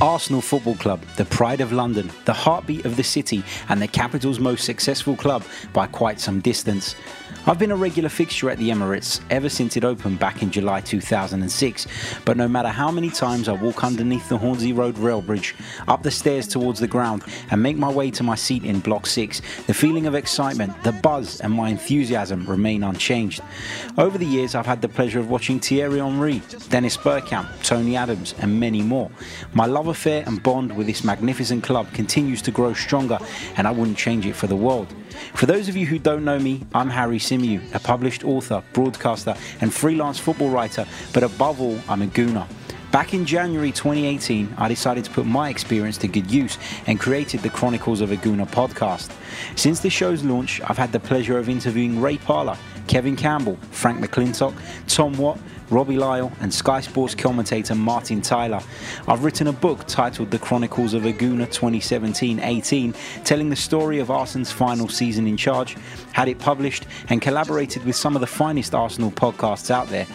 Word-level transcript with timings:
Arsenal 0.00 0.40
Football 0.40 0.76
Club, 0.76 1.00
the 1.16 1.24
pride 1.24 1.60
of 1.60 1.72
London, 1.72 2.08
the 2.24 2.32
heartbeat 2.32 2.84
of 2.84 2.96
the 2.96 3.02
city, 3.02 3.42
and 3.68 3.82
the 3.82 3.88
capital's 3.88 4.38
most 4.38 4.64
successful 4.64 5.16
club 5.16 5.42
by 5.72 5.88
quite 5.88 6.20
some 6.20 6.40
distance. 6.40 6.94
I've 7.48 7.58
been 7.58 7.70
a 7.70 7.76
regular 7.76 8.10
fixture 8.10 8.50
at 8.50 8.58
the 8.58 8.68
Emirates 8.68 9.22
ever 9.30 9.48
since 9.48 9.74
it 9.78 9.82
opened 9.82 10.18
back 10.18 10.42
in 10.42 10.50
July 10.50 10.82
2006, 10.82 11.86
but 12.26 12.36
no 12.36 12.46
matter 12.46 12.68
how 12.68 12.90
many 12.90 13.08
times 13.08 13.48
I 13.48 13.52
walk 13.52 13.82
underneath 13.82 14.28
the 14.28 14.36
Hornsey 14.36 14.74
Road 14.74 14.98
rail 14.98 15.22
bridge, 15.22 15.54
up 15.86 16.02
the 16.02 16.10
stairs 16.10 16.46
towards 16.46 16.78
the 16.78 16.86
ground, 16.86 17.24
and 17.50 17.62
make 17.62 17.78
my 17.78 17.90
way 17.90 18.10
to 18.10 18.22
my 18.22 18.34
seat 18.34 18.64
in 18.64 18.80
Block 18.80 19.06
6, 19.06 19.40
the 19.66 19.72
feeling 19.72 20.06
of 20.06 20.14
excitement, 20.14 20.74
the 20.84 20.92
buzz, 20.92 21.40
and 21.40 21.54
my 21.54 21.70
enthusiasm 21.70 22.44
remain 22.44 22.82
unchanged. 22.82 23.40
Over 23.96 24.18
the 24.18 24.26
years, 24.26 24.54
I've 24.54 24.66
had 24.66 24.82
the 24.82 24.88
pleasure 24.90 25.18
of 25.18 25.30
watching 25.30 25.58
Thierry 25.58 26.00
Henry, 26.00 26.42
Dennis 26.68 26.98
Bergkamp, 26.98 27.48
Tony 27.62 27.96
Adams, 27.96 28.34
and 28.40 28.60
many 28.60 28.82
more. 28.82 29.10
My 29.54 29.64
love 29.64 29.88
affair 29.88 30.22
and 30.26 30.42
bond 30.42 30.76
with 30.76 30.86
this 30.86 31.02
magnificent 31.02 31.64
club 31.64 31.90
continues 31.94 32.42
to 32.42 32.50
grow 32.50 32.74
stronger, 32.74 33.18
and 33.56 33.66
I 33.66 33.70
wouldn't 33.70 33.96
change 33.96 34.26
it 34.26 34.36
for 34.36 34.48
the 34.48 34.56
world. 34.56 34.92
For 35.34 35.46
those 35.46 35.68
of 35.68 35.76
you 35.76 35.86
who 35.86 35.98
don't 35.98 36.24
know 36.24 36.38
me, 36.38 36.64
I'm 36.74 36.90
Harry 36.90 37.18
Symeou, 37.18 37.74
a 37.74 37.78
published 37.78 38.24
author, 38.24 38.62
broadcaster, 38.72 39.34
and 39.60 39.72
freelance 39.72 40.18
football 40.18 40.50
writer, 40.50 40.86
but 41.12 41.22
above 41.22 41.60
all, 41.60 41.78
I'm 41.88 42.02
a 42.02 42.06
gooner. 42.06 42.46
Back 42.90 43.12
in 43.12 43.26
January 43.26 43.70
2018, 43.70 44.54
I 44.56 44.66
decided 44.66 45.04
to 45.04 45.10
put 45.10 45.26
my 45.26 45.50
experience 45.50 45.98
to 45.98 46.08
good 46.08 46.30
use 46.30 46.56
and 46.86 46.98
created 46.98 47.40
the 47.40 47.50
Chronicles 47.50 48.00
of 48.00 48.12
a 48.12 48.16
Gooner 48.16 48.48
podcast. 48.48 49.10
Since 49.56 49.80
the 49.80 49.90
show's 49.90 50.24
launch, 50.24 50.62
I've 50.62 50.78
had 50.78 50.92
the 50.92 51.00
pleasure 51.00 51.36
of 51.36 51.50
interviewing 51.50 52.00
Ray 52.00 52.16
Parlour, 52.16 52.56
Kevin 52.86 53.14
Campbell, 53.14 53.58
Frank 53.72 54.00
McLintock, 54.00 54.54
Tom 54.86 55.12
Watt, 55.18 55.38
Robbie 55.70 55.98
Lyle, 55.98 56.32
and 56.40 56.52
Sky 56.52 56.80
Sports 56.80 57.14
commentator 57.14 57.74
Martin 57.74 58.22
Tyler. 58.22 58.60
I've 59.06 59.24
written 59.24 59.48
a 59.48 59.52
book 59.52 59.86
titled 59.86 60.30
The 60.30 60.38
Chronicles 60.38 60.94
of 60.94 61.04
a 61.04 61.12
Gooner 61.12 61.50
2017 61.50 62.40
18, 62.40 62.94
telling 63.24 63.50
the 63.50 63.56
story 63.56 63.98
of 63.98 64.10
Arsenal's 64.10 64.50
final 64.50 64.88
season 64.88 65.26
in 65.26 65.36
charge, 65.36 65.76
had 66.12 66.28
it 66.28 66.38
published, 66.38 66.86
and 67.08 67.20
collaborated 67.20 67.84
with 67.84 67.96
some 67.96 68.14
of 68.14 68.20
the 68.20 68.26
finest 68.26 68.74
Arsenal 68.74 69.10
podcasts 69.10 69.70
out 69.70 69.88
there. 69.88 70.06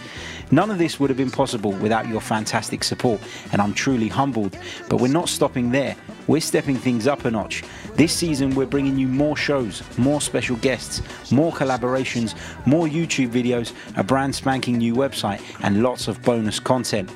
None 0.51 0.69
of 0.69 0.77
this 0.77 0.99
would 0.99 1.09
have 1.09 1.17
been 1.17 1.31
possible 1.31 1.71
without 1.71 2.07
your 2.07 2.21
fantastic 2.21 2.83
support, 2.83 3.21
and 3.51 3.61
I'm 3.61 3.73
truly 3.73 4.07
humbled. 4.07 4.57
But 4.89 5.01
we're 5.01 5.07
not 5.07 5.29
stopping 5.29 5.71
there. 5.71 5.95
We're 6.27 6.41
stepping 6.41 6.77
things 6.77 7.05
up 7.05 7.25
a 7.25 7.31
notch. 7.31 7.63
This 7.95 8.13
season, 8.13 8.55
we're 8.55 8.65
bringing 8.65 8.97
you 8.97 9.07
more 9.07 9.35
shows, 9.35 9.83
more 9.97 10.21
special 10.21 10.55
guests, 10.57 11.01
more 11.31 11.51
collaborations, 11.51 12.33
more 12.65 12.87
YouTube 12.87 13.29
videos, 13.29 13.73
a 13.97 14.03
brand 14.03 14.33
spanking 14.33 14.77
new 14.77 14.95
website, 14.95 15.41
and 15.63 15.83
lots 15.83 16.07
of 16.07 16.21
bonus 16.23 16.59
content. 16.59 17.11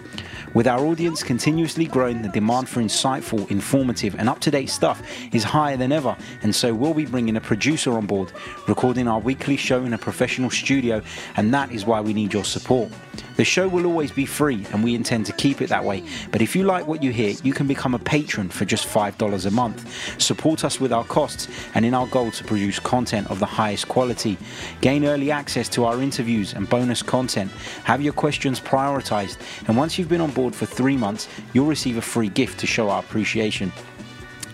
With 0.53 0.67
our 0.67 0.79
audience 0.85 1.23
continuously 1.23 1.85
growing, 1.85 2.21
the 2.21 2.29
demand 2.29 2.67
for 2.67 2.81
insightful, 2.81 3.49
informative, 3.49 4.15
and 4.15 4.27
up 4.27 4.39
to 4.39 4.51
date 4.51 4.69
stuff 4.69 5.01
is 5.33 5.43
higher 5.43 5.77
than 5.77 5.91
ever, 5.91 6.17
and 6.41 6.53
so 6.53 6.73
we'll 6.73 6.93
be 6.93 7.05
bringing 7.05 7.37
a 7.37 7.41
producer 7.41 7.93
on 7.93 8.07
board, 8.07 8.31
recording 8.67 9.07
our 9.07 9.19
weekly 9.19 9.55
show 9.55 9.83
in 9.83 9.93
a 9.93 9.97
professional 9.97 10.49
studio, 10.49 11.01
and 11.35 11.53
that 11.53 11.71
is 11.71 11.85
why 11.85 12.01
we 12.01 12.13
need 12.13 12.33
your 12.33 12.45
support. 12.45 12.89
The 13.35 13.43
show 13.45 13.67
will 13.67 13.85
always 13.85 14.11
be 14.11 14.25
free, 14.25 14.65
and 14.71 14.83
we 14.83 14.95
intend 14.95 15.25
to 15.27 15.33
keep 15.33 15.61
it 15.61 15.69
that 15.69 15.83
way. 15.83 16.03
But 16.31 16.41
if 16.41 16.55
you 16.55 16.63
like 16.63 16.87
what 16.87 17.03
you 17.03 17.11
hear, 17.11 17.35
you 17.43 17.53
can 17.53 17.67
become 17.67 17.93
a 17.93 17.99
patron 17.99 18.49
for 18.49 18.65
just 18.65 18.87
$5 18.87 19.45
a 19.45 19.51
month. 19.51 20.21
Support 20.21 20.63
us 20.63 20.79
with 20.79 20.91
our 20.91 21.03
costs 21.03 21.47
and 21.75 21.85
in 21.85 21.93
our 21.93 22.07
goal 22.07 22.31
to 22.31 22.43
produce 22.43 22.79
content 22.79 23.29
of 23.29 23.39
the 23.39 23.45
highest 23.45 23.87
quality. 23.87 24.37
Gain 24.81 25.05
early 25.05 25.31
access 25.31 25.69
to 25.69 25.85
our 25.85 26.01
interviews 26.01 26.53
and 26.53 26.69
bonus 26.69 27.01
content. 27.01 27.51
Have 27.83 28.01
your 28.01 28.13
questions 28.13 28.59
prioritized, 28.59 29.37
and 29.67 29.77
once 29.77 29.97
you've 29.97 30.09
been 30.09 30.21
on 30.21 30.31
board 30.31 30.55
for 30.55 30.65
three 30.65 30.97
months, 30.97 31.27
you'll 31.53 31.65
receive 31.65 31.97
a 31.97 32.01
free 32.01 32.29
gift 32.29 32.59
to 32.59 32.67
show 32.67 32.89
our 32.89 32.99
appreciation. 32.99 33.71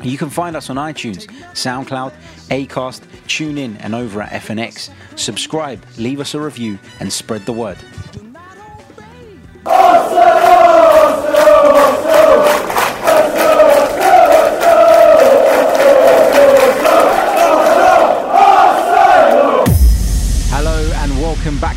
You 0.02 0.18
can 0.18 0.30
find 0.30 0.58
us 0.58 0.70
on 0.70 0.76
iTunes, 0.76 1.28
SoundCloud, 1.54 2.12
Acast, 2.50 3.02
TuneIn, 3.28 3.78
and 3.80 3.96
over 3.96 4.22
at 4.22 4.32
FNX. 4.32 4.90
Subscribe, 5.16 5.82
leave 5.98 6.20
us 6.20 6.34
a 6.34 6.42
review, 6.42 6.78
and 7.00 7.12
spread 7.12 7.46
the 7.46 7.54
word. 7.54 7.78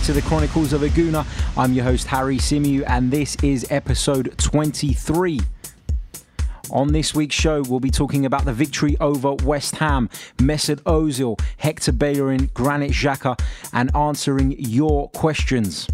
To 0.07 0.13
the 0.13 0.23
Chronicles 0.23 0.73
of 0.73 0.85
a 0.85 0.89
Gooner. 0.89 1.27
I'm 1.59 1.73
your 1.73 1.83
host 1.83 2.07
Harry 2.07 2.37
Symeou, 2.37 2.85
and 2.87 3.11
this 3.11 3.37
is 3.43 3.67
episode 3.71 4.33
23. 4.39 5.41
On 6.71 6.93
this 6.93 7.13
week's 7.13 7.35
show, 7.35 7.63
we'll 7.63 7.81
be 7.81 7.91
talking 7.91 8.25
about 8.25 8.45
the 8.45 8.53
victory 8.53 8.97
over 9.01 9.35
West 9.43 9.75
Ham, 9.75 10.09
Mesut 10.37 10.81
Ozil, 10.83 11.41
Hector 11.57 11.91
Bellerin, 11.91 12.51
Granit 12.55 12.93
Xhaka, 12.93 13.37
and 13.73 13.91
answering 13.97 14.55
your 14.61 15.09
questions. 15.09 15.89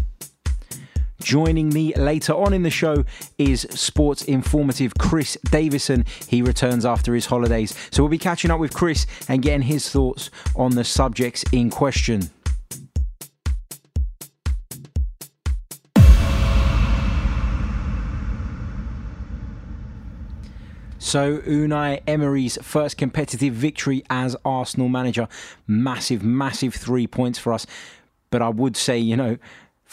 Joining 1.21 1.69
me 1.69 1.93
later 1.95 2.33
on 2.33 2.53
in 2.53 2.63
the 2.63 2.69
show 2.69 3.05
is 3.37 3.61
sports 3.69 4.23
informative 4.23 4.93
Chris 4.99 5.37
Davison. 5.49 6.05
He 6.27 6.41
returns 6.41 6.85
after 6.85 7.13
his 7.13 7.27
holidays. 7.27 7.75
So 7.91 8.03
we'll 8.03 8.09
be 8.09 8.17
catching 8.17 8.51
up 8.51 8.59
with 8.59 8.73
Chris 8.73 9.05
and 9.27 9.41
getting 9.41 9.61
his 9.61 9.89
thoughts 9.89 10.29
on 10.55 10.71
the 10.71 10.83
subjects 10.83 11.43
in 11.51 11.69
question. 11.69 12.29
So, 21.13 21.39
Unai 21.41 22.01
Emery's 22.07 22.57
first 22.63 22.97
competitive 22.97 23.53
victory 23.53 24.03
as 24.09 24.35
Arsenal 24.43 24.89
manager. 24.89 25.27
Massive, 25.67 26.23
massive 26.23 26.73
three 26.73 27.05
points 27.05 27.37
for 27.37 27.53
us. 27.53 27.67
But 28.31 28.41
I 28.41 28.49
would 28.49 28.75
say, 28.75 28.97
you 28.97 29.15
know, 29.15 29.37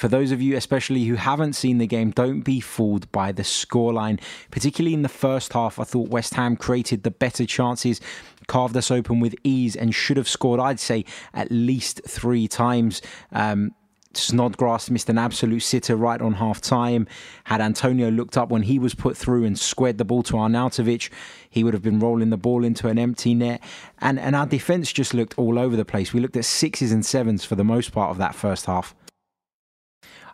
for 0.01 0.09
those 0.09 0.33
of 0.33 0.41
you, 0.41 0.57
especially 0.57 1.05
who 1.05 1.17
haven't 1.17 1.53
seen 1.53 1.77
the 1.77 1.87
game, 1.87 2.11
don't 2.11 2.41
be 2.41 2.59
fooled 2.59 3.13
by 3.13 3.33
the 3.33 3.43
scoreline. 3.43 4.19
Particularly 4.51 4.95
in 4.95 5.03
the 5.03 5.11
first 5.11 5.53
half, 5.53 5.79
I 5.79 5.85
thought 5.85 6.09
West 6.09 6.33
Ham 6.37 6.57
created 6.57 7.03
the 7.03 7.11
better 7.11 7.45
chances, 7.45 8.01
carved 8.47 8.79
us 8.79 8.91
open 8.91 9.21
with 9.21 9.35
ease, 9.45 9.77
and 9.77 9.95
should 9.95 10.17
have 10.17 10.27
scored, 10.27 10.59
I'd 10.59 10.81
say, 10.81 11.05
at 11.35 11.51
least 11.51 12.01
three 12.09 12.49
times. 12.49 13.03
Um, 13.31 13.75
Snodgrass 14.15 14.89
missed 14.89 15.11
an 15.11 15.19
absolute 15.19 15.61
sitter 15.61 15.97
right 15.97 16.21
on 16.23 16.33
half 16.33 16.63
time. 16.63 17.07
Had 17.45 17.61
Antonio 17.61 18.11
looked 18.11 18.39
up 18.39 18.49
when 18.49 18.63
he 18.63 18.79
was 18.79 18.95
put 18.95 19.19
through 19.19 19.45
and 19.45 19.59
squared 19.59 19.99
the 19.99 20.07
ball 20.07 20.23
to 20.23 20.33
Arnautovic, 20.33 21.11
he 21.51 21.63
would 21.63 21.75
have 21.75 21.83
been 21.83 22.01
rolling 22.01 22.31
the 22.31 22.39
ball 22.39 22.65
into 22.65 22.89
an 22.89 22.99
empty 22.99 23.35
net. 23.35 23.63
And, 24.01 24.19
and 24.19 24.35
our 24.35 24.47
defence 24.47 24.95
just 24.95 25.13
looked 25.13 25.39
all 25.39 25.59
over 25.59 25.77
the 25.77 25.85
place. 25.85 26.15
We 26.15 26.21
looked 26.21 26.39
at 26.39 26.47
sixes 26.47 26.91
and 26.91 27.05
sevens 27.05 27.45
for 27.45 27.55
the 27.55 27.65
most 27.65 27.93
part 27.93 28.11
of 28.11 28.17
that 28.17 28.35
first 28.35 28.65
half. 28.65 28.95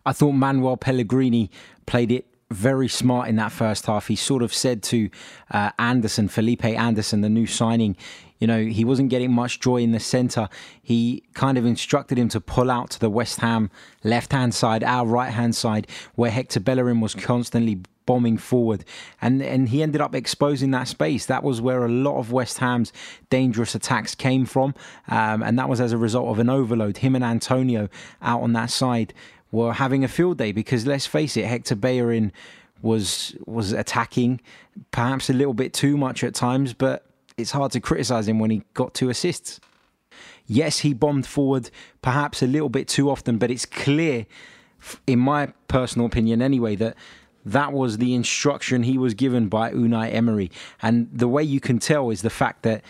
I 0.06 0.12
thought 0.12 0.32
Manuel 0.32 0.76
Pellegrini 0.76 1.50
played 1.84 2.10
it 2.10 2.26
very 2.50 2.88
smart 2.88 3.28
in 3.28 3.36
that 3.36 3.50
first 3.50 3.86
half. 3.86 4.06
He 4.06 4.16
sort 4.16 4.42
of 4.42 4.54
said 4.54 4.82
to 4.84 5.10
uh, 5.50 5.72
Anderson, 5.78 6.28
Felipe 6.28 6.64
Anderson, 6.64 7.20
the 7.20 7.28
new 7.28 7.46
signing, 7.46 7.96
you 8.38 8.46
know, 8.46 8.64
he 8.64 8.84
wasn't 8.84 9.10
getting 9.10 9.32
much 9.32 9.60
joy 9.60 9.78
in 9.78 9.92
the 9.92 10.00
centre. 10.00 10.48
He 10.82 11.24
kind 11.34 11.58
of 11.58 11.64
instructed 11.64 12.18
him 12.18 12.28
to 12.30 12.40
pull 12.40 12.70
out 12.70 12.90
to 12.90 13.00
the 13.00 13.10
West 13.10 13.40
Ham 13.40 13.70
left 14.04 14.32
hand 14.32 14.54
side, 14.54 14.84
our 14.84 15.06
right 15.06 15.32
hand 15.32 15.56
side, 15.56 15.88
where 16.14 16.30
Hector 16.30 16.60
Bellerin 16.60 17.00
was 17.00 17.14
constantly 17.14 17.80
bombing 18.04 18.38
forward. 18.38 18.84
And, 19.20 19.42
and 19.42 19.68
he 19.70 19.82
ended 19.82 20.00
up 20.00 20.14
exposing 20.14 20.70
that 20.70 20.86
space. 20.86 21.26
That 21.26 21.42
was 21.42 21.60
where 21.60 21.84
a 21.84 21.88
lot 21.88 22.18
of 22.18 22.30
West 22.30 22.58
Ham's 22.58 22.92
dangerous 23.30 23.74
attacks 23.74 24.14
came 24.14 24.46
from. 24.46 24.74
Um, 25.08 25.42
and 25.42 25.58
that 25.58 25.68
was 25.68 25.80
as 25.80 25.92
a 25.92 25.98
result 25.98 26.28
of 26.28 26.38
an 26.38 26.48
overload. 26.48 26.98
Him 26.98 27.16
and 27.16 27.24
Antonio 27.24 27.88
out 28.22 28.42
on 28.42 28.52
that 28.52 28.70
side 28.70 29.12
were 29.56 29.72
having 29.72 30.04
a 30.04 30.08
field 30.08 30.38
day 30.38 30.52
because 30.52 30.86
let's 30.86 31.06
face 31.06 31.36
it, 31.36 31.46
Hector 31.46 31.74
Bellerin 31.74 32.32
was 32.82 33.34
was 33.46 33.72
attacking 33.72 34.40
perhaps 34.90 35.30
a 35.30 35.32
little 35.32 35.54
bit 35.54 35.72
too 35.72 35.96
much 35.96 36.22
at 36.22 36.34
times, 36.34 36.74
but 36.74 37.06
it's 37.38 37.50
hard 37.52 37.72
to 37.72 37.80
criticize 37.80 38.28
him 38.28 38.38
when 38.38 38.50
he 38.50 38.62
got 38.74 38.94
two 38.94 39.08
assists. 39.08 39.60
Yes, 40.46 40.80
he 40.80 40.94
bombed 40.94 41.26
forward 41.26 41.70
perhaps 42.02 42.42
a 42.42 42.46
little 42.46 42.68
bit 42.68 42.86
too 42.86 43.10
often, 43.10 43.38
but 43.38 43.50
it's 43.50 43.66
clear, 43.66 44.26
in 45.06 45.18
my 45.18 45.46
personal 45.68 46.06
opinion 46.06 46.40
anyway, 46.40 46.76
that 46.76 46.94
that 47.44 47.72
was 47.72 47.98
the 47.98 48.14
instruction 48.14 48.82
he 48.82 48.98
was 48.98 49.14
given 49.14 49.48
by 49.48 49.72
Unai 49.72 50.12
Emery. 50.12 50.50
And 50.82 51.08
the 51.12 51.28
way 51.28 51.42
you 51.42 51.60
can 51.60 51.78
tell 51.78 52.10
is 52.10 52.22
the 52.22 52.30
fact 52.30 52.62
that 52.62 52.84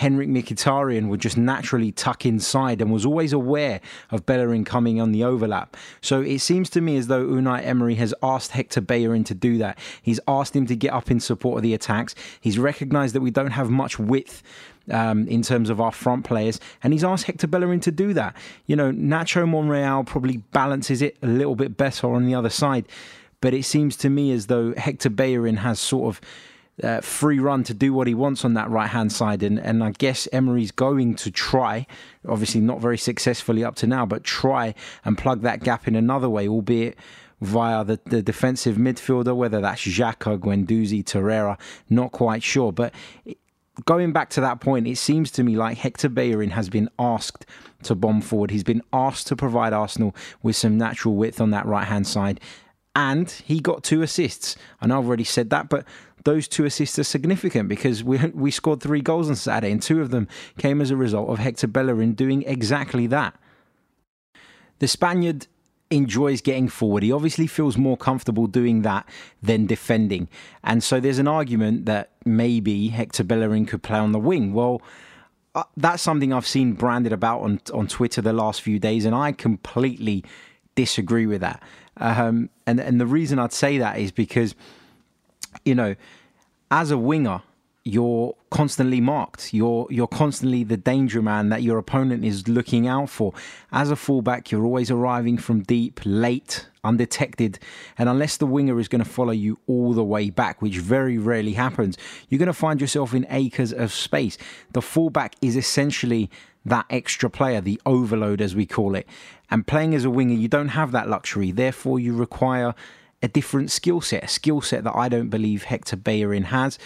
Henrikh 0.00 0.28
Mkhitaryan 0.28 1.08
would 1.08 1.20
just 1.20 1.36
naturally 1.36 1.92
tuck 1.92 2.24
inside 2.24 2.80
and 2.80 2.90
was 2.90 3.04
always 3.04 3.32
aware 3.32 3.80
of 4.10 4.24
Bellerin 4.24 4.64
coming 4.64 5.00
on 5.00 5.12
the 5.12 5.22
overlap. 5.22 5.76
So 6.00 6.22
it 6.22 6.38
seems 6.38 6.70
to 6.70 6.80
me 6.80 6.96
as 6.96 7.08
though 7.08 7.26
Unai 7.26 7.64
Emery 7.64 7.96
has 7.96 8.14
asked 8.22 8.52
Hector 8.52 8.80
Bellerin 8.80 9.24
to 9.24 9.34
do 9.34 9.58
that. 9.58 9.78
He's 10.00 10.20
asked 10.26 10.56
him 10.56 10.66
to 10.66 10.76
get 10.76 10.92
up 10.92 11.10
in 11.10 11.20
support 11.20 11.58
of 11.58 11.62
the 11.62 11.74
attacks. 11.74 12.14
He's 12.40 12.58
recognised 12.58 13.14
that 13.14 13.20
we 13.20 13.30
don't 13.30 13.50
have 13.50 13.70
much 13.70 13.98
width 13.98 14.42
um, 14.90 15.28
in 15.28 15.42
terms 15.42 15.70
of 15.70 15.80
our 15.80 15.92
front 15.92 16.24
players, 16.24 16.58
and 16.82 16.92
he's 16.92 17.04
asked 17.04 17.26
Hector 17.26 17.46
Bellerin 17.46 17.80
to 17.80 17.92
do 17.92 18.12
that. 18.14 18.36
You 18.66 18.76
know, 18.76 18.90
Nacho 18.90 19.48
Monreal 19.48 20.04
probably 20.04 20.38
balances 20.38 21.02
it 21.02 21.16
a 21.22 21.26
little 21.26 21.54
bit 21.54 21.76
better 21.76 22.12
on 22.12 22.26
the 22.26 22.34
other 22.34 22.50
side, 22.50 22.86
but 23.40 23.54
it 23.54 23.64
seems 23.64 23.96
to 23.98 24.10
me 24.10 24.32
as 24.32 24.46
though 24.46 24.74
Hector 24.74 25.10
Bellerin 25.10 25.58
has 25.58 25.78
sort 25.78 26.08
of 26.08 26.20
uh, 26.82 27.00
free 27.00 27.38
run 27.38 27.64
to 27.64 27.74
do 27.74 27.92
what 27.92 28.06
he 28.06 28.14
wants 28.14 28.44
on 28.44 28.54
that 28.54 28.70
right 28.70 28.88
hand 28.88 29.12
side. 29.12 29.42
And, 29.42 29.58
and 29.58 29.82
I 29.84 29.90
guess 29.92 30.28
Emery's 30.32 30.70
going 30.70 31.14
to 31.16 31.30
try, 31.30 31.86
obviously 32.28 32.60
not 32.60 32.80
very 32.80 32.98
successfully 32.98 33.64
up 33.64 33.76
to 33.76 33.86
now, 33.86 34.06
but 34.06 34.24
try 34.24 34.74
and 35.04 35.18
plug 35.18 35.42
that 35.42 35.62
gap 35.62 35.86
in 35.86 35.94
another 35.94 36.28
way, 36.30 36.48
albeit 36.48 36.96
via 37.40 37.84
the, 37.84 37.98
the 38.06 38.22
defensive 38.22 38.76
midfielder, 38.76 39.34
whether 39.34 39.60
that's 39.60 39.82
Xhaka, 39.82 40.38
Guendouzi, 40.38 41.02
Torreira, 41.04 41.58
not 41.90 42.12
quite 42.12 42.42
sure. 42.42 42.72
But 42.72 42.94
going 43.84 44.12
back 44.12 44.30
to 44.30 44.40
that 44.40 44.60
point, 44.60 44.86
it 44.86 44.96
seems 44.96 45.30
to 45.32 45.42
me 45.42 45.56
like 45.56 45.78
Hector 45.78 46.08
Bellerin 46.08 46.50
has 46.50 46.68
been 46.68 46.88
asked 46.98 47.44
to 47.82 47.94
bomb 47.94 48.20
forward. 48.20 48.50
He's 48.50 48.64
been 48.64 48.82
asked 48.92 49.26
to 49.26 49.36
provide 49.36 49.72
Arsenal 49.72 50.14
with 50.42 50.56
some 50.56 50.78
natural 50.78 51.16
width 51.16 51.40
on 51.40 51.50
that 51.50 51.66
right 51.66 51.86
hand 51.86 52.06
side. 52.06 52.40
And 52.94 53.30
he 53.30 53.60
got 53.60 53.82
two 53.82 54.02
assists. 54.02 54.56
I 54.80 54.86
know 54.86 54.98
I've 54.98 55.06
already 55.06 55.24
said 55.24 55.50
that, 55.50 55.68
but 55.68 55.86
those 56.24 56.46
two 56.46 56.64
assists 56.64 56.98
are 56.98 57.04
significant 57.04 57.68
because 57.68 58.04
we 58.04 58.18
we 58.34 58.50
scored 58.50 58.80
three 58.80 59.00
goals 59.00 59.28
on 59.28 59.36
Saturday, 59.36 59.72
and 59.72 59.82
two 59.82 60.00
of 60.00 60.10
them 60.10 60.28
came 60.58 60.80
as 60.80 60.90
a 60.90 60.96
result 60.96 61.30
of 61.30 61.38
Hector 61.38 61.66
Bellerin 61.66 62.12
doing 62.12 62.42
exactly 62.42 63.06
that. 63.08 63.34
The 64.78 64.88
Spaniard 64.88 65.46
enjoys 65.90 66.40
getting 66.40 66.68
forward. 66.68 67.02
He 67.02 67.12
obviously 67.12 67.46
feels 67.46 67.76
more 67.76 67.96
comfortable 67.96 68.46
doing 68.46 68.82
that 68.82 69.06
than 69.42 69.66
defending. 69.66 70.28
And 70.64 70.82
so 70.82 71.00
there's 71.00 71.18
an 71.18 71.28
argument 71.28 71.84
that 71.86 72.12
maybe 72.24 72.88
Hector 72.88 73.22
Bellerin 73.22 73.66
could 73.66 73.82
play 73.82 73.98
on 73.98 74.12
the 74.12 74.18
wing. 74.18 74.54
Well, 74.54 74.80
uh, 75.54 75.64
that's 75.76 76.02
something 76.02 76.32
I've 76.32 76.46
seen 76.46 76.72
branded 76.72 77.12
about 77.12 77.42
on 77.42 77.60
on 77.72 77.86
Twitter 77.86 78.22
the 78.22 78.32
last 78.32 78.62
few 78.62 78.78
days, 78.78 79.04
and 79.04 79.14
I 79.14 79.32
completely 79.32 80.24
disagree 80.74 81.26
with 81.26 81.40
that. 81.40 81.62
Um, 81.98 82.50
and 82.66 82.80
and 82.80 83.00
the 83.00 83.06
reason 83.06 83.38
I'd 83.38 83.52
say 83.52 83.78
that 83.78 83.98
is 83.98 84.10
because 84.10 84.54
you 85.64 85.74
know, 85.74 85.94
as 86.70 86.90
a 86.90 86.98
winger, 86.98 87.42
you're 87.84 88.34
constantly 88.50 89.00
marked. 89.00 89.52
You're 89.52 89.86
you're 89.90 90.06
constantly 90.06 90.62
the 90.62 90.76
danger 90.76 91.20
man 91.20 91.48
that 91.48 91.62
your 91.62 91.78
opponent 91.78 92.24
is 92.24 92.46
looking 92.46 92.86
out 92.86 93.10
for. 93.10 93.32
As 93.72 93.90
a 93.90 93.96
fullback, 93.96 94.50
you're 94.50 94.64
always 94.64 94.90
arriving 94.90 95.36
from 95.36 95.62
deep, 95.62 96.00
late, 96.04 96.68
undetected, 96.84 97.58
and 97.98 98.08
unless 98.08 98.36
the 98.36 98.46
winger 98.46 98.78
is 98.78 98.88
going 98.88 99.02
to 99.02 99.08
follow 99.08 99.32
you 99.32 99.58
all 99.66 99.94
the 99.94 100.04
way 100.04 100.30
back, 100.30 100.62
which 100.62 100.78
very 100.78 101.18
rarely 101.18 101.54
happens, 101.54 101.98
you're 102.28 102.38
going 102.38 102.46
to 102.46 102.52
find 102.52 102.80
yourself 102.80 103.14
in 103.14 103.26
acres 103.30 103.72
of 103.72 103.92
space. 103.92 104.38
The 104.72 104.82
fullback 104.82 105.34
is 105.42 105.56
essentially 105.56 106.30
that 106.64 106.86
extra 106.90 107.28
player, 107.28 107.60
the 107.60 107.80
overload 107.84 108.40
as 108.40 108.54
we 108.54 108.66
call 108.66 108.94
it. 108.94 109.06
And 109.50 109.66
playing 109.66 109.94
as 109.94 110.04
a 110.04 110.10
winger, 110.10 110.34
you 110.34 110.48
don't 110.48 110.68
have 110.68 110.92
that 110.92 111.08
luxury. 111.08 111.50
Therefore, 111.50 111.98
you 111.98 112.14
require 112.14 112.74
a 113.22 113.28
different 113.28 113.70
skill 113.70 114.00
set, 114.00 114.24
a 114.24 114.28
skill 114.28 114.60
set 114.60 114.84
that 114.84 114.96
I 114.96 115.08
don't 115.08 115.28
believe 115.28 115.64
Hector 115.64 115.96
Bellerin 115.96 116.44
has. 116.44 116.78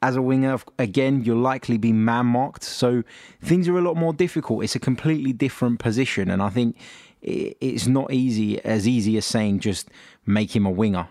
As 0.00 0.14
a 0.14 0.22
winger, 0.22 0.58
again, 0.78 1.24
you'll 1.24 1.40
likely 1.40 1.76
be 1.76 1.92
man 1.92 2.26
marked, 2.26 2.62
so 2.62 3.02
things 3.42 3.66
are 3.66 3.76
a 3.76 3.82
lot 3.82 3.96
more 3.96 4.12
difficult. 4.12 4.62
It's 4.62 4.76
a 4.76 4.80
completely 4.80 5.32
different 5.32 5.80
position, 5.80 6.30
and 6.30 6.40
I 6.40 6.50
think 6.50 6.76
it's 7.20 7.88
not 7.88 8.12
easy 8.12 8.64
as 8.64 8.86
easy 8.86 9.16
as 9.16 9.26
saying 9.26 9.58
just 9.58 9.90
make 10.24 10.54
him 10.54 10.66
a 10.66 10.70
winger. 10.70 11.08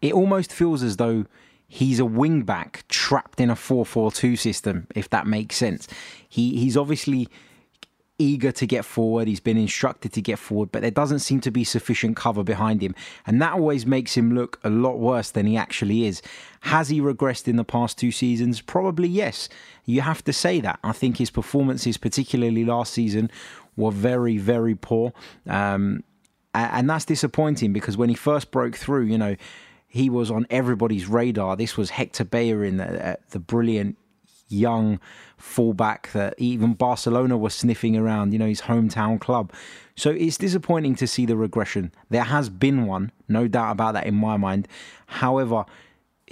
It 0.00 0.14
almost 0.14 0.52
feels 0.52 0.82
as 0.82 0.96
though 0.96 1.26
he's 1.72 1.98
a 1.98 2.04
wing 2.04 2.42
back 2.42 2.84
trapped 2.88 3.40
in 3.40 3.48
a 3.48 3.54
4-4-2 3.54 4.38
system, 4.38 4.86
if 4.94 5.08
that 5.08 5.26
makes 5.26 5.56
sense. 5.56 5.88
He 6.28 6.54
he's 6.58 6.76
obviously 6.76 7.28
eager 8.18 8.52
to 8.52 8.66
get 8.66 8.84
forward. 8.84 9.26
He's 9.26 9.40
been 9.40 9.56
instructed 9.56 10.12
to 10.12 10.20
get 10.20 10.38
forward, 10.38 10.70
but 10.70 10.82
there 10.82 10.90
doesn't 10.90 11.20
seem 11.20 11.40
to 11.40 11.50
be 11.50 11.64
sufficient 11.64 12.14
cover 12.14 12.44
behind 12.44 12.82
him. 12.82 12.94
And 13.26 13.40
that 13.40 13.54
always 13.54 13.86
makes 13.86 14.14
him 14.14 14.34
look 14.34 14.60
a 14.62 14.68
lot 14.68 14.98
worse 14.98 15.30
than 15.30 15.46
he 15.46 15.56
actually 15.56 16.04
is. 16.04 16.20
Has 16.60 16.90
he 16.90 17.00
regressed 17.00 17.48
in 17.48 17.56
the 17.56 17.64
past 17.64 17.96
two 17.96 18.12
seasons? 18.12 18.60
Probably 18.60 19.08
yes. 19.08 19.48
You 19.86 20.02
have 20.02 20.22
to 20.24 20.32
say 20.32 20.60
that. 20.60 20.78
I 20.84 20.92
think 20.92 21.16
his 21.16 21.30
performances, 21.30 21.96
particularly 21.96 22.66
last 22.66 22.92
season, 22.92 23.30
were 23.78 23.92
very, 23.92 24.36
very 24.36 24.74
poor. 24.74 25.14
Um, 25.48 26.04
and 26.54 26.90
that's 26.90 27.06
disappointing 27.06 27.72
because 27.72 27.96
when 27.96 28.10
he 28.10 28.14
first 28.14 28.50
broke 28.50 28.76
through, 28.76 29.04
you 29.04 29.16
know, 29.16 29.36
he 29.92 30.08
was 30.08 30.30
on 30.30 30.46
everybody's 30.48 31.06
radar. 31.06 31.54
This 31.54 31.76
was 31.76 31.90
Hector 31.90 32.24
Bellerin, 32.24 32.78
the, 32.78 33.08
uh, 33.08 33.16
the 33.28 33.38
brilliant 33.38 33.98
young 34.48 34.98
fullback 35.36 36.10
that 36.12 36.32
even 36.38 36.72
Barcelona 36.72 37.36
was 37.36 37.52
sniffing 37.52 37.94
around, 37.94 38.32
you 38.32 38.38
know, 38.38 38.46
his 38.46 38.62
hometown 38.62 39.20
club. 39.20 39.52
So 39.94 40.08
it's 40.08 40.38
disappointing 40.38 40.94
to 40.94 41.06
see 41.06 41.26
the 41.26 41.36
regression. 41.36 41.92
There 42.08 42.24
has 42.24 42.48
been 42.48 42.86
one, 42.86 43.12
no 43.28 43.46
doubt 43.48 43.72
about 43.72 43.92
that 43.92 44.06
in 44.06 44.14
my 44.14 44.38
mind. 44.38 44.66
However, 45.08 45.66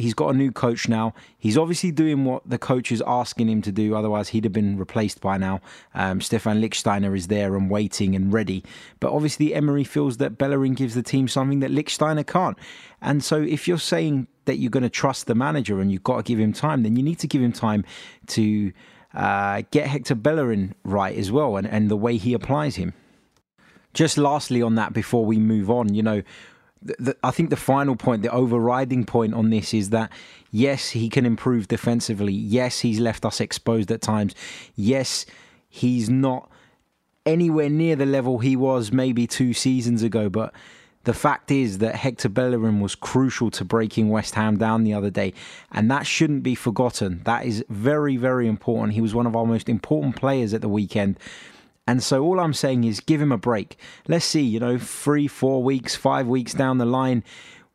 he's 0.01 0.15
got 0.15 0.35
a 0.35 0.37
new 0.37 0.51
coach 0.51 0.89
now. 0.89 1.15
He's 1.39 1.59
obviously 1.59 1.93
doing 1.93 2.25
what 2.25 2.43
the 2.49 2.59
coach 2.59 2.91
is 2.91 3.03
asking 3.07 3.49
him 3.49 3.63
to 3.63 3.73
do. 3.73 3.95
Otherwise, 3.95 4.31
he'd 4.31 4.45
have 4.45 4.53
been 4.53 4.79
replaced 4.79 5.21
by 5.21 5.37
now. 5.37 5.61
Um, 5.95 6.21
Stefan 6.21 6.61
Lichtsteiner 6.61 7.17
is 7.17 7.29
there 7.29 7.57
and 7.57 7.71
waiting 7.71 8.17
and 8.17 8.33
ready. 8.33 8.65
But 8.99 9.13
obviously, 9.13 9.55
Emery 9.55 9.85
feels 9.85 10.17
that 10.17 10.39
Bellerin 10.39 10.75
gives 10.75 10.95
the 10.95 11.03
team 11.03 11.29
something 11.29 11.61
that 11.61 11.71
Lichtsteiner 11.71 12.27
can't. 12.27 12.59
And 13.01 13.23
so, 13.23 13.41
if 13.41 13.69
you're 13.69 13.79
saying 13.79 14.27
that 14.47 14.57
you're 14.57 14.71
going 14.71 14.83
to 14.83 14.91
trust 14.91 15.27
the 15.27 15.35
manager 15.35 15.81
and 15.81 15.93
you've 15.93 16.03
got 16.03 16.17
to 16.17 16.23
give 16.23 16.41
him 16.41 16.53
time, 16.53 16.83
then 16.83 16.97
you 16.97 17.03
need 17.03 17.19
to 17.21 17.29
give 17.29 17.43
him 17.43 17.53
time 17.53 17.85
to 18.29 18.73
uh, 19.15 19.63
get 19.71 19.87
Hector 19.87 20.15
Bellerin 20.15 20.75
right 20.85 21.17
as 21.17 21.31
well 21.31 21.57
and, 21.57 21.67
and 21.67 21.91
the 21.91 21.97
way 21.97 22.17
he 22.17 22.35
applies 22.35 22.77
him. 22.77 22.95
Just 23.93 24.17
lastly 24.17 24.63
on 24.63 24.77
that, 24.77 24.93
before 24.93 25.27
we 25.27 25.39
move 25.39 25.69
on, 25.69 25.95
you 25.95 26.03
know, 26.03 26.23
the, 26.83 27.17
I 27.23 27.31
think 27.31 27.51
the 27.51 27.57
final 27.57 27.97
point, 27.97 28.23
the 28.23 28.33
overriding 28.33 29.05
point 29.05 29.35
on 29.35 29.51
this 29.51 29.75
is 29.75 29.91
that 29.91 30.11
yes, 30.51 30.91
he 30.91 31.09
can 31.09 31.27
improve 31.27 31.69
defensively. 31.69 32.33
Yes, 32.33 32.81
he's 32.81 33.01
left 33.01 33.25
us 33.25 33.41
exposed 33.41 33.91
at 33.91 34.01
times. 34.01 34.35
Yes, 34.77 35.27
he's 35.69 36.09
not 36.09 36.51
anywhere 37.27 37.69
near 37.69 37.97
the 37.97 38.07
level 38.07 38.39
he 38.39 38.57
was 38.57 38.93
maybe 38.93 39.27
two 39.27 39.53
seasons 39.53 40.03
ago, 40.03 40.29
but 40.29 40.55
the 41.05 41.15
fact 41.15 41.51
is 41.51 41.79
that 41.79 41.95
Hector 41.95 42.29
Bellerin 42.29 42.81
was 42.81 42.95
crucial 42.95 43.51
to 43.53 43.65
breaking 43.65 44.11
West 44.11 44.35
Ham 44.35 44.59
down 44.59 44.85
the 44.85 44.93
other 44.93 45.11
day, 45.11 45.33
and 45.73 45.91
that 45.91 46.07
shouldn't 46.07 46.43
be 46.43 46.55
forgotten. 46.55 47.23
That 47.25 47.47
is 47.47 47.65
very, 47.71 48.17
very 48.17 48.47
important. 48.47 48.95
He 48.95 49.01
was 49.01 49.15
one 49.15 49.27
of 49.27 49.35
our 49.35 49.47
most 49.47 49.69
important 49.69 50.17
players 50.17 50.53
at 50.53 50.61
the 50.61 50.69
weekend. 50.69 51.19
And 51.91 52.05
so 52.05 52.23
all 52.23 52.39
I'm 52.39 52.55
saying 52.55 52.85
is 52.85 53.01
give 53.01 53.21
him 53.21 53.33
a 53.33 53.37
break. 53.37 53.77
Let's 54.07 54.25
see, 54.25 54.43
you 54.43 54.61
know, 54.61 54.79
three, 54.79 55.27
four 55.27 55.61
weeks, 55.61 55.97
five 55.97 56.29
weeks 56.29 56.55
down 56.55 56.79
the 56.79 56.87
line, 56.87 57.25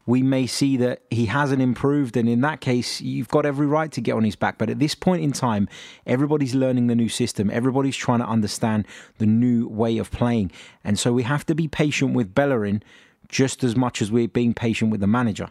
we 0.06 0.24
may 0.24 0.48
see 0.48 0.78
that 0.78 1.02
he 1.10 1.26
hasn't 1.26 1.62
improved. 1.62 2.16
And 2.16 2.30
in 2.30 2.40
that 2.40 2.62
case, 2.62 3.02
you've 3.02 3.28
got 3.28 3.46
every 3.46 3.68
right 3.68 3.92
to 3.92 4.00
get 4.00 4.14
on 4.14 4.24
his 4.24 4.38
back. 4.38 4.58
But 4.58 4.70
at 4.70 4.80
this 4.80 4.96
point 4.96 5.22
in 5.22 5.34
time, 5.34 5.68
everybody's 6.08 6.56
learning 6.56 6.88
the 6.88 6.96
new 6.96 7.10
system. 7.10 7.52
Everybody's 7.52 7.98
trying 7.98 8.20
to 8.20 8.26
understand 8.26 8.88
the 9.18 9.26
new 9.26 9.68
way 9.68 9.98
of 9.98 10.12
playing. 10.12 10.50
And 10.82 10.98
so 10.98 11.12
we 11.12 11.24
have 11.24 11.46
to 11.48 11.54
be 11.54 11.68
patient 11.68 12.14
with 12.14 12.34
Bellerin 12.34 12.84
just 13.28 13.66
as 13.66 13.76
much 13.76 14.02
as 14.02 14.14
we're 14.14 14.30
being 14.30 14.54
patient 14.54 14.92
with 14.92 15.02
the 15.02 15.08
manager. 15.08 15.50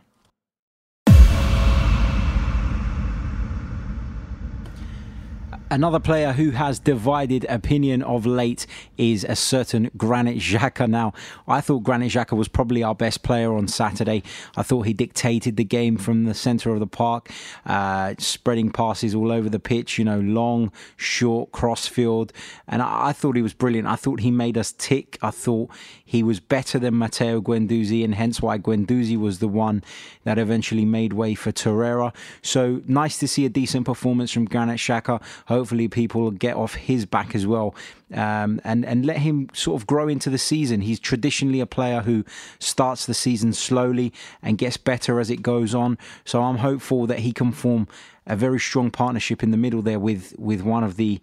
Another 5.71 5.99
player 5.99 6.33
who 6.33 6.51
has 6.51 6.79
divided 6.79 7.47
opinion 7.49 8.03
of 8.03 8.27
late 8.27 8.67
is 8.99 9.25
a 9.25 9.35
certain 9.35 9.91
Granit 9.97 10.37
Xhaka. 10.37 10.87
Now, 10.87 11.15
I 11.49 11.63
thought 11.63 11.83
Granit 11.83 12.13
Xhaka 12.13 12.37
was 12.37 12.49
probably 12.49 12.83
our 12.83 12.95
best 12.95 13.23
player 13.23 13.53
on 13.55 13.67
Saturday. 13.67 14.23
I 14.57 14.63
thought 14.63 14.83
he 14.83 14.93
dictated 14.93 15.57
the 15.57 15.65
game 15.65 15.97
from 15.97 16.25
the 16.25 16.35
centre 16.35 16.71
of 16.71 16.81
the 16.81 16.87
park, 16.87 17.31
uh, 17.65 18.15
spreading 18.19 18.71
passes 18.71 19.15
all 19.15 19.33
over 19.33 19.49
the 19.49 19.59
pitch, 19.59 19.99
you 19.99 20.05
know, 20.05 20.21
long, 20.21 20.71
short, 20.97 21.51
crossfield. 21.51 22.33
And 22.69 22.83
I, 22.83 23.09
I 23.09 23.13
thought 23.13 23.35
he 23.35 23.43
was 23.43 23.55
brilliant. 23.55 23.89
I 23.89 23.97
thought 23.97 24.21
he 24.21 24.31
made 24.31 24.59
us 24.59 24.73
tick. 24.77 25.19
I 25.23 25.31
thought 25.31 25.71
he 26.05 26.23
was 26.23 26.41
better 26.41 26.79
than 26.79 26.99
Matteo 26.99 27.41
Guendouzi, 27.41 28.05
and 28.05 28.15
hence 28.15 28.41
why 28.41 28.59
Guendouzi 28.59 29.19
was 29.19 29.39
the 29.39 29.49
one 29.49 29.83
that 30.25 30.39
eventually 30.39 30.85
made 30.85 31.15
way 31.15 31.35
for 31.35 31.51
Torreira. 31.51 32.15
So 32.43 32.83
nice 32.87 33.19
to 33.19 33.27
see 33.27 33.47
a 33.47 33.49
decent 33.49 33.87
performance 33.87 34.31
from 34.31 34.45
Granit 34.45 34.79
Xhaka. 34.79 35.23
Hope 35.55 35.65
hopefully 35.65 35.89
people 35.89 36.31
get 36.31 36.57
off 36.57 36.75
his 36.75 37.07
back 37.07 37.35
as 37.35 37.47
well 37.47 37.75
um, 38.13 38.61
and 38.65 38.85
and 38.85 39.07
let 39.07 39.17
him 39.17 39.49
sort 39.55 39.81
of 39.81 39.87
grow 39.87 40.09
into 40.09 40.29
the 40.29 40.37
season. 40.37 40.83
He's 40.83 41.01
traditionally 41.01 41.61
a 41.61 41.67
player 41.67 42.03
who 42.03 42.23
starts 42.59 43.07
the 43.07 43.15
season 43.15 43.55
slowly 43.55 44.13
and 44.43 44.59
gets 44.59 44.77
better 44.77 45.21
as 45.21 45.31
it 45.31 45.41
goes 45.41 45.75
on. 45.75 45.97
So 46.27 46.43
I'm 46.43 46.59
hopeful 46.59 47.07
that 47.07 47.21
he 47.21 47.33
can 47.33 47.51
form 47.51 47.89
a 48.27 48.37
very 48.37 48.61
strong 48.61 48.91
partnership 48.91 49.43
in 49.43 49.53
the 49.53 49.57
middle 49.57 49.81
there 49.81 49.99
with 49.99 50.35
with 50.39 50.61
one 50.61 50.85
of 50.85 50.97
the 50.97 51.19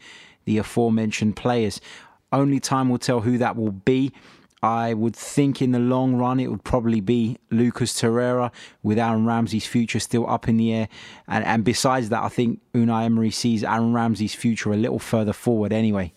the 0.45 0.57
aforementioned 0.57 1.35
players. 1.35 1.79
Only 2.31 2.59
time 2.59 2.89
will 2.89 2.97
tell 2.97 3.21
who 3.21 3.37
that 3.37 3.55
will 3.55 3.71
be. 3.71 4.11
I 4.63 4.93
would 4.93 5.15
think 5.15 5.59
in 5.59 5.71
the 5.71 5.79
long 5.79 6.15
run 6.17 6.39
it 6.39 6.51
would 6.51 6.63
probably 6.63 7.01
be 7.01 7.37
Lucas 7.49 7.99
Torreira 7.99 8.51
with 8.83 8.99
Aaron 8.99 9.25
Ramsey's 9.25 9.65
future 9.65 9.99
still 9.99 10.29
up 10.29 10.47
in 10.47 10.57
the 10.57 10.71
air. 10.71 10.87
And, 11.27 11.43
and 11.45 11.63
besides 11.63 12.09
that, 12.09 12.21
I 12.21 12.29
think 12.29 12.59
Unai 12.73 13.05
Emery 13.05 13.31
sees 13.31 13.63
Aaron 13.63 13.93
Ramsey's 13.93 14.35
future 14.35 14.71
a 14.71 14.77
little 14.77 14.99
further 14.99 15.33
forward 15.33 15.73
anyway. 15.73 16.13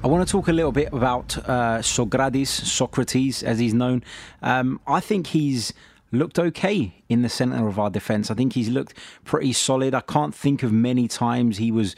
I 0.00 0.06
want 0.06 0.26
to 0.26 0.30
talk 0.30 0.48
a 0.48 0.52
little 0.52 0.72
bit 0.72 0.92
about 0.92 1.36
uh, 1.38 1.78
Sokratis, 1.78 2.48
Socrates, 2.48 3.42
as 3.42 3.58
he's 3.58 3.74
known. 3.74 4.02
Um, 4.42 4.80
I 4.86 5.00
think 5.00 5.28
he's 5.28 5.72
looked 6.10 6.38
okay 6.38 7.02
in 7.08 7.22
the 7.22 7.28
centre 7.28 7.68
of 7.68 7.78
our 7.78 7.90
defence. 7.90 8.30
I 8.30 8.34
think 8.34 8.54
he's 8.54 8.68
looked 8.68 8.94
pretty 9.24 9.52
solid. 9.52 9.94
I 9.94 10.00
can't 10.00 10.34
think 10.34 10.62
of 10.62 10.72
many 10.72 11.06
times 11.08 11.58
he 11.58 11.70
was 11.70 11.94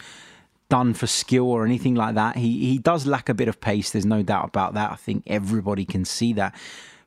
done 0.70 0.94
for 0.94 1.06
skill 1.06 1.50
or 1.50 1.66
anything 1.66 1.94
like 1.94 2.14
that. 2.14 2.36
He 2.36 2.70
he 2.70 2.78
does 2.78 3.06
lack 3.06 3.28
a 3.28 3.34
bit 3.34 3.48
of 3.48 3.60
pace. 3.60 3.90
There's 3.90 4.06
no 4.06 4.22
doubt 4.22 4.46
about 4.46 4.72
that. 4.74 4.90
I 4.90 4.96
think 4.96 5.24
everybody 5.26 5.84
can 5.84 6.06
see 6.06 6.32
that, 6.32 6.54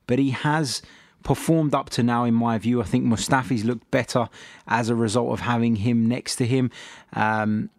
but 0.05 0.19
he 0.19 0.29
has 0.29 0.83
performed 1.23 1.73
up 1.73 1.89
to 1.89 2.03
now, 2.03 2.25
in 2.25 2.35
my 2.35 2.57
view. 2.57 2.81
I 2.81 2.85
think 2.85 3.05
Mustafi's 3.05 3.63
looked 3.63 3.89
better 3.89 4.29
as 4.67 4.89
a 4.89 4.95
result 4.95 5.31
of 5.31 5.39
having 5.39 5.77
him 5.77 6.07
next 6.07 6.35
to 6.35 6.45
him. 6.45 6.69
Um, 7.13 7.69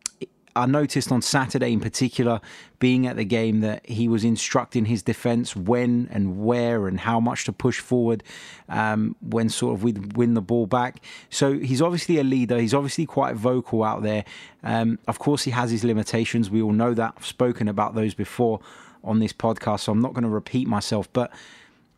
I 0.57 0.67
noticed 0.67 1.11
on 1.11 1.21
Saturday 1.21 1.73
in 1.73 1.81
particular, 1.81 2.41
being 2.79 3.07
at 3.07 3.17
the 3.17 3.25
game, 3.25 3.61
that 3.61 3.85
he 3.89 4.09
was 4.09 4.25
instructing 4.25 4.85
his 4.85 5.03
defence 5.03 5.57
when 5.57 6.09
and 6.13 6.45
where 6.45 6.87
and 6.87 7.01
how 7.01 7.19
much 7.19 7.45
to 7.47 7.53
push 7.53 7.81
forward 7.81 8.23
um, 8.69 9.17
when 9.21 9.49
sort 9.49 9.75
of 9.75 9.83
we'd 9.83 10.17
win 10.17 10.35
the 10.35 10.43
ball 10.43 10.67
back. 10.67 11.03
So 11.29 11.59
he's 11.59 11.83
obviously 11.83 12.19
a 12.19 12.25
leader. 12.25 12.59
He's 12.59 12.75
obviously 12.75 13.07
quite 13.07 13.35
vocal 13.35 13.83
out 13.83 14.03
there. 14.03 14.25
Um, 14.63 14.99
of 15.09 15.19
course, 15.19 15.45
he 15.45 15.51
has 15.51 15.71
his 15.71 15.83
limitations. 15.83 16.51
We 16.51 16.63
all 16.63 16.73
know 16.73 16.95
that. 16.95 17.15
I've 17.17 17.27
spoken 17.27 17.69
about 17.69 17.95
those 17.95 18.15
before 18.15 18.61
on 19.03 19.19
this 19.19 19.33
podcast, 19.33 19.81
so 19.81 19.93
I'm 19.93 20.01
not 20.01 20.15
going 20.15 20.25
to 20.25 20.31
repeat 20.31 20.69
myself. 20.69 21.13
But 21.13 21.33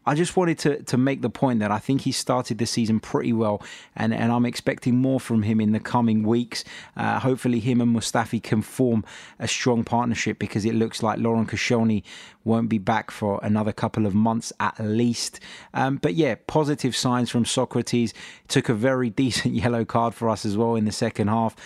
I 0.06 0.14
just 0.14 0.36
wanted 0.36 0.58
to 0.60 0.82
to 0.84 0.96
make 0.96 1.22
the 1.22 1.30
point 1.30 1.60
that 1.60 1.70
I 1.70 1.78
think 1.78 2.02
he 2.02 2.12
started 2.12 2.58
the 2.58 2.66
season 2.66 3.00
pretty 3.00 3.32
well, 3.32 3.62
and, 3.96 4.14
and 4.14 4.30
I'm 4.32 4.46
expecting 4.46 4.96
more 4.96 5.18
from 5.18 5.42
him 5.42 5.60
in 5.60 5.72
the 5.72 5.80
coming 5.80 6.22
weeks. 6.22 6.64
Uh, 6.96 7.18
hopefully, 7.18 7.60
him 7.60 7.80
and 7.80 7.94
Mustafi 7.94 8.42
can 8.42 8.62
form 8.62 9.04
a 9.38 9.48
strong 9.48 9.84
partnership 9.84 10.38
because 10.38 10.64
it 10.64 10.75
looks 10.75 11.02
like 11.02 11.18
Laurent 11.18 11.48
Koscielny 11.48 12.02
won't 12.44 12.68
be 12.68 12.78
back 12.78 13.10
for 13.10 13.40
another 13.42 13.72
couple 13.72 14.06
of 14.06 14.14
months 14.14 14.52
at 14.60 14.78
least. 14.78 15.40
Um, 15.75 15.96
but 15.96 16.14
yeah, 16.14 16.36
positive 16.46 16.94
signs 16.94 17.28
from 17.28 17.44
Socrates. 17.44 18.14
Took 18.48 18.68
a 18.68 18.75
very 18.75 19.10
decent 19.25 19.54
yellow 19.54 19.84
card 19.84 20.14
for 20.14 20.28
us 20.28 20.46
as 20.46 20.56
well 20.56 20.76
in 20.76 20.84
the 20.84 20.92
second 20.92 21.28
half 21.28 21.56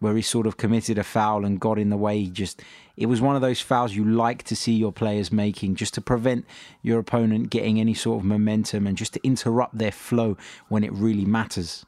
where 0.00 0.14
he 0.14 0.22
sort 0.22 0.46
of 0.46 0.56
committed 0.56 0.98
a 0.98 1.04
foul 1.04 1.44
and 1.44 1.60
got 1.60 1.78
in 1.78 1.90
the 1.90 1.96
way. 1.96 2.20
He 2.20 2.30
just 2.30 2.62
it 2.98 3.06
was 3.06 3.20
one 3.20 3.36
of 3.36 3.42
those 3.42 3.60
fouls 3.60 3.94
you 3.94 4.04
like 4.04 4.42
to 4.42 4.56
see 4.56 4.72
your 4.72 4.92
players 4.92 5.30
making 5.30 5.76
just 5.76 5.94
to 5.94 6.00
prevent 6.00 6.44
your 6.82 6.98
opponent 6.98 7.48
getting 7.48 7.78
any 7.78 7.94
sort 7.94 8.20
of 8.20 8.24
momentum 8.24 8.86
and 8.86 8.96
just 8.96 9.14
to 9.14 9.20
interrupt 9.24 9.78
their 9.78 9.92
flow 9.92 10.36
when 10.68 10.82
it 10.82 10.92
really 10.92 11.24
matters. 11.24 11.86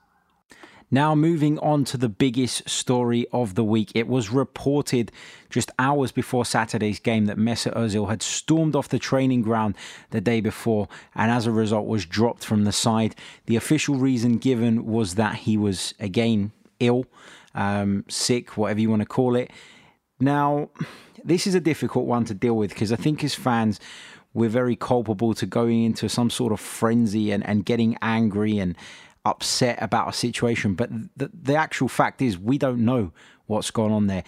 Now, 0.92 1.14
moving 1.14 1.58
on 1.60 1.84
to 1.84 1.96
the 1.96 2.08
biggest 2.08 2.68
story 2.68 3.26
of 3.32 3.54
the 3.54 3.62
week. 3.62 3.92
It 3.94 4.08
was 4.08 4.30
reported 4.30 5.12
just 5.48 5.70
hours 5.78 6.10
before 6.10 6.44
Saturday's 6.44 6.98
game 6.98 7.26
that 7.26 7.36
Mesut 7.36 7.74
Ozil 7.74 8.08
had 8.08 8.22
stormed 8.22 8.74
off 8.74 8.88
the 8.88 8.98
training 8.98 9.42
ground 9.42 9.76
the 10.10 10.20
day 10.20 10.40
before 10.40 10.88
and 11.14 11.30
as 11.30 11.46
a 11.46 11.52
result 11.52 11.86
was 11.86 12.06
dropped 12.06 12.44
from 12.44 12.64
the 12.64 12.72
side. 12.72 13.14
The 13.46 13.56
official 13.56 13.96
reason 13.96 14.38
given 14.38 14.86
was 14.86 15.16
that 15.16 15.36
he 15.36 15.56
was 15.56 15.94
again 16.00 16.52
ill 16.80 17.06
um, 17.54 18.04
sick, 18.08 18.56
whatever 18.56 18.80
you 18.80 18.90
want 18.90 19.02
to 19.02 19.06
call 19.06 19.36
it. 19.36 19.50
Now, 20.20 20.70
this 21.24 21.46
is 21.46 21.54
a 21.54 21.60
difficult 21.60 22.06
one 22.06 22.24
to 22.26 22.34
deal 22.34 22.56
with 22.56 22.70
because 22.70 22.92
I 22.92 22.96
think 22.96 23.24
as 23.24 23.34
fans, 23.34 23.80
we're 24.32 24.48
very 24.48 24.76
culpable 24.76 25.34
to 25.34 25.46
going 25.46 25.82
into 25.82 26.08
some 26.08 26.30
sort 26.30 26.52
of 26.52 26.60
frenzy 26.60 27.32
and, 27.32 27.44
and 27.46 27.64
getting 27.64 27.96
angry 28.00 28.58
and 28.58 28.76
upset 29.24 29.82
about 29.82 30.08
a 30.08 30.12
situation. 30.12 30.74
But 30.74 30.90
the, 31.16 31.30
the 31.32 31.56
actual 31.56 31.88
fact 31.88 32.22
is, 32.22 32.38
we 32.38 32.58
don't 32.58 32.84
know 32.84 33.12
what's 33.46 33.70
gone 33.70 33.90
on 33.90 34.06
there. 34.06 34.24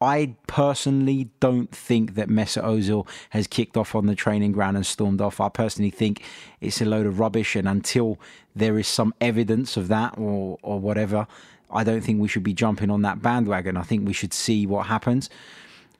I 0.00 0.34
personally 0.48 1.30
don't 1.40 1.70
think 1.74 2.14
that 2.16 2.28
Mesut 2.28 2.64
Ozil 2.64 3.08
has 3.30 3.46
kicked 3.46 3.76
off 3.76 3.94
on 3.94 4.06
the 4.06 4.14
training 4.14 4.52
ground 4.52 4.76
and 4.76 4.84
stormed 4.84 5.20
off. 5.20 5.40
I 5.40 5.48
personally 5.48 5.90
think 5.90 6.22
it's 6.60 6.82
a 6.82 6.84
load 6.84 7.06
of 7.06 7.20
rubbish, 7.20 7.56
and 7.56 7.68
until 7.68 8.18
there 8.54 8.78
is 8.78 8.88
some 8.88 9.14
evidence 9.20 9.76
of 9.76 9.88
that 9.88 10.18
or 10.18 10.58
or 10.62 10.78
whatever, 10.80 11.26
I 11.70 11.84
don't 11.84 12.00
think 12.00 12.20
we 12.20 12.28
should 12.28 12.42
be 12.42 12.54
jumping 12.54 12.90
on 12.90 13.02
that 13.02 13.22
bandwagon. 13.22 13.76
I 13.76 13.82
think 13.82 14.06
we 14.06 14.12
should 14.12 14.32
see 14.32 14.66
what 14.66 14.86
happens. 14.86 15.28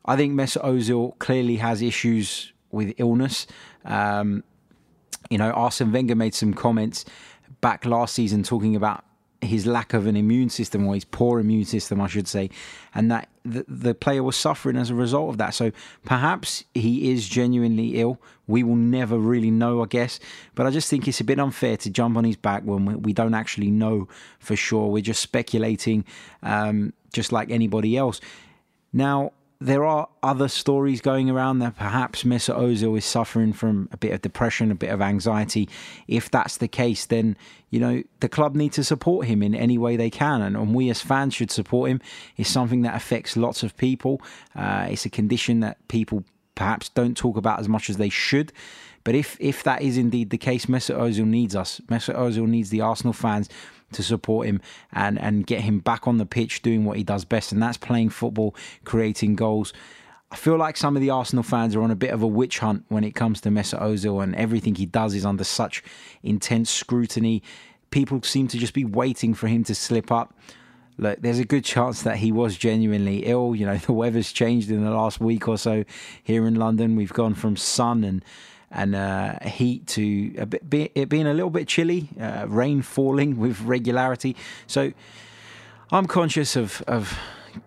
I 0.04 0.16
think 0.16 0.34
Mesut 0.34 0.62
Ozil 0.64 1.18
clearly 1.18 1.56
has 1.56 1.82
issues 1.82 2.52
with 2.70 2.94
illness. 2.98 3.46
Um, 3.84 4.44
you 5.30 5.38
know, 5.38 5.50
Arsene 5.50 5.92
Wenger 5.92 6.14
made 6.14 6.34
some 6.34 6.52
comments 6.52 7.04
back 7.60 7.86
last 7.86 8.14
season 8.14 8.42
talking 8.42 8.76
about 8.76 9.04
his 9.40 9.66
lack 9.66 9.94
of 9.94 10.06
an 10.06 10.16
immune 10.16 10.50
system 10.50 10.86
or 10.86 10.94
his 10.94 11.04
poor 11.04 11.40
immune 11.40 11.64
system, 11.64 12.00
I 12.00 12.06
should 12.06 12.28
say, 12.28 12.50
and 12.94 13.10
that 13.10 13.28
the, 13.44 13.94
player 13.94 14.22
was 14.22 14.36
suffering 14.36 14.76
as 14.76 14.90
a 14.90 14.94
result 14.94 15.30
of 15.30 15.38
that. 15.38 15.54
So 15.54 15.70
perhaps 16.04 16.64
he 16.72 17.10
is 17.10 17.28
genuinely 17.28 18.00
ill. 18.00 18.20
We 18.46 18.62
will 18.62 18.76
never 18.76 19.18
really 19.18 19.50
know, 19.50 19.82
I 19.82 19.86
guess. 19.86 20.18
But 20.54 20.66
I 20.66 20.70
just 20.70 20.88
think 20.88 21.06
it's 21.06 21.20
a 21.20 21.24
bit 21.24 21.38
unfair 21.38 21.76
to 21.78 21.90
jump 21.90 22.16
on 22.16 22.24
his 22.24 22.36
back 22.36 22.62
when 22.62 23.02
we 23.02 23.12
don't 23.12 23.34
actually 23.34 23.70
know 23.70 24.08
for 24.38 24.56
sure. 24.56 24.90
We're 24.90 25.02
just 25.02 25.20
speculating, 25.20 26.04
um, 26.42 26.94
just 27.12 27.32
like 27.32 27.50
anybody 27.50 27.96
else. 27.96 28.20
Now, 28.92 29.32
there 29.64 29.84
are 29.84 30.08
other 30.22 30.48
stories 30.48 31.00
going 31.00 31.30
around 31.30 31.60
that 31.60 31.74
perhaps 31.74 32.22
Mesut 32.22 32.58
Ozil 32.58 32.98
is 32.98 33.04
suffering 33.06 33.54
from 33.54 33.88
a 33.92 33.96
bit 33.96 34.12
of 34.12 34.20
depression, 34.20 34.70
a 34.70 34.74
bit 34.74 34.90
of 34.90 35.00
anxiety. 35.00 35.70
If 36.06 36.30
that's 36.30 36.58
the 36.58 36.68
case, 36.68 37.06
then 37.06 37.34
you 37.70 37.80
know 37.80 38.02
the 38.20 38.28
club 38.28 38.54
need 38.54 38.74
to 38.74 38.84
support 38.84 39.26
him 39.26 39.42
in 39.42 39.54
any 39.54 39.78
way 39.78 39.96
they 39.96 40.10
can, 40.10 40.42
and, 40.42 40.54
and 40.54 40.74
we 40.74 40.90
as 40.90 41.00
fans 41.00 41.34
should 41.34 41.50
support 41.50 41.90
him. 41.90 42.02
It's 42.36 42.50
something 42.50 42.82
that 42.82 42.94
affects 42.94 43.38
lots 43.38 43.62
of 43.62 43.74
people. 43.78 44.20
Uh, 44.54 44.88
it's 44.90 45.06
a 45.06 45.10
condition 45.10 45.60
that 45.60 45.88
people 45.88 46.24
perhaps 46.54 46.90
don't 46.90 47.16
talk 47.16 47.38
about 47.38 47.58
as 47.58 47.68
much 47.68 47.88
as 47.88 47.96
they 47.96 48.10
should. 48.10 48.52
But 49.02 49.14
if 49.14 49.36
if 49.40 49.62
that 49.62 49.80
is 49.80 49.96
indeed 49.96 50.28
the 50.28 50.38
case, 50.38 50.66
Mesut 50.66 50.96
Ozil 50.96 51.26
needs 51.26 51.56
us. 51.56 51.80
Mesut 51.88 52.16
Ozil 52.16 52.46
needs 52.46 52.68
the 52.68 52.82
Arsenal 52.82 53.14
fans 53.14 53.48
to 53.92 54.02
support 54.02 54.46
him 54.46 54.60
and, 54.92 55.18
and 55.18 55.46
get 55.46 55.60
him 55.60 55.78
back 55.78 56.06
on 56.06 56.18
the 56.18 56.26
pitch 56.26 56.62
doing 56.62 56.84
what 56.84 56.96
he 56.96 57.04
does 57.04 57.24
best, 57.24 57.52
and 57.52 57.62
that's 57.62 57.76
playing 57.76 58.10
football, 58.10 58.54
creating 58.84 59.36
goals. 59.36 59.72
I 60.30 60.36
feel 60.36 60.56
like 60.56 60.76
some 60.76 60.96
of 60.96 61.02
the 61.02 61.10
Arsenal 61.10 61.44
fans 61.44 61.76
are 61.76 61.82
on 61.82 61.92
a 61.92 61.96
bit 61.96 62.10
of 62.10 62.22
a 62.22 62.26
witch 62.26 62.58
hunt 62.58 62.84
when 62.88 63.04
it 63.04 63.14
comes 63.14 63.40
to 63.42 63.50
Mesut 63.50 63.80
Ozil, 63.80 64.22
and 64.22 64.34
everything 64.34 64.74
he 64.74 64.86
does 64.86 65.14
is 65.14 65.24
under 65.24 65.44
such 65.44 65.82
intense 66.22 66.70
scrutiny. 66.70 67.42
People 67.90 68.20
seem 68.22 68.48
to 68.48 68.58
just 68.58 68.74
be 68.74 68.84
waiting 68.84 69.34
for 69.34 69.46
him 69.46 69.62
to 69.64 69.74
slip 69.74 70.10
up. 70.10 70.36
Look, 70.96 71.20
there's 71.22 71.38
a 71.38 71.44
good 71.44 71.64
chance 71.64 72.02
that 72.02 72.16
he 72.16 72.32
was 72.32 72.56
genuinely 72.56 73.26
ill. 73.26 73.54
You 73.54 73.66
know, 73.66 73.76
the 73.86 73.92
weather's 73.92 74.32
changed 74.32 74.70
in 74.70 74.84
the 74.84 74.90
last 74.90 75.20
week 75.20 75.46
or 75.46 75.58
so 75.58 75.84
here 76.22 76.46
in 76.46 76.56
London. 76.56 76.96
We've 76.96 77.12
gone 77.12 77.34
from 77.34 77.56
sun 77.56 78.02
and 78.02 78.24
and 78.74 78.96
uh, 78.96 79.38
heat 79.40 79.86
to 79.86 80.34
a 80.36 80.46
bit, 80.46 80.68
be, 80.68 80.90
it 80.94 81.08
being 81.08 81.28
a 81.28 81.32
little 81.32 81.50
bit 81.50 81.68
chilly, 81.68 82.08
uh, 82.20 82.44
rain 82.48 82.82
falling 82.82 83.38
with 83.38 83.60
regularity. 83.60 84.36
So 84.66 84.92
I'm 85.92 86.06
conscious 86.06 86.56
of, 86.56 86.82
of 86.88 87.16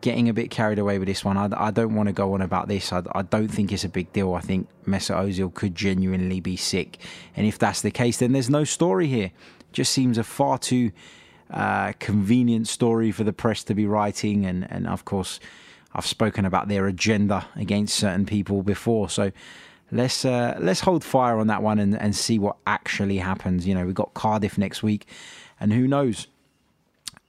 getting 0.01 0.27
a 0.27 0.33
bit 0.33 0.51
carried 0.51 0.79
away 0.79 0.99
with 0.99 1.07
this 1.07 1.23
one. 1.23 1.37
I, 1.37 1.49
I 1.67 1.71
don't 1.71 1.95
want 1.95 2.07
to 2.07 2.13
go 2.13 2.33
on 2.33 2.41
about 2.41 2.67
this. 2.67 2.91
I, 2.91 3.03
I, 3.13 3.21
don't 3.21 3.47
think 3.47 3.71
it's 3.71 3.85
a 3.85 3.89
big 3.89 4.11
deal. 4.11 4.33
I 4.33 4.41
think 4.41 4.67
Mesut 4.85 5.15
Ozil 5.15 5.53
could 5.53 5.75
genuinely 5.75 6.41
be 6.41 6.57
sick, 6.57 6.97
and 7.37 7.47
if 7.47 7.57
that's 7.57 7.81
the 7.81 7.91
case, 7.91 8.17
then 8.17 8.33
there's 8.33 8.49
no 8.49 8.65
story 8.65 9.07
here. 9.07 9.31
just 9.71 9.93
seems 9.93 10.17
a 10.17 10.25
far 10.25 10.57
too 10.57 10.91
uh, 11.49 11.93
convenient 11.99 12.67
story 12.67 13.13
for 13.13 13.23
the 13.23 13.31
press 13.31 13.63
to 13.63 13.73
be 13.73 13.85
writing, 13.85 14.45
and 14.45 14.69
and 14.69 14.87
of 14.87 15.05
course, 15.05 15.39
I've 15.93 16.05
spoken 16.05 16.43
about 16.43 16.67
their 16.67 16.85
agenda 16.85 17.47
against 17.55 17.95
certain 17.95 18.25
people 18.25 18.61
before, 18.61 19.09
so 19.09 19.31
let's 19.91 20.25
uh, 20.25 20.57
let's 20.59 20.81
hold 20.81 21.03
fire 21.03 21.39
on 21.39 21.47
that 21.47 21.63
one 21.63 21.79
and, 21.79 21.99
and 21.99 22.15
see 22.15 22.39
what 22.39 22.57
actually 22.65 23.17
happens. 23.17 23.67
You 23.67 23.75
know, 23.75 23.85
we've 23.85 23.95
got 23.95 24.13
Cardiff 24.13 24.57
next 24.57 24.83
week, 24.83 25.07
and 25.59 25.73
who 25.73 25.87
knows? 25.87 26.27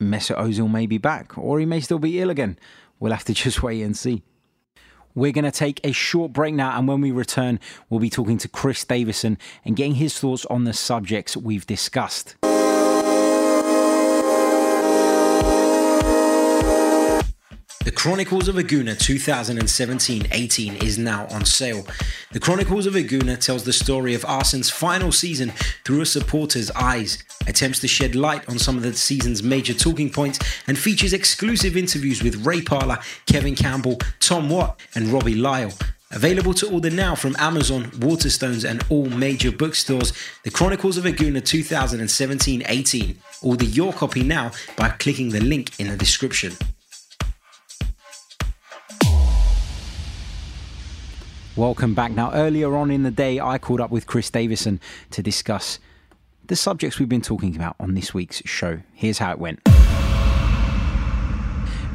Mesut 0.00 0.38
Ozil 0.38 0.70
may 0.70 0.86
be 0.86 0.98
back, 0.98 1.36
or 1.36 1.58
he 1.58 1.66
may 1.66 1.80
still 1.80 1.98
be 1.98 2.20
ill 2.20 2.30
again. 2.30 2.58
We'll 3.00 3.12
have 3.12 3.24
to 3.24 3.34
just 3.44 3.62
wait 3.62 3.82
and 3.82 3.96
see. 3.96 4.22
We're 5.14 5.32
going 5.32 5.44
to 5.44 5.50
take 5.50 5.80
a 5.84 5.90
short 5.90 6.32
break 6.32 6.54
now, 6.54 6.78
and 6.78 6.86
when 6.86 7.00
we 7.00 7.10
return, 7.10 7.58
we'll 7.90 7.98
be 7.98 8.10
talking 8.10 8.38
to 8.38 8.48
Chris 8.48 8.84
Davison 8.84 9.36
and 9.64 9.74
getting 9.74 9.96
his 9.96 10.16
thoughts 10.16 10.46
on 10.46 10.62
the 10.62 10.72
subjects 10.72 11.36
we've 11.36 11.66
discussed. 11.66 12.36
The 17.88 17.94
Chronicles 17.94 18.48
of 18.48 18.58
a 18.58 18.62
Gooner 18.62 18.94
2017-18 18.94 20.82
is 20.82 20.98
now 20.98 21.26
on 21.28 21.46
sale. 21.46 21.86
The 22.32 22.38
Chronicles 22.38 22.84
of 22.84 22.94
a 22.94 23.02
Gooner 23.02 23.40
tells 23.40 23.64
the 23.64 23.72
story 23.72 24.12
of 24.12 24.26
Arsenal's 24.26 24.68
final 24.68 25.10
season 25.10 25.54
through 25.86 26.02
a 26.02 26.06
supporter's 26.06 26.70
eyes, 26.72 27.24
attempts 27.46 27.78
to 27.78 27.88
shed 27.88 28.14
light 28.14 28.46
on 28.46 28.58
some 28.58 28.76
of 28.76 28.82
the 28.82 28.92
season's 28.92 29.42
major 29.42 29.72
talking 29.72 30.10
points, 30.10 30.38
and 30.66 30.78
features 30.78 31.14
exclusive 31.14 31.78
interviews 31.78 32.22
with 32.22 32.44
Ray 32.44 32.60
Parlour, 32.60 32.98
Kevin 33.24 33.56
Campbell, 33.56 33.96
Tom 34.20 34.50
Watt, 34.50 34.78
and 34.94 35.08
Robbie 35.08 35.34
Lyle. 35.34 35.72
Available 36.10 36.52
to 36.52 36.70
order 36.70 36.90
now 36.90 37.14
from 37.14 37.36
Amazon, 37.38 37.84
Waterstones, 37.92 38.68
and 38.68 38.84
all 38.90 39.06
major 39.06 39.50
bookstores, 39.50 40.12
The 40.44 40.50
Chronicles 40.50 40.98
of 40.98 41.06
a 41.06 41.10
Gooner 41.10 41.40
2017-18. 41.40 43.16
Order 43.40 43.64
your 43.64 43.94
copy 43.94 44.22
now 44.22 44.50
by 44.76 44.90
clicking 44.90 45.30
the 45.30 45.40
link 45.40 45.80
in 45.80 45.88
the 45.88 45.96
description. 45.96 46.52
Welcome 51.58 51.92
back. 51.92 52.12
Now, 52.12 52.32
earlier 52.34 52.76
on 52.76 52.92
in 52.92 53.02
the 53.02 53.10
day, 53.10 53.40
I 53.40 53.58
called 53.58 53.80
up 53.80 53.90
with 53.90 54.06
Chris 54.06 54.30
Davison 54.30 54.78
to 55.10 55.24
discuss 55.24 55.80
the 56.46 56.54
subjects 56.54 57.00
we've 57.00 57.08
been 57.08 57.20
talking 57.20 57.56
about 57.56 57.74
on 57.80 57.94
this 57.94 58.14
week's 58.14 58.40
show. 58.44 58.78
Here's 58.94 59.18
how 59.18 59.32
it 59.32 59.40
went. 59.40 59.58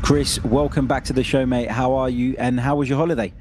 Chris, 0.02 0.44
welcome 0.44 0.86
back 0.86 1.06
to 1.06 1.14
the 1.14 1.24
show, 1.24 1.46
mate. 1.46 1.72
How 1.72 1.94
are 1.94 2.10
you 2.10 2.36
and 2.38 2.60
how 2.60 2.76
was 2.76 2.90
your 2.90 2.98
holiday? 2.98 3.32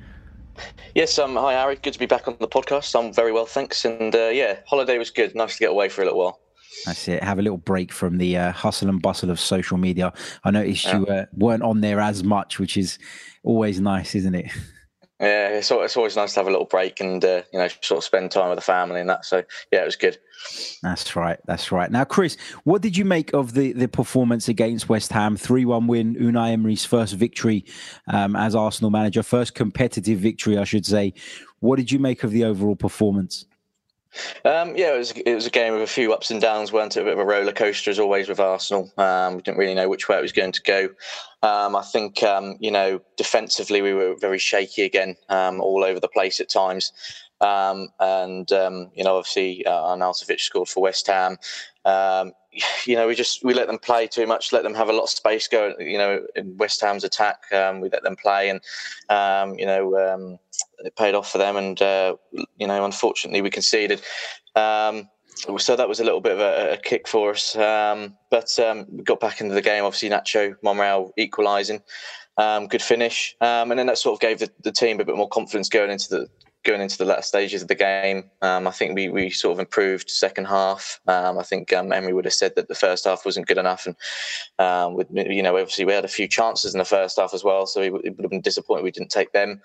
Yes, 0.95 1.19
um, 1.19 1.35
hi, 1.35 1.55
Harry. 1.55 1.75
Good 1.75 1.95
to 1.95 1.99
be 1.99 2.07
back 2.07 2.29
on 2.29 2.37
the 2.39 2.47
podcast. 2.47 2.97
I'm 2.97 3.13
very 3.13 3.33
well, 3.33 3.47
thanks. 3.47 3.85
And 3.85 4.15
uh, 4.15 4.29
yeah, 4.29 4.61
holiday 4.65 4.99
was 4.99 5.11
good. 5.11 5.35
Nice 5.35 5.55
to 5.55 5.59
get 5.59 5.71
away 5.73 5.89
for 5.89 6.03
a 6.03 6.05
little 6.05 6.21
while. 6.21 6.39
That's 6.87 7.09
it. 7.09 7.21
Have 7.25 7.41
a 7.41 7.43
little 7.43 7.59
break 7.59 7.91
from 7.91 8.19
the 8.19 8.37
uh, 8.37 8.53
hustle 8.53 8.89
and 8.89 9.03
bustle 9.03 9.31
of 9.31 9.41
social 9.41 9.77
media. 9.77 10.13
I 10.45 10.53
noticed 10.53 10.85
yeah. 10.85 10.99
you 10.99 11.07
uh, 11.07 11.27
weren't 11.33 11.65
on 11.65 11.81
there 11.81 11.99
as 11.99 12.23
much, 12.23 12.61
which 12.61 12.77
is 12.77 13.01
always 13.43 13.81
nice, 13.81 14.15
isn't 14.15 14.37
it? 14.37 14.53
Yeah, 15.21 15.51
it's, 15.51 15.71
it's 15.71 15.97
always 15.97 16.17
nice 16.17 16.35
to 16.35 16.41
have 16.41 16.49
a 16.49 16.51
little 16.51 16.67
break 16.67 17.01
and 17.01 17.25
uh, 17.25 17.43
you 17.53 17.59
know 17.59 17.69
sort 17.81 17.99
of 17.99 18.05
spend 18.05 18.33
time 18.33 18.49
with 18.49 18.59
the 18.59 18.65
family 18.65 19.01
and 19.01 19.09
that. 19.09 19.25
So 19.25 19.45
yeah, 19.71 19.83
it 19.83 19.85
was 19.85 19.97
good. 19.97 20.19
That's 20.83 21.15
right. 21.15 21.39
That's 21.47 21.71
right. 21.71 21.91
Now, 21.91 22.05
Chris, 22.05 22.37
what 22.65 22.83
did 22.83 22.97
you 22.97 23.05
make 23.05 23.33
of 23.33 23.55
the 23.55 23.73
the 23.73 23.89
performance 23.89 24.49
against 24.49 24.89
West 24.89 25.13
Ham? 25.13 25.37
Three 25.37 25.65
one 25.65 25.87
win. 25.87 26.17
Unai 26.17 26.51
Emery's 26.51 26.85
first 26.85 27.15
victory 27.15 27.65
um, 28.09 28.35
as 28.35 28.55
Arsenal 28.55 28.91
manager, 28.91 29.23
first 29.23 29.55
competitive 29.55 30.19
victory, 30.19 30.59
I 30.59 30.65
should 30.65 30.87
say. 30.87 31.15
What 31.61 31.77
did 31.77 31.93
you 31.93 32.01
make 32.01 32.25
of 32.25 32.33
the 32.33 32.45
overall 32.45 32.75
performance? 32.75 33.45
Um, 34.45 34.77
yeah, 34.77 34.95
it 34.95 34.99
was 34.99 35.11
it 35.13 35.35
was 35.35 35.47
a 35.47 35.51
game 35.51 35.75
of 35.75 35.81
a 35.81 35.87
few 35.87 36.13
ups 36.13 36.31
and 36.31 36.41
downs, 36.41 36.73
weren't 36.73 36.97
it? 36.97 37.01
A 37.01 37.05
bit 37.05 37.15
of 37.15 37.19
a 37.19 37.25
roller 37.25 37.53
coaster 37.53 37.91
as 37.91 37.99
always 37.99 38.29
with 38.29 38.41
Arsenal. 38.41 38.93
Um, 38.99 39.37
we 39.37 39.43
didn't 39.43 39.59
really 39.59 39.75
know 39.75 39.89
which 39.89 40.09
way 40.09 40.19
it 40.19 40.23
was 40.23 40.33
going 40.33 40.53
to 40.53 40.63
go. 40.63 40.89
Um, 41.43 41.75
I 41.75 41.83
think 41.83 42.23
um, 42.23 42.57
you 42.61 42.71
know 42.71 43.01
defensively 43.17 43.83
we 43.83 43.95
were 43.95 44.15
very 44.17 44.39
shaky 44.39 44.83
again, 44.83 45.17
um, 45.29 45.61
all 45.61 45.85
over 45.85 46.01
the 46.01 46.09
place 46.09 46.41
at 46.41 46.49
times. 46.49 46.93
Um, 47.41 47.89
and 47.99 48.49
you 48.51 49.05
know, 49.05 49.17
obviously, 49.17 49.67
uh, 49.67 49.73
Arnautovic 49.73 50.41
scored 50.41 50.69
for 50.69 50.83
West 50.83 51.07
Ham. 51.09 51.39
you 52.87 52.97
know, 52.97 53.07
we 53.07 53.15
just 53.15 53.45
we 53.45 53.55
let 53.55 53.67
them 53.67 53.79
play 53.79 54.07
too 54.07 54.27
much, 54.27 54.53
let 54.53 54.63
them 54.63 54.75
have 54.75 54.89
a 54.89 54.93
lot 54.93 55.05
of 55.05 55.11
space 55.11 55.49
go. 55.49 55.75
You 55.79 55.99
know, 55.99 56.27
in 56.37 56.57
West 56.57 56.81
Ham's 56.81 57.05
attack, 57.05 57.43
we 57.51 57.89
let 57.91 58.03
them 58.03 58.17
play, 58.17 58.51
and 58.51 58.61
you 59.59 59.67
know 59.67 60.39
it 60.79 60.97
paid 60.97 61.15
off 61.15 61.31
for 61.31 61.39
them. 61.39 61.57
And 61.57 61.81
uh, 61.81 62.17
you 62.59 62.67
know, 62.67 62.85
unfortunately, 62.85 63.43
we 63.43 63.51
conceded. 63.51 64.03
Um, 64.55 65.09
so 65.59 65.77
that 65.77 65.89
was 65.89 66.01
a 66.01 66.05
little 66.05 66.21
bit 66.21 66.33
of 66.33 66.41
a, 66.41 66.75
a 66.75 66.77
kick 66.77 67.09
for 67.09 67.31
us. 67.31 67.57
Um, 67.57 68.17
but 68.31 68.59
um, 68.59 68.87
we 68.91 69.03
got 69.03 69.21
back 69.21 69.41
into 69.41 69.55
the 69.55 69.63
game. 69.63 69.85
Obviously, 69.85 70.11
Nacho 70.11 70.55
Monreal 70.63 71.13
equalising. 71.17 71.83
Um, 72.39 72.67
good 72.67 72.83
finish, 72.83 73.37
um, 73.43 73.71
and 73.71 73.79
then 73.79 73.87
that 73.89 73.99
sort 73.99 74.15
of 74.15 74.21
gave 74.21 74.39
the, 74.39 74.51
the, 74.63 74.73
team 74.73 74.99
a 75.01 75.05
bit 75.05 75.17
more 75.17 75.29
confidence 75.29 75.69
going 75.69 75.91
into 75.91 76.09
the 76.09 76.29
going 76.65 76.81
into 76.81 76.97
the 76.97 77.05
latter 77.05 77.23
stages 77.23 77.63
of 77.63 77.69
the 77.69 77.75
game. 77.75 78.31
Um, 78.41 78.69
I 78.69 78.71
think 78.71 78.95
we, 78.95 79.09
we 79.09 79.31
sort 79.31 79.55
of 79.55 79.59
improved 79.59 80.11
second 80.11 80.47
half. 80.47 81.01
Um, 81.09 81.39
I 81.39 81.43
think 81.43 81.73
um, 81.73 81.93
Emery 81.93 82.13
would 82.13 82.25
have 82.25 82.35
said 82.35 82.55
that 82.55 82.69
the 82.69 82.75
first 82.75 83.05
half 83.05 83.25
wasn't 83.25 83.49
good 83.49 83.59
enough, 83.59 83.87
and 83.87 83.97
um, 84.59 84.95
with, 84.95 85.09
you 85.11 85.43
know 85.43 85.57
obviously 85.57 85.85
we 85.85 85.93
had 85.93 86.05
a 86.05 86.09
few 86.09 86.29
chances 86.29 86.75
in 86.75 86.79
the 86.79 86.85
first 86.85 87.19
half 87.19 87.35
as 87.35 87.43
well, 87.43 87.67
so 87.67 87.83
he, 87.83 87.91
would 87.91 88.05
have 88.05 88.31
been 88.31 88.41
disappointed 88.41 88.85
we 88.85 88.91
didn't 88.91 89.11
take 89.11 89.33
them. 89.33 89.61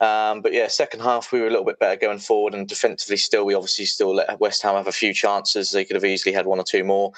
Um, 0.00 0.40
but 0.40 0.52
yeah, 0.52 0.68
second 0.68 1.00
half 1.00 1.32
we 1.32 1.40
were 1.40 1.48
a 1.48 1.50
little 1.50 1.64
bit 1.64 1.78
better 1.78 1.96
going 1.96 2.18
forward, 2.18 2.54
and 2.54 2.68
defensively 2.68 3.16
still 3.16 3.44
we 3.44 3.54
obviously 3.54 3.84
still 3.86 4.14
let 4.14 4.40
West 4.40 4.62
Ham 4.62 4.74
have 4.74 4.86
a 4.86 4.92
few 4.92 5.12
chances. 5.12 5.70
They 5.70 5.84
could 5.84 5.96
have 5.96 6.04
easily 6.04 6.32
had 6.32 6.46
one 6.46 6.60
or 6.60 6.64
two 6.64 6.84
more. 6.84 7.12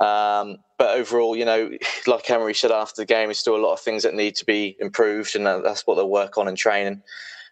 Um, 0.00 0.58
but 0.76 0.96
overall, 0.96 1.36
you 1.36 1.44
know, 1.44 1.70
like 2.06 2.30
Emery 2.30 2.54
said 2.54 2.70
after 2.70 3.02
the 3.02 3.06
game, 3.06 3.28
there's 3.28 3.38
still 3.38 3.56
a 3.56 3.64
lot 3.64 3.72
of 3.72 3.80
things 3.80 4.04
that 4.04 4.14
need 4.14 4.36
to 4.36 4.44
be 4.44 4.76
improved, 4.78 5.34
and 5.34 5.46
that's 5.46 5.86
what 5.86 5.96
they'll 5.96 6.08
work 6.08 6.38
on 6.38 6.48
in 6.48 6.56
training. 6.56 7.02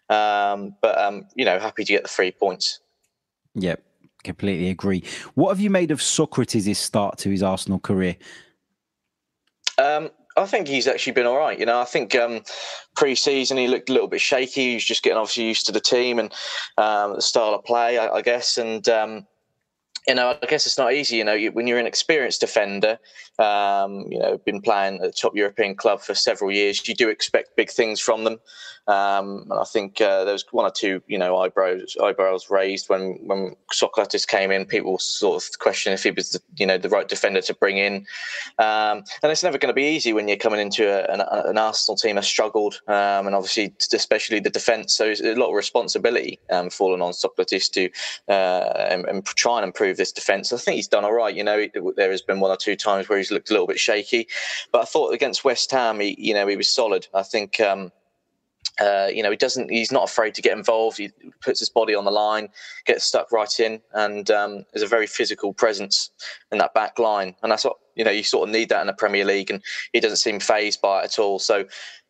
Um, 0.09 0.75
but 0.81 0.97
um, 0.97 1.27
you 1.35 1.45
know, 1.45 1.59
happy 1.59 1.83
to 1.83 1.93
get 1.93 2.03
the 2.03 2.09
three 2.09 2.31
points. 2.31 2.79
Yep, 3.55 3.83
completely 4.23 4.69
agree. 4.69 5.03
What 5.33 5.49
have 5.49 5.59
you 5.59 5.69
made 5.69 5.91
of 5.91 6.01
Socrates' 6.01 6.77
start 6.77 7.17
to 7.19 7.29
his 7.29 7.43
Arsenal 7.43 7.79
career? 7.79 8.15
Um, 9.77 10.09
I 10.37 10.45
think 10.45 10.67
he's 10.67 10.87
actually 10.87 11.13
been 11.13 11.25
all 11.25 11.37
right. 11.37 11.59
You 11.59 11.65
know, 11.65 11.79
I 11.79 11.85
think 11.85 12.15
um, 12.15 12.41
pre-season 12.95 13.57
he 13.57 13.67
looked 13.67 13.89
a 13.89 13.93
little 13.93 14.07
bit 14.07 14.21
shaky. 14.21 14.69
He 14.69 14.73
was 14.75 14.85
just 14.85 15.03
getting 15.03 15.17
obviously 15.17 15.45
used 15.45 15.65
to 15.65 15.71
the 15.71 15.79
team 15.79 16.19
and 16.19 16.31
um, 16.77 17.15
the 17.15 17.21
style 17.21 17.53
of 17.53 17.65
play, 17.65 17.97
I, 17.97 18.07
I 18.07 18.21
guess. 18.21 18.57
And 18.57 18.87
um, 18.87 19.25
you 20.07 20.15
know, 20.15 20.37
I 20.41 20.45
guess 20.45 20.65
it's 20.65 20.77
not 20.77 20.93
easy. 20.93 21.17
You 21.17 21.25
know, 21.25 21.37
when 21.51 21.67
you're 21.67 21.79
an 21.79 21.87
experienced 21.87 22.41
defender, 22.41 22.99
um, 23.39 24.05
you 24.09 24.19
know, 24.19 24.37
been 24.37 24.61
playing 24.61 25.01
at 25.01 25.07
a 25.07 25.11
top 25.11 25.35
European 25.35 25.75
club 25.75 26.01
for 26.01 26.15
several 26.15 26.51
years, 26.51 26.87
you 26.87 26.95
do 26.95 27.09
expect 27.09 27.57
big 27.57 27.69
things 27.69 27.99
from 27.99 28.23
them. 28.23 28.39
Um, 28.87 29.51
I 29.51 29.65
think 29.65 29.99
uh, 29.99 30.23
there 30.23 30.33
was 30.33 30.45
one 30.51 30.65
or 30.65 30.71
two, 30.71 31.01
you 31.07 31.17
know, 31.17 31.37
eyebrows 31.37 31.97
eyebrows 32.01 32.49
raised 32.49 32.87
when 32.87 33.19
when 33.23 33.55
Sokratis 33.73 34.25
came 34.25 34.49
in. 34.51 34.65
People 34.65 34.97
sort 34.97 35.43
of 35.43 35.59
questioned 35.59 35.93
if 35.93 36.03
he 36.03 36.11
was, 36.11 36.31
the, 36.31 36.39
you 36.55 36.65
know, 36.65 36.77
the 36.77 36.89
right 36.89 37.07
defender 37.07 37.41
to 37.41 37.53
bring 37.53 37.77
in. 37.77 38.05
Um, 38.59 39.03
and 39.21 39.31
it's 39.31 39.43
never 39.43 39.57
going 39.57 39.69
to 39.69 39.73
be 39.73 39.83
easy 39.83 40.13
when 40.13 40.27
you're 40.27 40.37
coming 40.37 40.59
into 40.59 40.87
a, 40.87 41.13
an, 41.13 41.21
an, 41.21 41.57
Arsenal 41.57 41.97
team 41.97 42.15
that's 42.15 42.27
struggled, 42.27 42.81
um, 42.87 43.27
and 43.27 43.35
obviously 43.35 43.73
especially 43.93 44.39
the 44.39 44.49
defence. 44.49 44.95
So 44.95 45.11
a 45.11 45.35
lot 45.35 45.49
of 45.49 45.55
responsibility 45.55 46.39
um, 46.49 46.69
falling 46.69 47.01
on 47.01 47.11
Sokratis 47.11 47.69
to 47.71 47.89
uh, 48.31 48.87
and, 48.89 49.05
and, 49.05 49.25
try 49.25 49.57
and 49.57 49.65
improve 49.65 49.97
this 49.97 50.13
defence. 50.13 50.53
I 50.53 50.57
think 50.57 50.75
he's 50.75 50.87
done 50.87 51.03
all 51.03 51.13
right. 51.13 51.35
You 51.35 51.43
know, 51.43 51.67
there 51.97 52.11
has 52.11 52.21
been 52.21 52.39
one 52.39 52.51
or 52.51 52.57
two 52.57 52.75
times 52.75 53.09
where 53.09 53.17
he's 53.17 53.31
looked 53.31 53.49
a 53.49 53.53
little 53.53 53.67
bit 53.67 53.79
shaky, 53.79 54.27
but 54.71 54.81
I 54.81 54.85
thought 54.85 55.13
against 55.13 55.43
West 55.43 55.71
Ham, 55.71 55.99
he, 55.99 56.15
you 56.17 56.33
know, 56.33 56.47
he 56.47 56.55
was 56.55 56.69
solid. 56.69 57.07
I 57.13 57.23
think. 57.23 57.59
Um, 57.59 57.91
uh, 58.79 59.07
you 59.11 59.23
know, 59.23 59.31
he 59.31 59.37
doesn't. 59.37 59.71
He's 59.71 59.91
not 59.91 60.03
afraid 60.03 60.35
to 60.35 60.41
get 60.41 60.57
involved. 60.57 60.97
He 60.97 61.11
puts 61.41 61.59
his 61.59 61.69
body 61.69 61.95
on 61.95 62.05
the 62.05 62.11
line, 62.11 62.49
gets 62.85 63.05
stuck 63.05 63.31
right 63.31 63.59
in, 63.59 63.81
and 63.93 64.29
um, 64.29 64.65
is 64.73 64.83
a 64.83 64.87
very 64.87 65.07
physical 65.07 65.53
presence 65.53 66.11
in 66.51 66.59
that 66.59 66.73
back 66.73 66.99
line. 66.99 67.35
And 67.41 67.51
that's 67.51 67.65
what 67.65 67.77
you 67.95 68.03
know. 68.03 68.11
You 68.11 68.23
sort 68.23 68.47
of 68.47 68.53
need 68.53 68.69
that 68.69 68.81
in 68.81 68.87
the 68.87 68.93
Premier 68.93 69.25
League, 69.25 69.49
and 69.49 69.63
he 69.93 69.99
doesn't 69.99 70.17
seem 70.17 70.39
phased 70.39 70.81
by 70.81 71.01
it 71.01 71.05
at 71.05 71.19
all. 71.19 71.39
So 71.39 71.65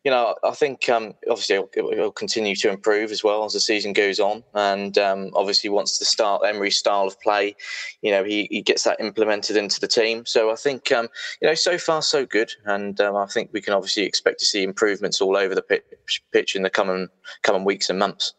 you 0.08 0.14
know, 0.14 0.34
I 0.42 0.52
think 0.52 0.88
um, 0.88 1.12
obviously 1.28 1.56
it'll, 1.56 1.92
it'll, 1.92 2.10
continue 2.10 2.56
to 2.56 2.70
improve 2.70 3.10
as 3.10 3.22
well 3.22 3.44
as 3.44 3.52
the 3.52 3.60
season 3.60 3.92
goes 3.92 4.18
on, 4.18 4.42
and 4.54 4.96
um, 4.96 5.30
obviously 5.34 5.68
once 5.68 5.98
the 5.98 6.06
start 6.06 6.40
Emery's 6.46 6.78
style 6.78 7.06
of 7.06 7.20
play, 7.20 7.54
you 8.00 8.10
know, 8.10 8.24
he, 8.24 8.48
he 8.50 8.62
gets 8.62 8.84
that 8.84 8.98
implemented 9.00 9.54
into 9.58 9.78
the 9.78 9.86
team. 9.86 10.24
So 10.24 10.50
I 10.50 10.54
think 10.54 10.90
um, 10.92 11.08
you 11.42 11.48
know, 11.48 11.52
so 11.52 11.76
far 11.76 12.00
so 12.00 12.24
good, 12.24 12.50
and 12.64 12.98
um, 13.02 13.16
I 13.16 13.26
think 13.26 13.50
we 13.52 13.60
can 13.60 13.74
obviously 13.74 14.04
expect 14.04 14.38
to 14.38 14.46
see 14.46 14.62
improvements 14.62 15.20
all 15.20 15.36
over 15.36 15.54
the 15.54 15.60
pitch, 15.60 16.22
pitch 16.32 16.56
in 16.56 16.62
the 16.62 16.70
coming 16.70 17.08
coming 17.42 17.66
weeks 17.66 17.90
and 17.90 17.98
months. 17.98 18.32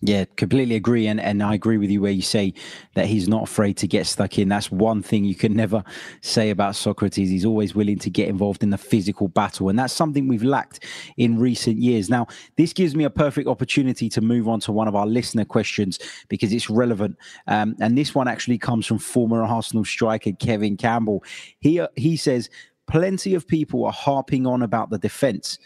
Yeah, 0.00 0.24
completely 0.36 0.74
agree. 0.74 1.06
And 1.06 1.20
and 1.20 1.42
I 1.42 1.54
agree 1.54 1.78
with 1.78 1.90
you 1.90 2.00
where 2.00 2.12
you 2.12 2.22
say 2.22 2.54
that 2.94 3.06
he's 3.06 3.28
not 3.28 3.44
afraid 3.44 3.76
to 3.78 3.86
get 3.86 4.06
stuck 4.06 4.38
in. 4.38 4.48
That's 4.48 4.70
one 4.70 5.02
thing 5.02 5.24
you 5.24 5.34
can 5.34 5.54
never 5.56 5.84
say 6.20 6.50
about 6.50 6.76
Socrates. 6.76 7.30
He's 7.30 7.44
always 7.44 7.74
willing 7.74 7.98
to 8.00 8.10
get 8.10 8.28
involved 8.28 8.62
in 8.62 8.70
the 8.70 8.78
physical 8.78 9.28
battle. 9.28 9.68
And 9.68 9.78
that's 9.78 9.92
something 9.92 10.28
we've 10.28 10.42
lacked 10.42 10.84
in 11.16 11.38
recent 11.38 11.78
years. 11.78 12.10
Now, 12.10 12.26
this 12.56 12.72
gives 12.72 12.94
me 12.94 13.04
a 13.04 13.10
perfect 13.10 13.48
opportunity 13.48 14.08
to 14.10 14.20
move 14.20 14.48
on 14.48 14.60
to 14.60 14.72
one 14.72 14.88
of 14.88 14.96
our 14.96 15.06
listener 15.06 15.44
questions 15.44 15.98
because 16.28 16.52
it's 16.52 16.68
relevant. 16.68 17.16
Um, 17.46 17.76
and 17.80 17.96
this 17.96 18.14
one 18.14 18.28
actually 18.28 18.58
comes 18.58 18.86
from 18.86 18.98
former 18.98 19.42
Arsenal 19.42 19.84
striker 19.84 20.32
Kevin 20.32 20.76
Campbell. 20.76 21.22
He 21.60 21.80
he 21.96 22.16
says 22.16 22.50
plenty 22.86 23.34
of 23.34 23.46
people 23.46 23.84
are 23.84 23.92
harping 23.92 24.46
on 24.46 24.62
about 24.62 24.90
the 24.90 24.98
defense 24.98 25.58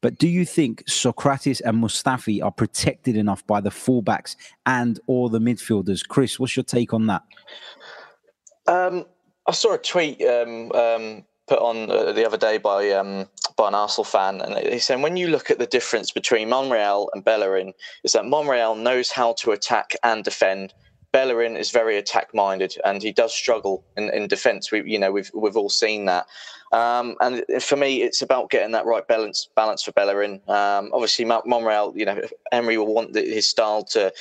but 0.00 0.18
do 0.18 0.28
you 0.28 0.44
think 0.44 0.84
Socrates 0.88 1.60
and 1.60 1.82
Mustafi 1.82 2.42
are 2.42 2.50
protected 2.50 3.16
enough 3.16 3.46
by 3.46 3.60
the 3.60 3.70
fullbacks 3.70 4.36
and 4.66 5.00
or 5.06 5.30
the 5.30 5.38
midfielders? 5.38 6.06
Chris, 6.06 6.38
what's 6.38 6.56
your 6.56 6.64
take 6.64 6.92
on 6.92 7.06
that? 7.06 7.22
Um, 8.66 9.06
I 9.46 9.52
saw 9.52 9.74
a 9.74 9.78
tweet 9.78 10.20
um, 10.22 10.72
um, 10.72 11.24
put 11.46 11.58
on 11.60 11.90
uh, 11.90 12.12
the 12.12 12.26
other 12.26 12.36
day 12.36 12.58
by 12.58 12.90
um, 12.90 13.28
by 13.56 13.68
an 13.68 13.74
Arsenal 13.74 14.04
fan, 14.04 14.40
and 14.40 14.58
he 14.72 14.78
said 14.78 15.00
when 15.00 15.16
you 15.16 15.28
look 15.28 15.50
at 15.50 15.58
the 15.58 15.66
difference 15.66 16.10
between 16.10 16.48
Monreal 16.48 17.08
and 17.14 17.24
Bellerin, 17.24 17.72
is 18.04 18.12
that 18.12 18.26
Monreal 18.26 18.74
knows 18.74 19.10
how 19.10 19.32
to 19.34 19.52
attack 19.52 19.96
and 20.02 20.24
defend. 20.24 20.74
Bellerin 21.16 21.56
is 21.56 21.70
very 21.70 21.96
attack 21.96 22.34
minded, 22.34 22.76
and 22.84 23.02
he 23.02 23.10
does 23.10 23.34
struggle 23.34 23.82
in, 23.96 24.10
in 24.10 24.28
defence. 24.28 24.70
We, 24.70 24.82
you 24.82 24.98
know, 24.98 25.10
we've 25.10 25.30
we've 25.32 25.56
all 25.56 25.70
seen 25.70 26.04
that. 26.04 26.26
Um, 26.72 27.16
and 27.22 27.42
for 27.62 27.76
me, 27.76 28.02
it's 28.02 28.20
about 28.20 28.50
getting 28.50 28.72
that 28.72 28.84
right 28.84 29.08
balance 29.08 29.48
balance 29.56 29.82
for 29.82 29.92
Bellerin. 29.92 30.42
Um, 30.46 30.90
obviously, 30.92 31.24
Monreal, 31.24 31.94
you 31.96 32.04
know, 32.04 32.20
Emery 32.52 32.76
will 32.76 32.92
want 32.92 33.14
the, 33.14 33.22
his 33.22 33.48
style 33.48 33.82
to 33.84 34.12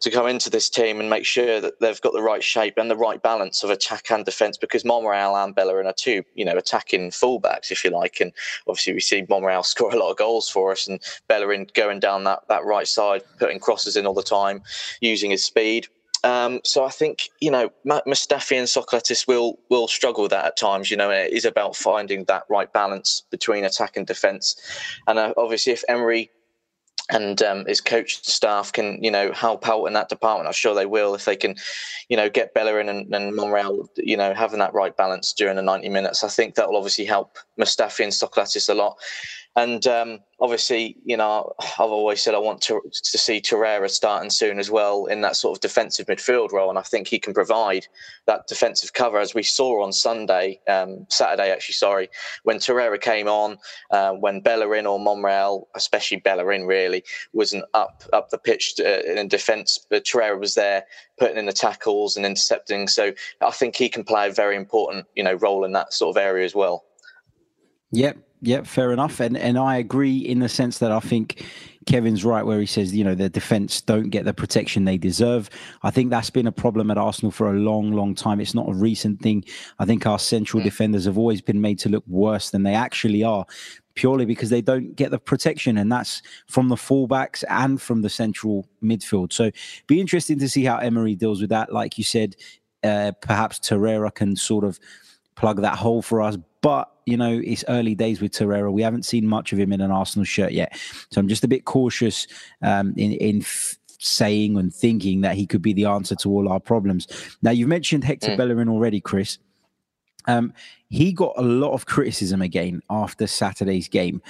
to 0.00 0.10
come 0.10 0.26
into 0.26 0.50
this 0.50 0.68
team 0.68 1.00
and 1.00 1.08
make 1.08 1.24
sure 1.24 1.58
that 1.58 1.80
they've 1.80 2.02
got 2.02 2.12
the 2.12 2.20
right 2.20 2.44
shape 2.44 2.74
and 2.76 2.90
the 2.90 2.98
right 2.98 3.22
balance 3.22 3.62
of 3.62 3.70
attack 3.70 4.10
and 4.10 4.26
defence 4.26 4.58
because 4.58 4.84
Monreal 4.84 5.34
and 5.34 5.54
Bellerin 5.54 5.86
are 5.86 5.94
two, 5.94 6.22
you 6.34 6.44
know, 6.44 6.58
attacking 6.58 7.12
fullbacks, 7.12 7.70
if 7.70 7.82
you 7.82 7.88
like. 7.88 8.20
And 8.20 8.30
obviously, 8.68 8.92
we 8.92 9.00
see 9.00 9.24
Monreal 9.26 9.62
score 9.72 9.94
a 9.94 9.98
lot 9.98 10.10
of 10.10 10.18
goals 10.18 10.50
for 10.50 10.72
us, 10.72 10.86
and 10.86 11.00
Bellerin 11.28 11.66
going 11.72 11.98
down 11.98 12.24
that 12.24 12.46
that 12.48 12.66
right 12.66 12.86
side, 12.86 13.22
putting 13.38 13.58
crosses 13.58 13.96
in 13.96 14.06
all 14.06 14.12
the 14.12 14.22
time, 14.22 14.60
using 15.00 15.30
his 15.30 15.42
speed. 15.42 15.88
Um, 16.24 16.60
so 16.64 16.84
I 16.84 16.90
think 16.90 17.30
you 17.40 17.50
know 17.50 17.70
Mustafi 17.84 18.56
and 18.56 18.68
Sokratis 18.68 19.26
will 19.26 19.58
will 19.70 19.88
struggle 19.88 20.22
with 20.22 20.30
that 20.30 20.44
at 20.44 20.56
times. 20.56 20.90
You 20.90 20.96
know, 20.96 21.10
it 21.10 21.32
is 21.32 21.44
about 21.44 21.76
finding 21.76 22.24
that 22.24 22.44
right 22.48 22.72
balance 22.72 23.24
between 23.30 23.64
attack 23.64 23.96
and 23.96 24.06
defence. 24.06 24.60
And 25.06 25.18
uh, 25.18 25.34
obviously, 25.36 25.72
if 25.72 25.82
Emery 25.88 26.30
and 27.10 27.42
um, 27.42 27.64
his 27.66 27.80
coach 27.80 28.24
staff 28.24 28.72
can, 28.72 29.02
you 29.02 29.10
know, 29.10 29.32
help 29.32 29.68
out 29.68 29.84
in 29.84 29.92
that 29.92 30.08
department. 30.08 30.46
I'm 30.46 30.52
sure 30.52 30.74
they 30.74 30.86
will 30.86 31.14
if 31.14 31.24
they 31.24 31.36
can, 31.36 31.56
you 32.08 32.16
know, 32.16 32.30
get 32.30 32.54
Bellerin 32.54 32.88
and, 32.88 33.12
and 33.14 33.34
Monreal, 33.34 33.88
you 33.96 34.16
know, 34.16 34.32
having 34.32 34.60
that 34.60 34.72
right 34.72 34.96
balance 34.96 35.32
during 35.32 35.56
the 35.56 35.62
90 35.62 35.88
minutes. 35.88 36.24
I 36.24 36.28
think 36.28 36.54
that 36.54 36.68
will 36.68 36.76
obviously 36.76 37.04
help 37.04 37.38
Mustafi 37.58 38.04
and 38.04 38.12
Sokratis 38.12 38.68
a 38.68 38.74
lot. 38.74 38.96
And 39.54 39.86
um, 39.86 40.20
obviously, 40.40 40.96
you 41.04 41.16
know, 41.16 41.52
I've 41.60 41.80
always 41.90 42.22
said 42.22 42.34
I 42.34 42.38
want 42.38 42.62
to 42.62 42.80
to 42.90 43.18
see 43.18 43.40
Torreira 43.40 43.90
starting 43.90 44.30
soon 44.30 44.58
as 44.58 44.70
well 44.70 45.04
in 45.06 45.20
that 45.20 45.36
sort 45.36 45.56
of 45.56 45.60
defensive 45.60 46.06
midfield 46.06 46.52
role, 46.52 46.70
and 46.70 46.78
I 46.78 46.82
think 46.82 47.06
he 47.06 47.18
can 47.18 47.34
provide 47.34 47.86
that 48.26 48.46
defensive 48.46 48.94
cover 48.94 49.18
as 49.18 49.34
we 49.34 49.42
saw 49.42 49.84
on 49.84 49.92
Sunday, 49.92 50.58
um, 50.68 51.06
Saturday 51.10 51.50
actually. 51.50 51.74
Sorry, 51.74 52.08
when 52.44 52.56
Torreira 52.58 52.98
came 52.98 53.28
on, 53.28 53.58
uh, 53.90 54.12
when 54.12 54.40
Bellerin 54.40 54.86
or 54.86 54.98
Monreal, 54.98 55.68
especially 55.74 56.18
Bellerin, 56.18 56.64
really 56.64 57.04
wasn't 57.34 57.64
up 57.74 58.04
up 58.14 58.30
the 58.30 58.38
pitch 58.38 58.76
to, 58.76 58.84
uh, 58.84 59.20
in 59.20 59.28
defence, 59.28 59.78
but 59.90 60.04
Torreira 60.04 60.40
was 60.40 60.54
there 60.54 60.84
putting 61.18 61.36
in 61.36 61.44
the 61.46 61.52
tackles 61.52 62.16
and 62.16 62.24
intercepting. 62.24 62.88
So 62.88 63.12
I 63.42 63.50
think 63.50 63.76
he 63.76 63.90
can 63.90 64.02
play 64.02 64.28
a 64.28 64.32
very 64.32 64.56
important, 64.56 65.06
you 65.14 65.22
know, 65.22 65.34
role 65.34 65.64
in 65.64 65.72
that 65.72 65.92
sort 65.92 66.16
of 66.16 66.22
area 66.22 66.46
as 66.46 66.54
well. 66.54 66.84
Yep, 67.90 68.16
yep, 68.42 68.66
fair 68.66 68.92
enough. 68.92 69.20
And 69.20 69.36
and 69.36 69.58
I 69.58 69.76
agree 69.76 70.18
in 70.18 70.40
the 70.40 70.48
sense 70.48 70.78
that 70.78 70.92
I 70.92 71.00
think 71.00 71.44
Kevin's 71.86 72.24
right 72.24 72.44
where 72.44 72.60
he 72.60 72.66
says, 72.66 72.94
you 72.94 73.04
know, 73.04 73.14
the 73.14 73.28
defense 73.28 73.80
don't 73.80 74.10
get 74.10 74.24
the 74.24 74.34
protection 74.34 74.84
they 74.84 74.98
deserve. 74.98 75.48
I 75.82 75.90
think 75.90 76.10
that's 76.10 76.30
been 76.30 76.46
a 76.46 76.52
problem 76.52 76.90
at 76.90 76.98
Arsenal 76.98 77.32
for 77.32 77.50
a 77.50 77.58
long, 77.58 77.92
long 77.92 78.14
time. 78.14 78.40
It's 78.40 78.54
not 78.54 78.68
a 78.68 78.74
recent 78.74 79.20
thing. 79.20 79.44
I 79.78 79.84
think 79.84 80.06
our 80.06 80.18
central 80.18 80.60
mm. 80.60 80.64
defenders 80.64 81.04
have 81.06 81.18
always 81.18 81.40
been 81.40 81.60
made 81.60 81.78
to 81.80 81.88
look 81.88 82.04
worse 82.06 82.50
than 82.50 82.62
they 82.62 82.74
actually 82.74 83.24
are 83.24 83.46
purely 83.94 84.24
because 84.24 84.50
they 84.50 84.62
don't 84.62 84.94
get 84.96 85.10
the 85.10 85.18
protection 85.18 85.76
and 85.76 85.92
that's 85.92 86.22
from 86.46 86.68
the 86.68 86.76
fullbacks 86.76 87.44
and 87.50 87.80
from 87.80 88.02
the 88.02 88.08
central 88.08 88.66
midfield. 88.82 89.32
So 89.32 89.50
be 89.86 90.00
interesting 90.00 90.38
to 90.38 90.48
see 90.48 90.64
how 90.64 90.78
Emery 90.78 91.14
deals 91.14 91.40
with 91.40 91.50
that. 91.50 91.72
Like 91.72 91.98
you 91.98 92.04
said, 92.04 92.36
uh, 92.82 93.12
perhaps 93.20 93.58
Torreira 93.58 94.14
can 94.14 94.34
sort 94.36 94.64
of 94.64 94.80
plug 95.34 95.60
that 95.60 95.76
hole 95.76 96.02
for 96.02 96.22
us. 96.22 96.36
But 96.62 96.90
you 97.04 97.16
know, 97.16 97.40
it's 97.44 97.64
early 97.68 97.94
days 97.94 98.20
with 98.20 98.32
Torreira. 98.32 98.72
We 98.72 98.82
haven't 98.82 99.04
seen 99.04 99.26
much 99.26 99.52
of 99.52 99.58
him 99.58 99.72
in 99.72 99.80
an 99.80 99.90
Arsenal 99.90 100.24
shirt 100.24 100.52
yet, 100.52 100.78
so 101.10 101.20
I'm 101.20 101.28
just 101.28 101.44
a 101.44 101.48
bit 101.48 101.64
cautious 101.64 102.26
um, 102.62 102.94
in 102.96 103.12
in 103.12 103.42
f- 103.42 103.76
saying 103.98 104.56
and 104.56 104.72
thinking 104.72 105.20
that 105.20 105.36
he 105.36 105.46
could 105.46 105.62
be 105.62 105.72
the 105.72 105.84
answer 105.84 106.14
to 106.16 106.30
all 106.30 106.48
our 106.48 106.60
problems. 106.60 107.06
Now, 107.42 107.50
you've 107.50 107.68
mentioned 107.68 108.04
Hector 108.04 108.30
mm. 108.30 108.36
Bellerin 108.36 108.68
already, 108.68 109.00
Chris. 109.00 109.38
Um, 110.26 110.52
he 110.88 111.12
got 111.12 111.34
a 111.36 111.42
lot 111.42 111.72
of 111.72 111.86
criticism 111.86 112.42
again 112.42 112.80
after 112.90 113.26
Saturday's 113.26 113.88
game. 113.88 114.22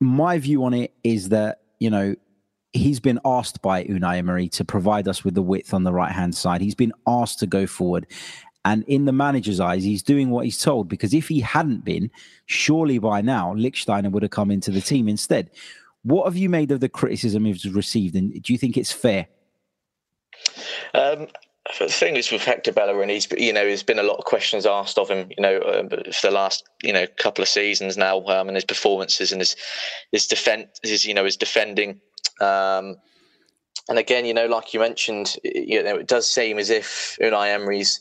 My 0.00 0.38
view 0.38 0.64
on 0.64 0.74
it 0.74 0.94
is 1.02 1.30
that 1.30 1.62
you 1.80 1.90
know 1.90 2.14
he's 2.72 3.00
been 3.00 3.18
asked 3.24 3.62
by 3.62 3.84
Unai 3.84 4.18
Emery 4.18 4.48
to 4.50 4.64
provide 4.64 5.08
us 5.08 5.24
with 5.24 5.34
the 5.34 5.42
width 5.42 5.74
on 5.74 5.84
the 5.84 5.92
right 5.92 6.12
hand 6.12 6.34
side. 6.34 6.60
He's 6.60 6.74
been 6.74 6.92
asked 7.06 7.38
to 7.40 7.46
go 7.46 7.66
forward. 7.66 8.06
And 8.64 8.84
in 8.84 9.04
the 9.04 9.12
manager's 9.12 9.60
eyes, 9.60 9.84
he's 9.84 10.02
doing 10.02 10.30
what 10.30 10.44
he's 10.44 10.60
told 10.60 10.88
because 10.88 11.14
if 11.14 11.28
he 11.28 11.40
hadn't 11.40 11.84
been, 11.84 12.10
surely 12.46 12.98
by 12.98 13.20
now 13.20 13.54
Lichtsteiner 13.54 14.10
would 14.10 14.22
have 14.22 14.30
come 14.30 14.50
into 14.50 14.70
the 14.70 14.80
team 14.80 15.08
instead. 15.08 15.50
What 16.02 16.26
have 16.26 16.36
you 16.36 16.48
made 16.48 16.70
of 16.70 16.80
the 16.80 16.88
criticism 16.88 17.44
he's 17.44 17.66
received, 17.66 18.14
and 18.14 18.42
do 18.42 18.52
you 18.52 18.58
think 18.58 18.76
it's 18.76 18.92
fair? 18.92 19.26
Um, 20.94 21.26
the 21.78 21.88
thing 21.88 22.16
is 22.16 22.30
with 22.30 22.44
Hector 22.44 22.72
Bellerin, 22.72 23.08
he's 23.08 23.28
you 23.36 23.52
know 23.52 23.64
there's 23.64 23.82
been 23.82 23.98
a 23.98 24.04
lot 24.04 24.18
of 24.18 24.24
questions 24.24 24.64
asked 24.64 24.98
of 24.98 25.10
him, 25.10 25.28
you 25.36 25.42
know, 25.42 25.58
uh, 25.58 26.12
for 26.12 26.28
the 26.28 26.30
last 26.30 26.64
you 26.82 26.92
know 26.92 27.06
couple 27.18 27.42
of 27.42 27.48
seasons 27.48 27.96
now, 27.96 28.24
um, 28.26 28.48
and 28.48 28.56
his 28.56 28.64
performances 28.64 29.32
and 29.32 29.40
his 29.40 29.56
his 30.12 30.26
defense, 30.26 30.78
his 30.82 31.04
you 31.04 31.14
know 31.14 31.24
his 31.24 31.36
defending. 31.36 32.00
Um, 32.40 32.96
and 33.88 33.98
again, 33.98 34.24
you 34.24 34.34
know, 34.34 34.46
like 34.46 34.74
you 34.74 34.80
mentioned, 34.80 35.36
you 35.44 35.82
know, 35.82 35.96
it 35.96 36.06
does 36.06 36.30
seem 36.30 36.58
as 36.58 36.70
if 36.70 37.16
Unai 37.20 37.48
Emery's 37.48 38.00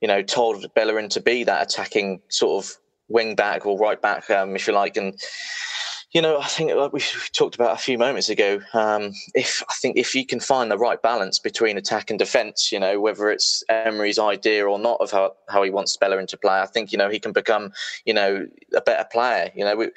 you 0.00 0.08
know, 0.08 0.22
told 0.22 0.72
Bellerin 0.74 1.08
to 1.10 1.20
be 1.20 1.44
that 1.44 1.62
attacking 1.62 2.20
sort 2.28 2.64
of 2.64 2.76
wing 3.08 3.34
back 3.34 3.66
or 3.66 3.78
right 3.78 4.00
back, 4.00 4.28
um, 4.30 4.54
if 4.54 4.66
you 4.66 4.72
like, 4.72 4.96
and 4.96 5.18
you 6.12 6.22
know, 6.22 6.38
I 6.38 6.46
think 6.46 6.72
like 6.72 6.94
we 6.94 7.02
talked 7.34 7.54
about 7.54 7.74
a 7.74 7.82
few 7.82 7.98
moments 7.98 8.30
ago, 8.30 8.60
um, 8.72 9.12
if 9.34 9.62
I 9.68 9.74
think 9.74 9.98
if 9.98 10.14
you 10.14 10.24
can 10.24 10.40
find 10.40 10.70
the 10.70 10.78
right 10.78 11.00
balance 11.02 11.38
between 11.38 11.76
attack 11.76 12.08
and 12.08 12.18
defence, 12.18 12.72
you 12.72 12.80
know, 12.80 12.98
whether 12.98 13.30
it's 13.30 13.62
Emery's 13.68 14.18
idea 14.18 14.66
or 14.66 14.78
not 14.78 14.98
of 15.02 15.10
how, 15.10 15.34
how 15.50 15.62
he 15.62 15.68
wants 15.68 15.98
Bellerin 15.98 16.26
to 16.28 16.38
play, 16.38 16.60
I 16.60 16.66
think 16.66 16.92
you 16.92 16.98
know 16.98 17.10
he 17.10 17.18
can 17.18 17.32
become 17.32 17.72
you 18.06 18.14
know 18.14 18.46
a 18.74 18.80
better 18.80 19.06
player. 19.12 19.50
You 19.54 19.66
know, 19.66 19.76
we, 19.76 19.90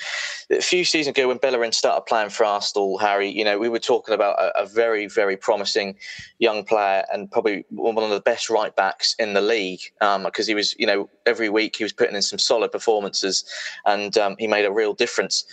a 0.52 0.62
few 0.62 0.84
seasons 0.84 1.16
ago 1.16 1.30
when 1.30 1.38
Bellerin 1.38 1.72
started 1.72 2.02
playing 2.02 2.32
for 2.32 2.44
Arsenal, 2.44 2.98
Harry, 2.98 3.30
you 3.30 3.46
know, 3.46 3.58
we 3.58 3.70
were 3.70 3.80
talking 3.80 4.14
about 4.14 4.38
a, 4.38 4.64
a 4.64 4.66
very 4.66 5.08
very 5.08 5.38
promising 5.38 5.96
young 6.40 6.66
player 6.66 7.06
and 7.14 7.32
probably 7.32 7.64
one 7.70 7.98
of 8.04 8.10
the 8.10 8.20
best 8.20 8.50
right 8.50 8.76
backs 8.76 9.16
in 9.18 9.34
the 9.34 9.42
league 9.42 9.82
because 10.00 10.46
um, 10.46 10.48
he 10.48 10.56
was 10.56 10.76
you 10.78 10.86
know 10.86 11.10
every 11.26 11.48
week 11.48 11.78
he 11.78 11.86
was 11.86 11.94
putting 11.94 12.18
in 12.18 12.22
some 12.22 12.40
solid 12.40 12.70
performances 12.70 13.46
and 13.86 14.18
um, 14.18 14.36
he 14.40 14.48
made 14.48 14.66
a 14.66 14.72
real 14.72 14.94
difference. 14.94 15.46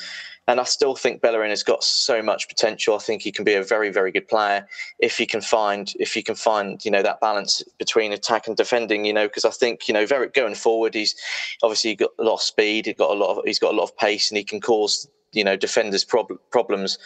And 0.49 0.59
I 0.59 0.65
still 0.65 0.97
think 0.97 1.21
Bellerin 1.21 1.51
has 1.51 1.63
got 1.63 1.85
so 1.85 2.23
much 2.23 2.49
potential. 2.49 2.97
I 2.97 3.01
think 3.01 3.21
he 3.21 3.31
can 3.31 3.45
be 3.45 3.53
a 3.53 3.63
very, 3.63 3.91
very 3.91 4.11
good 4.11 4.27
player 4.27 4.67
if 4.99 5.19
he 5.19 5.27
can 5.27 5.43
find 5.43 5.93
if 6.01 6.15
he 6.15 6.23
can 6.23 6.35
find 6.35 6.83
you 6.85 6.91
know 6.91 7.03
that 7.03 7.21
balance 7.21 7.63
between 7.79 8.15
attack 8.15 8.49
and 8.49 8.57
defending. 8.57 9.05
You 9.05 9.13
know, 9.13 9.29
because 9.29 9.45
I 9.45 9.51
think 9.51 9.87
you 9.87 9.95
know 9.95 10.07
very 10.07 10.29
going 10.29 10.55
forward, 10.55 10.95
he's 10.95 11.15
obviously 11.63 11.95
got 11.95 12.11
a 12.19 12.25
lot 12.25 12.37
of 12.37 12.43
speed. 12.43 12.87
He's 12.87 12.97
got 12.97 13.11
a 13.11 13.15
lot 13.15 13.37
of 13.37 13.45
he's 13.45 13.59
got 13.59 13.75
a 13.75 13.77
lot 13.77 13.85
of 13.85 13.97
pace, 13.99 14.31
and 14.31 14.39
he 14.39 14.45
can 14.45 14.61
cause 14.61 15.07
you 15.33 15.45
know 15.45 15.57
defenders 15.57 16.05
prob- 16.05 16.41
problems 16.51 16.99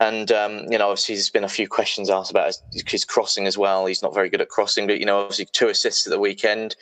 and 0.00 0.32
um, 0.32 0.64
you 0.70 0.76
know 0.76 0.88
obviously 0.88 1.14
there's 1.14 1.30
been 1.30 1.44
a 1.44 1.48
few 1.48 1.68
questions 1.68 2.10
asked 2.10 2.30
about 2.30 2.46
his, 2.72 2.84
his, 2.88 3.04
crossing 3.04 3.46
as 3.46 3.56
well 3.56 3.86
he's 3.86 4.02
not 4.02 4.12
very 4.12 4.28
good 4.28 4.40
at 4.40 4.48
crossing 4.48 4.88
but 4.88 4.98
you 4.98 5.06
know 5.06 5.20
obviously 5.20 5.46
two 5.52 5.68
assists 5.68 6.04
at 6.04 6.10
the 6.10 6.18
weekend 6.18 6.74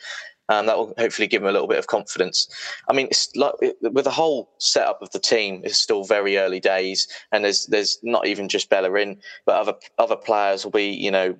um, 0.49 0.65
that 0.65 0.77
will 0.77 0.93
hopefully 0.97 1.27
give 1.27 1.41
him 1.41 1.49
a 1.49 1.51
little 1.51 1.67
bit 1.67 1.79
of 1.79 1.87
confidence. 1.87 2.47
I 2.89 2.93
mean, 2.93 3.07
it's 3.07 3.35
like 3.35 3.53
with 3.81 4.05
the 4.05 4.11
whole 4.11 4.49
setup 4.59 5.01
of 5.01 5.11
the 5.11 5.19
team, 5.19 5.61
it's 5.63 5.77
still 5.77 6.03
very 6.03 6.37
early 6.37 6.59
days, 6.59 7.07
and 7.31 7.43
there's 7.43 7.65
there's 7.67 7.99
not 8.03 8.27
even 8.27 8.49
just 8.49 8.69
Bellerin, 8.69 9.19
but 9.45 9.59
other 9.59 9.73
other 9.97 10.15
players 10.15 10.63
will 10.63 10.71
be, 10.71 10.89
you 10.89 11.11
know, 11.11 11.35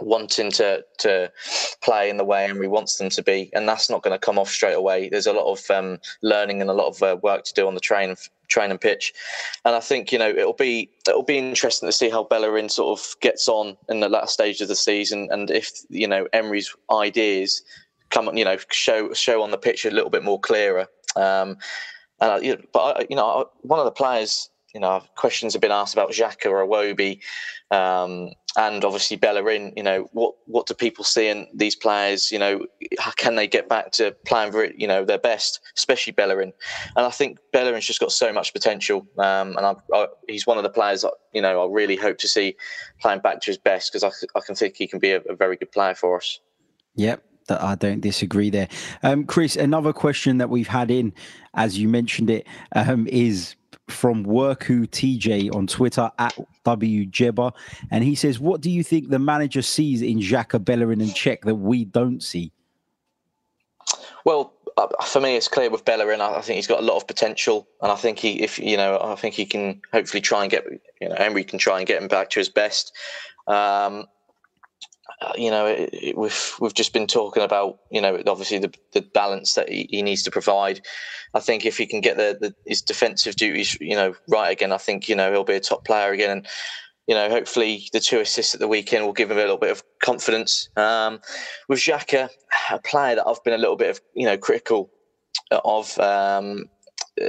wanting 0.00 0.50
to 0.52 0.84
to 0.98 1.30
play 1.82 2.08
in 2.08 2.16
the 2.16 2.24
way 2.24 2.44
Emery 2.44 2.68
wants 2.68 2.96
them 2.96 3.08
to 3.10 3.22
be, 3.22 3.50
and 3.54 3.68
that's 3.68 3.90
not 3.90 4.02
going 4.02 4.14
to 4.14 4.18
come 4.18 4.38
off 4.38 4.48
straight 4.48 4.74
away. 4.74 5.08
There's 5.08 5.26
a 5.26 5.32
lot 5.32 5.50
of 5.50 5.70
um, 5.70 5.98
learning 6.22 6.60
and 6.60 6.70
a 6.70 6.74
lot 6.74 6.88
of 6.88 7.02
uh, 7.02 7.16
work 7.22 7.44
to 7.44 7.54
do 7.54 7.66
on 7.66 7.74
the 7.74 7.80
train 7.80 8.14
train 8.48 8.70
and 8.70 8.80
pitch, 8.80 9.12
and 9.64 9.74
I 9.74 9.80
think 9.80 10.12
you 10.12 10.18
know 10.18 10.28
it'll 10.28 10.52
be 10.52 10.90
it'll 11.08 11.22
be 11.22 11.38
interesting 11.38 11.88
to 11.88 11.92
see 11.92 12.10
how 12.10 12.24
Bellerin 12.24 12.68
sort 12.68 12.98
of 12.98 13.20
gets 13.20 13.48
on 13.48 13.76
in 13.88 14.00
the 14.00 14.08
last 14.08 14.34
stage 14.34 14.60
of 14.60 14.68
the 14.68 14.76
season, 14.76 15.28
and 15.30 15.50
if 15.50 15.70
you 15.88 16.06
know 16.06 16.26
Emery's 16.32 16.74
ideas 16.90 17.62
come 18.12 18.28
on, 18.28 18.36
you 18.36 18.44
know, 18.44 18.56
show 18.70 19.12
show 19.12 19.42
on 19.42 19.50
the 19.50 19.58
pitch 19.58 19.84
a 19.84 19.90
little 19.90 20.10
bit 20.10 20.22
more 20.22 20.38
clearer. 20.38 20.86
Um, 21.16 21.56
and 22.20 22.44
know, 22.44 22.56
but 22.72 23.10
you 23.10 23.16
know, 23.16 23.50
one 23.62 23.80
of 23.80 23.84
the 23.84 23.90
players, 23.90 24.48
you 24.72 24.80
know, 24.80 25.02
questions 25.16 25.52
have 25.54 25.62
been 25.62 25.72
asked 25.72 25.94
about 25.94 26.12
Xhaka 26.12 26.46
or 26.46 26.64
Iwobi, 26.64 27.20
um, 27.72 28.30
and 28.56 28.84
obviously 28.84 29.16
Bellerin. 29.16 29.72
You 29.76 29.82
know, 29.82 30.08
what 30.12 30.34
what 30.46 30.66
do 30.66 30.74
people 30.74 31.04
see 31.04 31.28
in 31.28 31.48
these 31.52 31.74
players? 31.74 32.30
You 32.30 32.38
know, 32.38 32.66
how 33.00 33.10
can 33.12 33.34
they 33.34 33.48
get 33.48 33.68
back 33.68 33.90
to 33.92 34.14
playing 34.24 34.52
for 34.52 34.66
you 34.66 34.86
know 34.86 35.04
their 35.04 35.18
best, 35.18 35.60
especially 35.76 36.12
Bellerin? 36.12 36.52
And 36.96 37.06
I 37.06 37.10
think 37.10 37.38
Bellerin's 37.52 37.86
just 37.86 38.00
got 38.00 38.12
so 38.12 38.32
much 38.32 38.52
potential, 38.52 39.06
um, 39.18 39.56
and 39.56 39.66
I, 39.66 39.74
I, 39.92 40.06
he's 40.28 40.46
one 40.46 40.58
of 40.58 40.64
the 40.64 40.70
players 40.70 41.02
that 41.02 41.14
you 41.32 41.42
know 41.42 41.64
I 41.64 41.74
really 41.74 41.96
hope 41.96 42.18
to 42.18 42.28
see 42.28 42.54
playing 43.00 43.20
back 43.20 43.40
to 43.40 43.50
his 43.50 43.58
best 43.58 43.92
because 43.92 44.04
I, 44.04 44.38
I 44.38 44.42
can 44.42 44.54
think 44.54 44.76
he 44.76 44.86
can 44.86 45.00
be 45.00 45.10
a, 45.10 45.20
a 45.22 45.34
very 45.34 45.56
good 45.56 45.72
player 45.72 45.94
for 45.94 46.18
us. 46.18 46.38
Yep, 46.94 47.24
that 47.46 47.62
I 47.62 47.74
don't 47.74 48.00
disagree 48.00 48.50
there. 48.50 48.68
Um, 49.02 49.24
Chris, 49.24 49.56
another 49.56 49.92
question 49.92 50.38
that 50.38 50.50
we've 50.50 50.68
had 50.68 50.90
in, 50.90 51.12
as 51.54 51.78
you 51.78 51.88
mentioned 51.88 52.30
it, 52.30 52.46
um, 52.74 53.06
is 53.08 53.56
from 53.88 54.24
Worku 54.24 54.86
TJ 54.86 55.54
on 55.54 55.66
Twitter 55.66 56.10
at 56.18 56.36
WJebba. 56.64 57.52
And 57.90 58.04
he 58.04 58.14
says, 58.14 58.38
What 58.38 58.60
do 58.60 58.70
you 58.70 58.82
think 58.82 59.08
the 59.08 59.18
manager 59.18 59.62
sees 59.62 60.02
in 60.02 60.18
Xhaka, 60.18 60.64
Bellerin, 60.64 61.00
and 61.00 61.10
Cech 61.10 61.42
that 61.42 61.56
we 61.56 61.84
don't 61.84 62.22
see? 62.22 62.52
Well, 64.24 64.54
uh, 64.76 64.88
for 65.04 65.20
me, 65.20 65.36
it's 65.36 65.48
clear 65.48 65.70
with 65.70 65.84
Bellerin. 65.84 66.20
I 66.20 66.40
think 66.40 66.56
he's 66.56 66.66
got 66.66 66.80
a 66.80 66.84
lot 66.84 66.96
of 66.96 67.06
potential, 67.06 67.68
and 67.82 67.92
I 67.92 67.96
think 67.96 68.18
he, 68.18 68.42
if 68.42 68.58
you 68.58 68.76
know, 68.76 68.98
I 69.02 69.14
think 69.16 69.34
he 69.34 69.44
can 69.44 69.82
hopefully 69.92 70.20
try 70.20 70.42
and 70.42 70.50
get, 70.50 70.64
you 71.00 71.08
know, 71.08 71.14
Emery 71.16 71.44
can 71.44 71.58
try 71.58 71.78
and 71.78 71.86
get 71.86 72.00
him 72.00 72.08
back 72.08 72.30
to 72.30 72.40
his 72.40 72.48
best. 72.48 72.92
Um, 73.46 74.06
you 75.36 75.50
know, 75.50 75.66
it, 75.66 75.90
it, 75.92 76.16
we've 76.16 76.54
we've 76.60 76.74
just 76.74 76.92
been 76.92 77.06
talking 77.06 77.42
about, 77.42 77.78
you 77.90 78.00
know, 78.00 78.22
obviously 78.26 78.58
the, 78.58 78.72
the 78.92 79.02
balance 79.02 79.54
that 79.54 79.68
he, 79.68 79.88
he 79.90 80.02
needs 80.02 80.22
to 80.24 80.30
provide. 80.30 80.80
I 81.34 81.40
think 81.40 81.64
if 81.64 81.78
he 81.78 81.86
can 81.86 82.00
get 82.00 82.16
the, 82.16 82.36
the, 82.40 82.54
his 82.66 82.82
defensive 82.82 83.36
duties, 83.36 83.76
you 83.80 83.96
know, 83.96 84.14
right 84.28 84.50
again, 84.50 84.72
I 84.72 84.78
think 84.78 85.08
you 85.08 85.16
know 85.16 85.30
he'll 85.30 85.44
be 85.44 85.54
a 85.54 85.60
top 85.60 85.84
player 85.84 86.12
again, 86.12 86.30
and 86.30 86.46
you 87.06 87.14
know, 87.14 87.28
hopefully 87.28 87.88
the 87.92 88.00
two 88.00 88.20
assists 88.20 88.54
at 88.54 88.60
the 88.60 88.68
weekend 88.68 89.04
will 89.04 89.12
give 89.12 89.30
him 89.30 89.38
a 89.38 89.40
little 89.40 89.58
bit 89.58 89.70
of 89.70 89.82
confidence. 90.02 90.68
Um, 90.76 91.20
with 91.68 91.80
Xhaka, 91.80 92.28
a 92.70 92.78
player 92.78 93.16
that 93.16 93.26
I've 93.26 93.42
been 93.42 93.54
a 93.54 93.58
little 93.58 93.76
bit 93.76 93.90
of, 93.90 94.00
you 94.14 94.26
know, 94.26 94.36
critical 94.36 94.90
of. 95.50 95.98
Um, 95.98 96.64
uh, 96.64 96.81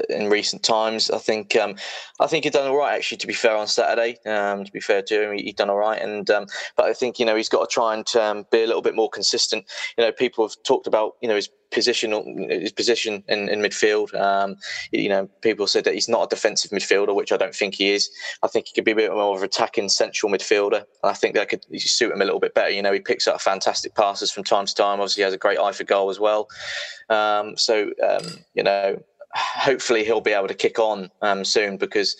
in 0.09 0.29
recent 0.29 0.63
times. 0.63 1.09
I 1.09 1.17
think 1.17 1.55
um, 1.55 1.75
I 2.19 2.27
think 2.27 2.45
he's 2.45 2.53
done 2.53 2.67
all 2.67 2.77
right 2.77 2.95
actually. 2.95 3.17
To 3.17 3.27
be 3.27 3.33
fair, 3.33 3.55
on 3.55 3.67
Saturday, 3.67 4.17
um, 4.25 4.63
to 4.63 4.71
be 4.71 4.79
fair 4.79 5.01
to 5.01 5.23
him, 5.23 5.37
he, 5.37 5.43
he 5.43 5.51
done 5.51 5.69
all 5.69 5.77
right. 5.77 6.01
And 6.01 6.29
um, 6.29 6.47
but 6.75 6.85
I 6.85 6.93
think 6.93 7.19
you 7.19 7.25
know 7.25 7.35
he's 7.35 7.49
got 7.49 7.69
to 7.69 7.73
try 7.73 7.93
and 7.93 8.15
um, 8.15 8.45
be 8.51 8.63
a 8.63 8.67
little 8.67 8.81
bit 8.81 8.95
more 8.95 9.09
consistent. 9.09 9.65
You 9.97 10.05
know, 10.05 10.11
people 10.11 10.47
have 10.47 10.55
talked 10.63 10.87
about 10.87 11.13
you 11.21 11.27
know 11.27 11.35
his 11.35 11.49
position 11.71 12.11
his 12.49 12.71
position 12.71 13.23
in, 13.27 13.49
in 13.49 13.59
midfield. 13.59 14.13
Um, 14.19 14.55
you 14.91 15.09
know, 15.09 15.27
people 15.41 15.67
said 15.67 15.83
that 15.83 15.95
he's 15.95 16.07
not 16.07 16.23
a 16.23 16.27
defensive 16.27 16.71
midfielder, 16.71 17.15
which 17.15 17.31
I 17.31 17.37
don't 17.37 17.55
think 17.55 17.75
he 17.75 17.91
is. 17.91 18.09
I 18.43 18.47
think 18.47 18.67
he 18.67 18.73
could 18.73 18.85
be 18.85 18.91
a 18.91 18.95
bit 18.95 19.11
more 19.11 19.35
of 19.35 19.41
an 19.41 19.45
attacking 19.45 19.89
central 19.89 20.31
midfielder. 20.31 20.83
I 21.03 21.13
think 21.13 21.35
that 21.35 21.49
could 21.49 21.65
suit 21.79 22.13
him 22.13 22.21
a 22.21 22.25
little 22.25 22.39
bit 22.39 22.53
better. 22.53 22.69
You 22.69 22.81
know, 22.81 22.93
he 22.93 22.99
picks 22.99 23.27
up 23.27 23.41
fantastic 23.41 23.95
passes 23.95 24.31
from 24.31 24.43
time 24.43 24.65
to 24.65 24.75
time. 24.75 24.99
Obviously, 24.99 25.21
he 25.21 25.25
has 25.25 25.33
a 25.33 25.37
great 25.37 25.59
eye 25.59 25.71
for 25.71 25.83
goal 25.83 26.09
as 26.09 26.19
well. 26.19 26.47
Um, 27.09 27.57
so 27.57 27.91
you 28.53 28.63
know 28.63 29.03
hopefully 29.33 30.03
he'll 30.03 30.21
be 30.21 30.31
able 30.31 30.47
to 30.47 30.53
kick 30.53 30.79
on 30.79 31.09
um, 31.21 31.43
soon 31.43 31.77
because 31.77 32.15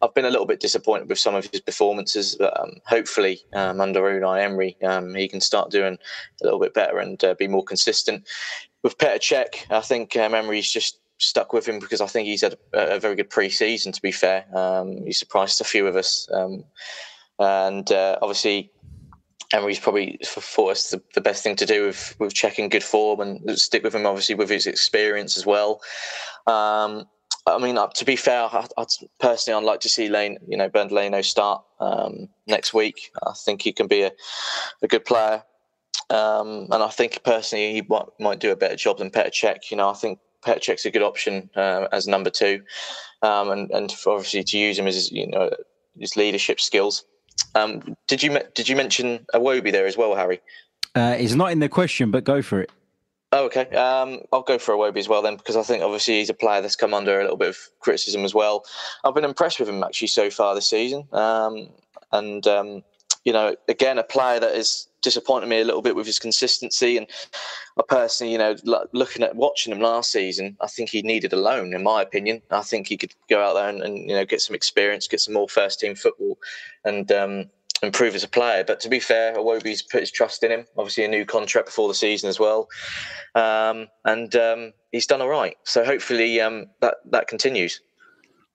I've 0.00 0.14
been 0.14 0.24
a 0.24 0.30
little 0.30 0.46
bit 0.46 0.60
disappointed 0.60 1.08
with 1.08 1.18
some 1.18 1.34
of 1.34 1.46
his 1.46 1.60
performances. 1.60 2.36
But 2.36 2.58
um, 2.60 2.74
hopefully, 2.86 3.40
um, 3.52 3.80
under 3.80 4.00
Unai 4.00 4.42
Emery, 4.42 4.76
um, 4.82 5.14
he 5.14 5.28
can 5.28 5.40
start 5.40 5.70
doing 5.70 5.98
a 6.40 6.44
little 6.44 6.60
bit 6.60 6.74
better 6.74 6.98
and 6.98 7.22
uh, 7.24 7.34
be 7.34 7.48
more 7.48 7.64
consistent. 7.64 8.26
With 8.82 8.98
Petr 8.98 9.18
Cech, 9.18 9.70
I 9.70 9.80
think 9.80 10.16
um, 10.16 10.34
Emery's 10.34 10.70
just 10.70 10.98
stuck 11.18 11.52
with 11.52 11.68
him 11.68 11.78
because 11.78 12.00
I 12.00 12.06
think 12.06 12.26
he's 12.26 12.42
had 12.42 12.56
a, 12.72 12.96
a 12.96 13.00
very 13.00 13.14
good 13.14 13.30
pre-season. 13.30 13.92
To 13.92 14.02
be 14.02 14.12
fair, 14.12 14.44
um, 14.56 15.04
he 15.04 15.12
surprised 15.12 15.60
a 15.60 15.64
few 15.64 15.86
of 15.86 15.96
us, 15.96 16.28
and 17.38 17.92
uh, 17.92 18.18
obviously 18.20 18.70
Emery's 19.52 19.78
probably 19.78 20.18
thought 20.24 20.70
it's 20.70 20.90
the, 20.90 21.02
the, 21.14 21.20
best 21.20 21.42
thing 21.42 21.56
to 21.56 21.66
do 21.66 21.86
with 21.86 22.16
with 22.18 22.34
Cech 22.34 22.58
in 22.58 22.68
good 22.68 22.82
form 22.82 23.20
and 23.20 23.58
stick 23.58 23.82
with 23.82 23.94
him. 23.94 24.06
Obviously, 24.06 24.34
with 24.34 24.48
his 24.48 24.66
experience 24.66 25.36
as 25.36 25.46
well. 25.46 25.80
Um, 26.46 27.06
I 27.46 27.58
mean, 27.58 27.76
uh, 27.76 27.88
to 27.88 28.04
be 28.04 28.16
fair, 28.16 28.44
I, 28.44 28.66
I, 28.78 28.84
personally, 29.18 29.58
I'd 29.58 29.66
like 29.66 29.80
to 29.80 29.88
see 29.88 30.08
Lane, 30.08 30.38
you 30.46 30.56
know, 30.56 30.68
Bernd 30.68 30.92
Leno 30.92 31.22
start 31.22 31.64
um, 31.80 32.28
next 32.46 32.72
week. 32.72 33.10
I 33.26 33.32
think 33.32 33.62
he 33.62 33.72
can 33.72 33.88
be 33.88 34.02
a, 34.02 34.12
a 34.80 34.86
good 34.86 35.04
player, 35.04 35.42
um, 36.10 36.68
and 36.70 36.82
I 36.82 36.88
think 36.88 37.22
personally 37.24 37.72
he 37.72 37.82
might, 37.88 38.06
might, 38.20 38.38
do 38.38 38.52
a 38.52 38.56
better 38.56 38.76
job 38.76 38.98
than 38.98 39.10
Petr 39.10 39.32
Cech. 39.32 39.70
You 39.70 39.76
know, 39.76 39.90
I 39.90 39.94
think 39.94 40.20
Petr 40.44 40.60
Cech's 40.60 40.86
a 40.86 40.90
good 40.90 41.02
option 41.02 41.50
uh, 41.56 41.88
as 41.90 42.06
number 42.06 42.30
two, 42.30 42.62
um, 43.22 43.50
and 43.50 43.70
and 43.72 43.94
obviously 44.06 44.44
to 44.44 44.58
use 44.58 44.78
him 44.78 44.86
as 44.86 45.10
you 45.10 45.26
know 45.26 45.50
his 45.98 46.16
leadership 46.16 46.60
skills. 46.60 47.04
Um, 47.54 47.96
did 48.06 48.22
you 48.22 48.38
did 48.54 48.68
you 48.68 48.76
mention 48.76 49.26
Iwobi 49.34 49.72
there 49.72 49.86
as 49.86 49.96
well, 49.96 50.14
Harry? 50.14 50.40
Uh, 50.94 51.16
it's 51.18 51.34
not 51.34 51.52
in 51.52 51.58
the 51.58 51.68
question, 51.68 52.10
but 52.10 52.24
go 52.24 52.42
for 52.42 52.60
it. 52.60 52.70
Oh, 53.34 53.46
okay. 53.46 53.66
Um, 53.70 54.20
I'll 54.30 54.42
go 54.42 54.58
for 54.58 54.74
Iwobi 54.74 54.98
as 54.98 55.08
well 55.08 55.22
then, 55.22 55.36
because 55.36 55.56
I 55.56 55.62
think 55.62 55.82
obviously 55.82 56.18
he's 56.18 56.28
a 56.28 56.34
player 56.34 56.60
that's 56.60 56.76
come 56.76 56.92
under 56.92 57.18
a 57.18 57.22
little 57.22 57.38
bit 57.38 57.48
of 57.48 57.58
criticism 57.80 58.24
as 58.24 58.34
well. 58.34 58.64
I've 59.04 59.14
been 59.14 59.24
impressed 59.24 59.58
with 59.58 59.70
him 59.70 59.82
actually 59.82 60.08
so 60.08 60.28
far 60.28 60.54
this 60.54 60.68
season, 60.68 61.08
um, 61.12 61.68
and 62.12 62.46
um, 62.46 62.82
you 63.24 63.32
know, 63.32 63.56
again, 63.68 63.98
a 63.98 64.02
player 64.02 64.38
that 64.40 64.54
has 64.54 64.86
disappointed 65.02 65.48
me 65.48 65.60
a 65.60 65.64
little 65.64 65.82
bit 65.82 65.96
with 65.96 66.06
his 66.06 66.18
consistency. 66.18 66.96
And 66.96 67.06
I 67.78 67.82
personally, 67.86 68.32
you 68.32 68.38
know, 68.38 68.56
looking 68.92 69.22
at 69.22 69.36
watching 69.36 69.72
him 69.72 69.80
last 69.80 70.12
season, 70.12 70.56
I 70.60 70.66
think 70.68 70.90
he 70.90 71.02
needed 71.02 71.32
a 71.32 71.36
loan, 71.36 71.74
in 71.74 71.82
my 71.82 72.02
opinion. 72.02 72.42
I 72.50 72.62
think 72.62 72.86
he 72.86 72.96
could 72.96 73.14
go 73.28 73.42
out 73.42 73.54
there 73.54 73.68
and, 73.68 73.82
and 73.82 73.98
you 73.98 74.14
know 74.14 74.24
get 74.24 74.40
some 74.40 74.54
experience, 74.54 75.08
get 75.08 75.20
some 75.20 75.34
more 75.34 75.48
first 75.48 75.80
team 75.80 75.94
football, 75.94 76.38
and 76.84 77.10
um, 77.12 77.46
improve 77.82 78.14
as 78.14 78.24
a 78.24 78.28
player. 78.28 78.64
But 78.64 78.80
to 78.80 78.88
be 78.88 79.00
fair, 79.00 79.34
Iwobi's 79.34 79.82
put 79.82 80.00
his 80.00 80.10
trust 80.10 80.42
in 80.42 80.50
him. 80.50 80.66
Obviously, 80.78 81.04
a 81.04 81.08
new 81.08 81.24
contract 81.24 81.66
before 81.66 81.88
the 81.88 81.94
season 81.94 82.28
as 82.28 82.38
well, 82.38 82.68
um, 83.34 83.88
and 84.04 84.34
um, 84.36 84.72
he's 84.92 85.06
done 85.06 85.20
all 85.20 85.28
right. 85.28 85.56
So 85.64 85.84
hopefully 85.84 86.40
um, 86.40 86.66
that 86.80 86.96
that 87.10 87.28
continues. 87.28 87.80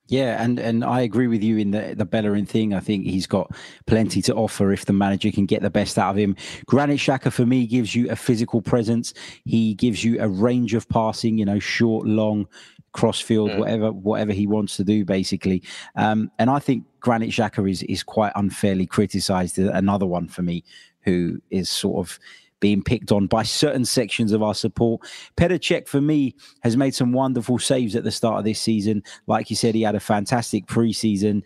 Yeah, 0.08 0.42
and, 0.42 0.58
and 0.58 0.84
I 0.84 1.02
agree 1.02 1.26
with 1.26 1.42
you 1.42 1.58
in 1.58 1.70
the 1.70 1.94
the 1.94 2.06
Bellerin 2.06 2.46
thing. 2.46 2.72
I 2.72 2.80
think 2.80 3.04
he's 3.04 3.26
got 3.26 3.54
plenty 3.86 4.22
to 4.22 4.34
offer 4.34 4.72
if 4.72 4.86
the 4.86 4.94
manager 4.94 5.30
can 5.30 5.44
get 5.44 5.60
the 5.60 5.70
best 5.70 5.98
out 5.98 6.10
of 6.10 6.16
him. 6.16 6.34
Granit 6.66 6.98
Xhaka 6.98 7.30
for 7.30 7.44
me 7.44 7.66
gives 7.66 7.94
you 7.94 8.10
a 8.10 8.16
physical 8.16 8.62
presence. 8.62 9.12
He 9.44 9.74
gives 9.74 10.02
you 10.02 10.18
a 10.20 10.28
range 10.28 10.72
of 10.72 10.88
passing, 10.88 11.36
you 11.36 11.44
know, 11.44 11.58
short, 11.58 12.06
long, 12.06 12.48
crossfield, 12.92 13.50
mm. 13.50 13.58
whatever 13.58 13.92
whatever 13.92 14.32
he 14.32 14.46
wants 14.46 14.76
to 14.78 14.84
do, 14.84 15.04
basically. 15.04 15.62
Um, 15.94 16.30
and 16.38 16.48
I 16.48 16.58
think 16.58 16.84
Granit 17.00 17.30
Xhaka 17.30 17.70
is 17.70 17.82
is 17.82 18.02
quite 18.02 18.32
unfairly 18.34 18.86
criticised. 18.86 19.58
Another 19.58 20.06
one 20.06 20.26
for 20.26 20.40
me 20.40 20.64
who 21.02 21.40
is 21.50 21.68
sort 21.68 22.06
of 22.06 22.18
being 22.60 22.82
picked 22.82 23.12
on 23.12 23.26
by 23.26 23.42
certain 23.42 23.84
sections 23.84 24.32
of 24.32 24.42
our 24.42 24.54
support. 24.54 25.02
Petr 25.36 25.58
Cech, 25.58 25.86
for 25.86 26.00
me, 26.00 26.34
has 26.62 26.76
made 26.76 26.94
some 26.94 27.12
wonderful 27.12 27.58
saves 27.58 27.94
at 27.94 28.04
the 28.04 28.10
start 28.10 28.38
of 28.38 28.44
this 28.44 28.60
season. 28.60 29.02
Like 29.26 29.50
you 29.50 29.56
said, 29.56 29.74
he 29.74 29.82
had 29.82 29.94
a 29.94 30.00
fantastic 30.00 30.66
preseason. 30.66 31.42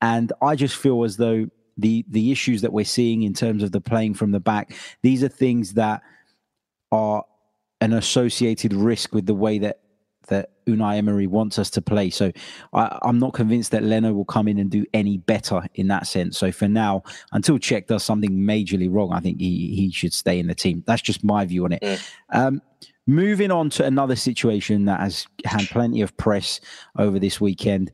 And 0.00 0.32
I 0.42 0.56
just 0.56 0.76
feel 0.76 1.04
as 1.04 1.16
though 1.16 1.48
the 1.78 2.04
the 2.08 2.32
issues 2.32 2.62
that 2.62 2.72
we're 2.72 2.84
seeing 2.84 3.22
in 3.22 3.34
terms 3.34 3.62
of 3.62 3.72
the 3.72 3.80
playing 3.80 4.14
from 4.14 4.32
the 4.32 4.40
back, 4.40 4.74
these 5.02 5.22
are 5.22 5.28
things 5.28 5.74
that 5.74 6.02
are 6.92 7.24
an 7.80 7.92
associated 7.92 8.72
risk 8.72 9.14
with 9.14 9.26
the 9.26 9.34
way 9.34 9.58
that 9.58 9.80
that 10.26 10.50
Unai 10.66 10.96
Emery 10.96 11.26
wants 11.26 11.58
us 11.58 11.70
to 11.70 11.82
play. 11.82 12.10
So 12.10 12.32
I, 12.72 12.98
am 13.04 13.18
not 13.18 13.32
convinced 13.32 13.70
that 13.70 13.82
Leno 13.82 14.12
will 14.12 14.24
come 14.24 14.48
in 14.48 14.58
and 14.58 14.70
do 14.70 14.84
any 14.92 15.18
better 15.18 15.62
in 15.74 15.88
that 15.88 16.06
sense. 16.06 16.36
So 16.38 16.52
for 16.52 16.68
now, 16.68 17.02
until 17.32 17.58
Cech 17.58 17.86
does 17.86 18.02
something 18.02 18.30
majorly 18.30 18.92
wrong, 18.92 19.12
I 19.12 19.20
think 19.20 19.40
he 19.40 19.74
he 19.74 19.90
should 19.90 20.12
stay 20.12 20.38
in 20.38 20.46
the 20.46 20.54
team. 20.54 20.82
That's 20.86 21.02
just 21.02 21.24
my 21.24 21.44
view 21.44 21.64
on 21.64 21.72
it. 21.72 21.82
Mm. 21.82 22.08
Um, 22.32 22.62
moving 23.06 23.50
on 23.50 23.70
to 23.70 23.84
another 23.84 24.16
situation 24.16 24.84
that 24.86 25.00
has 25.00 25.26
had 25.44 25.68
plenty 25.68 26.02
of 26.02 26.16
press 26.16 26.60
over 26.98 27.18
this 27.18 27.40
weekend. 27.40 27.92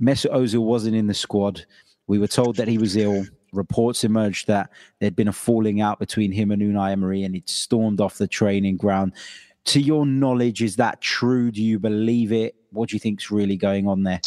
Mesut 0.00 0.32
Ozil 0.32 0.64
wasn't 0.64 0.96
in 0.96 1.06
the 1.06 1.14
squad. 1.14 1.64
We 2.06 2.18
were 2.18 2.28
told 2.28 2.56
that 2.56 2.68
he 2.68 2.78
was 2.78 2.96
ill. 2.96 3.24
Reports 3.52 4.02
emerged 4.02 4.46
that 4.46 4.70
there'd 4.98 5.16
been 5.16 5.28
a 5.28 5.32
falling 5.32 5.80
out 5.80 5.98
between 5.98 6.32
him 6.32 6.50
and 6.50 6.62
Unai 6.62 6.92
Emery, 6.92 7.22
and 7.24 7.34
he'd 7.34 7.50
stormed 7.50 8.00
off 8.00 8.18
the 8.18 8.26
training 8.26 8.76
ground 8.76 9.12
to 9.64 9.80
your 9.80 10.06
knowledge, 10.06 10.62
is 10.62 10.76
that 10.76 11.00
true? 11.00 11.50
Do 11.50 11.62
you 11.62 11.78
believe 11.78 12.32
it? 12.32 12.54
What 12.70 12.88
do 12.88 12.96
you 12.96 13.00
think's 13.00 13.30
really 13.30 13.56
going 13.56 13.86
on 13.86 14.02
there? 14.02 14.20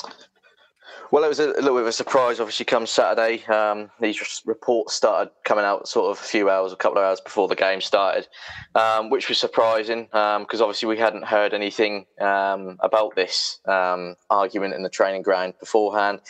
Well, 1.11 1.23
it 1.23 1.27
was 1.27 1.39
a, 1.39 1.47
little 1.47 1.75
bit 1.75 1.81
of 1.81 1.87
a 1.87 1.91
surprise. 1.91 2.39
Obviously, 2.39 2.65
come 2.65 2.85
Saturday, 2.87 3.45
um, 3.45 3.91
these 4.01 4.41
reports 4.45 4.93
started 4.93 5.31
coming 5.43 5.63
out 5.63 5.87
sort 5.87 6.11
of 6.11 6.23
a 6.23 6.27
few 6.27 6.49
hours, 6.49 6.73
a 6.73 6.75
couple 6.75 6.97
of 6.97 7.03
hours 7.03 7.21
before 7.21 7.47
the 7.47 7.55
game 7.55 7.79
started, 7.79 8.27
um, 8.73 9.09
which 9.09 9.29
was 9.29 9.37
surprising 9.37 10.05
because 10.05 10.61
um, 10.61 10.61
obviously 10.61 10.89
we 10.89 10.97
hadn't 10.97 11.23
heard 11.23 11.53
anything 11.53 12.05
um, 12.19 12.77
about 12.79 13.15
this 13.15 13.59
um, 13.67 14.15
argument 14.29 14.73
in 14.73 14.83
the 14.83 14.89
training 14.89 15.21
ground 15.21 15.53
beforehand. 15.59 16.21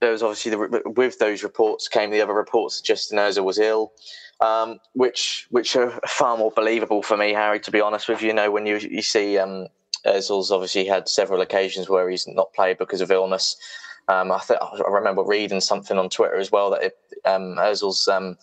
There 0.00 0.12
was 0.12 0.22
obviously 0.22 0.50
the, 0.50 0.82
with 0.96 1.18
those 1.18 1.42
reports 1.42 1.88
came 1.88 2.10
the 2.10 2.20
other 2.20 2.34
reports 2.34 2.76
suggesting 2.76 3.18
Ozil 3.18 3.44
was 3.44 3.58
ill 3.58 3.92
um, 4.40 4.80
which 4.92 5.46
which 5.50 5.76
are 5.76 5.90
far 6.06 6.36
more 6.36 6.50
believable 6.50 7.02
for 7.02 7.16
me, 7.16 7.32
Harry. 7.32 7.60
To 7.60 7.70
be 7.70 7.80
honest 7.80 8.08
with 8.08 8.22
you, 8.22 8.28
you 8.28 8.34
know 8.34 8.50
when 8.50 8.66
you 8.66 8.76
you 8.78 9.02
see 9.02 9.38
um, 9.38 9.68
Ozil's 10.06 10.50
obviously 10.50 10.84
had 10.84 11.08
several 11.08 11.40
occasions 11.40 11.88
where 11.88 12.08
he's 12.08 12.26
not 12.26 12.52
played 12.52 12.78
because 12.78 13.00
of 13.00 13.10
illness. 13.10 13.56
Um, 14.08 14.30
I, 14.32 14.38
th- 14.46 14.60
I 14.60 14.90
remember 14.90 15.24
reading 15.24 15.60
something 15.62 15.96
on 15.96 16.10
Twitter 16.10 16.36
as 16.36 16.52
well 16.52 16.70
that 16.70 16.82
it, 16.82 16.98
um, 17.24 17.56
Ozil's 17.56 18.06
um, 18.06 18.36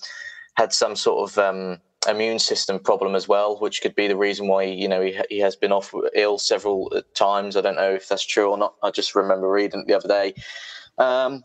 had 0.56 0.74
some 0.74 0.96
sort 0.96 1.30
of 1.30 1.38
um, 1.38 1.80
immune 2.10 2.40
system 2.40 2.80
problem 2.80 3.14
as 3.14 3.28
well, 3.28 3.60
which 3.60 3.84
could 3.84 3.94
be 3.94 4.08
the 4.08 4.18
reason 4.18 4.48
why 4.48 4.64
you 4.64 4.88
know 4.88 5.02
he, 5.02 5.20
he 5.30 5.40
has 5.40 5.56
been 5.56 5.72
off 5.72 5.94
ill 6.16 6.38
several 6.38 6.92
times. 7.14 7.56
I 7.56 7.62
don't 7.62 7.76
know 7.76 7.94
if 7.94 8.08
that's 8.08 8.26
true 8.26 8.50
or 8.50 8.58
not. 8.58 8.76
I 8.82 8.90
just 8.90 9.14
remember 9.14 9.50
reading 9.50 9.82
it 9.82 9.88
the 9.88 9.98
other 9.98 10.08
day. 10.08 10.34
Um, 11.02 11.44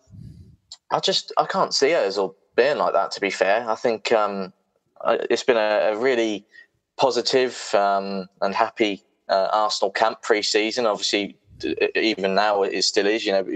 I 0.91 1.01
just 1.01 1.33
I 1.39 1.47
can't 1.47 1.75
see 1.75 1.89
Ozil 1.89 2.35
being 2.57 2.79
like 2.79 2.93
that. 2.93 3.11
To 3.13 3.21
be 3.21 3.31
fair, 3.31 3.69
I 3.69 3.75
think 3.75 4.13
um, 4.13 4.53
it's 5.07 5.43
been 5.43 5.57
a, 5.57 5.93
a 5.93 5.97
really 5.97 6.45
positive 6.97 7.75
um, 7.75 8.29
and 8.43 8.55
happy 8.55 9.03
uh, 9.29 9.49
Arsenal 9.53 9.91
camp 9.91 10.23
pre-season. 10.23 10.87
Obviously, 10.87 11.37
even 11.95 12.35
now 12.35 12.63
it 12.63 12.83
still 12.83 13.07
is. 13.07 13.25
You 13.25 13.33
know, 13.33 13.47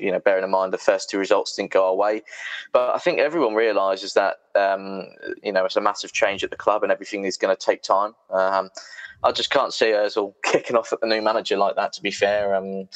you 0.00 0.10
know, 0.10 0.18
bearing 0.18 0.44
in 0.44 0.50
mind 0.50 0.72
the 0.72 0.78
first 0.78 1.08
two 1.08 1.18
results 1.18 1.54
didn't 1.54 1.70
go 1.70 1.86
our 1.86 1.94
way, 1.94 2.22
but 2.72 2.94
I 2.94 2.98
think 2.98 3.20
everyone 3.20 3.54
realises 3.54 4.14
that 4.14 4.38
um, 4.56 5.06
you 5.42 5.52
know 5.52 5.64
it's 5.64 5.76
a 5.76 5.80
massive 5.80 6.12
change 6.12 6.42
at 6.42 6.50
the 6.50 6.56
club 6.56 6.82
and 6.82 6.90
everything 6.90 7.24
is 7.24 7.36
going 7.36 7.54
to 7.54 7.64
take 7.64 7.82
time. 7.82 8.14
Um, 8.30 8.70
I 9.22 9.30
just 9.30 9.50
can't 9.50 9.72
see 9.72 9.86
Ozil 9.86 10.34
kicking 10.44 10.76
off 10.76 10.92
at 10.92 11.00
the 11.00 11.06
new 11.06 11.22
manager 11.22 11.56
like 11.56 11.76
that. 11.76 11.92
To 11.92 12.02
be 12.02 12.10
fair. 12.10 12.56
Um, 12.56 12.88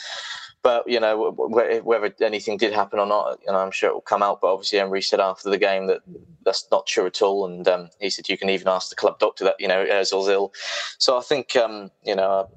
but 0.68 0.86
you 0.86 1.00
know, 1.00 1.30
whether 1.32 2.14
anything 2.20 2.58
did 2.58 2.74
happen 2.74 2.98
or 2.98 3.06
not, 3.06 3.38
you 3.40 3.50
know, 3.50 3.58
I'm 3.58 3.70
sure 3.70 3.88
it 3.88 3.94
will 3.94 4.02
come 4.02 4.22
out. 4.22 4.42
But 4.42 4.52
obviously, 4.52 4.78
Emery 4.78 5.00
said 5.00 5.18
after 5.18 5.48
the 5.48 5.56
game 5.56 5.86
that 5.86 6.02
that's 6.44 6.68
not 6.70 6.86
true 6.86 7.06
at 7.06 7.22
all, 7.22 7.46
and 7.46 7.66
um, 7.66 7.88
he 8.00 8.10
said 8.10 8.28
you 8.28 8.36
can 8.36 8.50
even 8.50 8.68
ask 8.68 8.90
the 8.90 8.94
club 8.94 9.18
doctor 9.18 9.44
that 9.44 9.56
you 9.58 9.66
know 9.66 9.86
Özil's 9.86 10.28
ill. 10.28 10.52
So 10.98 11.16
I 11.16 11.22
think 11.22 11.56
um, 11.56 11.90
you 12.04 12.14
know, 12.14 12.50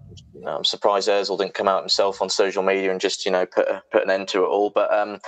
I'm 0.45 0.65
surprised 0.65 1.07
Özil 1.07 1.37
didn't 1.37 1.53
come 1.53 1.69
out 1.69 1.83
himself 1.83 2.21
on 2.21 2.27
social 2.27 2.63
media 2.63 2.91
and 2.91 2.99
just 2.99 3.25
you 3.25 3.31
know 3.31 3.45
put 3.45 3.69
put 3.93 4.03
an 4.03 4.09
end 4.09 4.27
to 4.29 4.43
it 4.43 4.47
all. 4.47 4.71
But 4.71 4.93
um, 4.93 5.21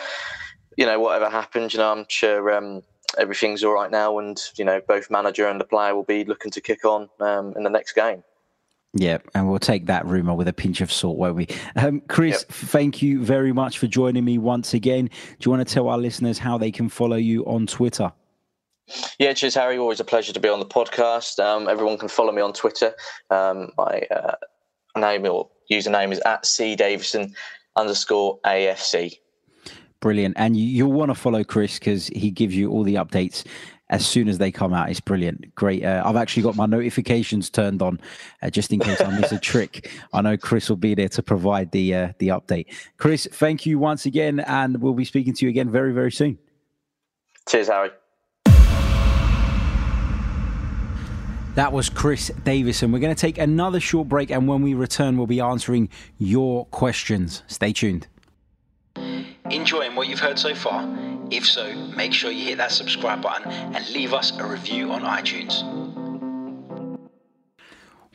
you 0.75 0.85
know, 0.85 0.99
whatever 0.99 1.29
happened, 1.29 1.73
you 1.73 1.79
know, 1.79 1.89
I'm 1.89 2.05
sure 2.09 2.53
um, 2.53 2.81
everything's 3.17 3.63
all 3.63 3.73
right 3.73 3.91
now, 3.91 4.19
and 4.19 4.37
you 4.57 4.65
know, 4.65 4.81
both 4.85 5.09
manager 5.09 5.47
and 5.47 5.57
the 5.57 5.65
player 5.65 5.95
will 5.95 6.03
be 6.03 6.25
looking 6.25 6.51
to 6.51 6.59
kick 6.59 6.83
on 6.83 7.09
um, 7.21 7.53
in 7.55 7.63
the 7.63 7.69
next 7.69 7.93
game. 7.93 8.25
Yeah, 8.95 9.17
and 9.33 9.49
we'll 9.49 9.59
take 9.59 9.87
that 9.87 10.05
rumor 10.05 10.35
with 10.35 10.47
a 10.47 10.53
pinch 10.53 10.79
of 10.79 10.91
salt, 10.91 11.17
won't 11.17 11.35
we? 11.35 11.47
Um, 11.75 12.01
Chris, 12.01 12.45
yep. 12.47 12.49
thank 12.49 13.01
you 13.01 13.23
very 13.23 13.51
much 13.51 13.79
for 13.79 13.87
joining 13.87 14.23
me 14.23 14.37
once 14.37 14.75
again. 14.75 15.05
Do 15.07 15.37
you 15.41 15.51
want 15.51 15.67
to 15.67 15.73
tell 15.73 15.89
our 15.89 15.97
listeners 15.97 16.37
how 16.37 16.59
they 16.59 16.71
can 16.71 16.89
follow 16.89 17.15
you 17.15 17.43
on 17.45 17.65
Twitter? 17.65 18.13
Yeah, 19.17 19.33
cheers, 19.33 19.55
Harry. 19.55 19.79
Always 19.79 19.99
a 19.99 20.03
pleasure 20.03 20.33
to 20.33 20.39
be 20.39 20.49
on 20.49 20.59
the 20.59 20.65
podcast. 20.65 21.39
Um, 21.39 21.67
everyone 21.67 21.97
can 21.97 22.07
follow 22.07 22.31
me 22.31 22.41
on 22.41 22.53
Twitter. 22.53 22.93
Um, 23.31 23.71
my 23.77 24.03
uh, 24.11 24.35
name 24.95 25.25
or 25.25 25.49
username 25.71 26.11
is 26.11 26.19
at 26.19 26.45
C 26.45 26.75
Davison 26.75 27.33
underscore 27.75 28.39
AFC. 28.45 29.17
Brilliant. 30.01 30.35
And 30.37 30.57
you, 30.57 30.85
will 30.85 30.93
want 30.93 31.09
to 31.11 31.15
follow 31.15 31.45
Chris 31.45 31.79
because 31.79 32.07
he 32.07 32.29
gives 32.29 32.55
you 32.55 32.69
all 32.69 32.83
the 32.83 32.95
updates 32.95 33.45
as 33.93 34.05
soon 34.07 34.27
as 34.27 34.39
they 34.39 34.51
come 34.51 34.73
out. 34.73 34.89
It's 34.89 34.99
brilliant. 34.99 35.53
Great. 35.53 35.85
Uh, 35.85 36.01
I've 36.03 36.15
actually 36.15 36.41
got 36.41 36.55
my 36.55 36.65
notifications 36.65 37.51
turned 37.51 37.81
on 37.83 37.99
uh, 38.41 38.49
just 38.49 38.73
in 38.73 38.79
case 38.79 38.99
I 38.99 39.19
miss 39.19 39.31
a 39.31 39.39
trick. 39.39 39.91
I 40.11 40.21
know 40.21 40.35
Chris 40.35 40.67
will 40.67 40.77
be 40.77 40.95
there 40.95 41.09
to 41.09 41.21
provide 41.21 41.71
the 41.71 41.93
uh, 41.93 42.13
the 42.17 42.29
update. 42.29 42.65
Chris, 42.97 43.27
thank 43.31 43.67
you 43.67 43.77
once 43.77 44.07
again, 44.07 44.39
and 44.41 44.81
we'll 44.81 44.95
be 44.95 45.05
speaking 45.05 45.33
to 45.35 45.45
you 45.45 45.49
again 45.49 45.69
very, 45.69 45.93
very 45.93 46.11
soon. 46.11 46.39
Cheers, 47.47 47.67
Harry. 47.67 47.91
That 51.53 51.71
was 51.71 51.87
Chris 51.87 52.31
Davison. 52.43 52.91
We're 52.91 52.97
going 52.97 53.13
to 53.13 53.21
take 53.21 53.37
another 53.37 53.79
short 53.79 54.09
break, 54.09 54.31
and 54.31 54.47
when 54.47 54.63
we 54.63 54.73
return, 54.73 55.17
we'll 55.17 55.27
be 55.27 55.39
answering 55.39 55.89
your 56.17 56.65
questions. 56.67 57.43
Stay 57.45 57.73
tuned. 57.73 58.07
Enjoying 59.51 59.93
what 59.93 60.07
you've 60.07 60.19
heard 60.19 60.39
so 60.39 60.55
far? 60.55 61.12
If 61.31 61.45
so, 61.45 61.73
make 61.95 62.13
sure 62.13 62.31
you 62.31 62.45
hit 62.45 62.57
that 62.57 62.71
subscribe 62.71 63.21
button 63.21 63.51
and 63.51 63.89
leave 63.89 64.13
us 64.13 64.37
a 64.37 64.45
review 64.45 64.91
on 64.91 65.01
iTunes. 65.01 65.63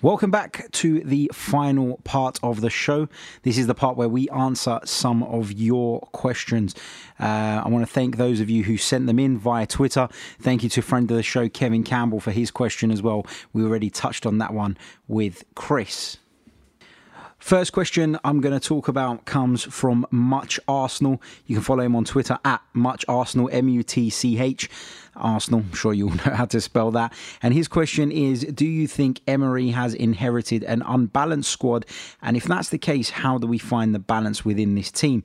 Welcome 0.01 0.31
back 0.31 0.71
to 0.71 1.01
the 1.01 1.29
final 1.35 1.97
part 2.05 2.39
of 2.41 2.61
the 2.61 2.71
show. 2.71 3.09
This 3.43 3.59
is 3.59 3.67
the 3.67 3.75
part 3.75 3.97
where 3.97 4.09
we 4.09 4.29
answer 4.29 4.79
some 4.85 5.25
of 5.25 5.51
your 5.51 6.03
questions. 6.13 6.77
Uh, 7.19 7.63
I 7.65 7.69
want 7.69 7.85
to 7.85 7.93
thank 7.93 8.17
those 8.17 8.39
of 8.39 8.49
you 8.49 8.63
who 8.63 8.77
sent 8.77 9.09
them 9.09 9.19
in 9.19 9.37
via 9.37 9.67
Twitter. 9.67 10.09
Thank 10.41 10.63
you 10.63 10.69
to 10.69 10.83
friend 10.83 11.11
of 11.11 11.17
the 11.17 11.25
show, 11.25 11.49
Kevin 11.49 11.83
Campbell, 11.83 12.21
for 12.21 12.31
his 12.31 12.53
question 12.53 12.93
as 12.93 13.03
well. 13.03 13.27
We 13.53 13.65
already 13.65 13.91
touched 13.91 14.25
on 14.25 14.39
that 14.39 14.55
one 14.55 14.79
with 15.09 15.43
Chris. 15.57 16.19
First 17.39 17.73
question 17.73 18.19
I'm 18.25 18.41
going 18.41 18.59
to 18.59 18.61
talk 18.61 18.89
about 18.89 19.25
comes 19.25 19.63
from 19.63 20.07
Mutch 20.11 20.59
Arsenal. 20.67 21.23
You 21.47 21.55
can 21.55 21.63
follow 21.63 21.85
him 21.85 21.95
on 21.95 22.05
Twitter 22.05 22.37
at 22.45 22.61
Mutch 22.73 23.05
Arsenal, 23.09 23.49
M 23.53 23.69
U 23.69 23.83
T 23.85 24.11
C 24.11 24.39
H. 24.39 24.69
Arsenal, 25.15 25.61
I'm 25.61 25.73
sure 25.73 25.95
you 25.95 26.09
all 26.09 26.15
know 26.27 26.35
how 26.35 26.47
to 26.47 26.61
spell 26.61 26.91
that. 26.93 27.13
And 27.41 27.55
his 27.55 27.69
question 27.69 28.11
is 28.11 28.41
Do 28.43 28.67
you 28.67 28.89
think 28.89 29.21
Emery 29.27 29.69
has 29.69 29.95
inherited 29.95 30.65
an 30.65 30.83
unbalanced 30.83 31.51
squad? 31.51 31.87
And 32.23 32.37
if 32.37 32.45
that's 32.45 32.71
the 32.71 32.79
case, 32.79 33.11
how 33.11 33.39
do 33.39 33.47
we 33.47 33.59
find 33.59 33.95
the 33.95 34.01
balance 34.01 34.45
within 34.45 34.75
this 34.75 34.91
team? 34.91 35.23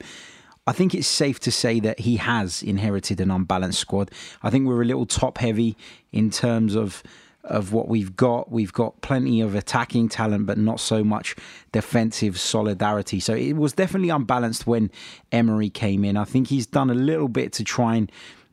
I 0.66 0.72
think 0.72 0.94
it's 0.96 1.08
safe 1.08 1.40
to 1.42 1.52
say 1.52 1.80
that 1.82 2.00
he 2.00 2.18
has 2.18 2.64
inherited 2.64 3.20
an 3.20 3.32
unbalanced 3.32 3.80
squad. 3.80 4.12
I 4.44 4.50
think 4.50 4.66
we're 4.66 4.84
a 4.84 4.86
little 4.86 5.06
top 5.06 5.40
heavy 5.40 5.76
in 6.12 6.30
terms 6.30 6.76
of 6.76 7.04
of 7.44 7.74
what 7.74 7.88
we've 7.88 8.16
got. 8.16 8.52
We've 8.52 8.74
got 8.74 9.02
plenty 9.02 9.42
of 9.42 9.56
attacking 9.56 10.10
talent, 10.10 10.46
but 10.46 10.58
not 10.58 10.80
so 10.80 11.04
much 11.04 11.36
defensive 11.72 12.40
solidarity. 12.40 13.20
So 13.20 13.34
it 13.34 13.54
was 13.54 13.74
definitely 13.74 14.10
unbalanced 14.10 14.66
when 14.66 14.92
Emery 15.32 15.70
came 15.70 16.06
in. 16.06 16.18
I 16.18 16.24
think 16.24 16.48
he's 16.48 16.66
done 16.66 16.90
a 16.90 16.96
little 16.96 17.28
bit 17.28 17.52
to 17.54 17.64
try 17.64 17.96
and 17.96 18.12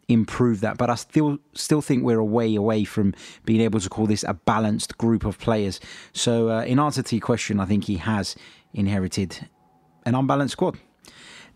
improve 0.08 0.60
that, 0.60 0.76
but 0.76 0.90
I 0.90 0.96
still 0.96 1.38
still 1.54 1.80
think 1.80 2.02
we're 2.02 2.18
a 2.18 2.24
way 2.24 2.54
away 2.56 2.84
from 2.84 3.14
being 3.44 3.60
able 3.60 3.78
to 3.78 3.88
call 3.88 4.06
this 4.06 4.24
a 4.24 4.34
balanced 4.34 4.98
group 4.98 5.24
of 5.24 5.38
players. 5.38 5.78
So, 6.12 6.50
uh, 6.50 6.62
in 6.62 6.80
answer 6.80 7.02
to 7.02 7.16
your 7.16 7.22
question, 7.22 7.60
I 7.60 7.64
think 7.64 7.84
he 7.84 7.96
has 7.98 8.34
inherited 8.74 9.48
an 10.04 10.16
unbalanced 10.16 10.52
squad. 10.52 10.78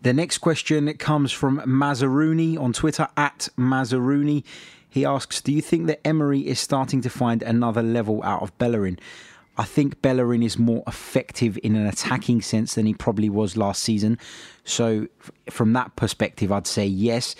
The 0.01 0.13
next 0.13 0.37
question 0.37 0.93
comes 0.97 1.31
from 1.31 1.61
Mazaruni 1.61 2.59
on 2.59 2.73
Twitter 2.73 3.07
at 3.17 3.49
Mazaruni. 3.57 4.43
He 4.95 5.03
asks, 5.03 5.41
"Do 5.41 5.51
you 5.51 5.61
think 5.61 5.87
that 5.87 5.99
Emery 6.07 6.47
is 6.47 6.57
starting 6.57 7.01
to 7.01 7.09
find 7.09 7.43
another 7.43 7.83
level 7.83 8.23
out 8.23 8.41
of 8.41 8.57
Bellerin?" 8.57 8.97
I 9.57 9.65
think 9.65 10.01
Bellerin 10.01 10.41
is 10.41 10.57
more 10.57 10.83
effective 10.87 11.59
in 11.61 11.75
an 11.75 11.85
attacking 11.85 12.41
sense 12.41 12.75
than 12.75 12.85
he 12.85 12.93
probably 12.93 13.29
was 13.29 13.57
last 13.57 13.83
season. 13.83 14.17
So, 14.63 15.07
from 15.49 15.73
that 15.73 15.97
perspective, 15.97 16.49
I'd 16.49 16.65
say 16.65 16.85
yes. 16.87 17.35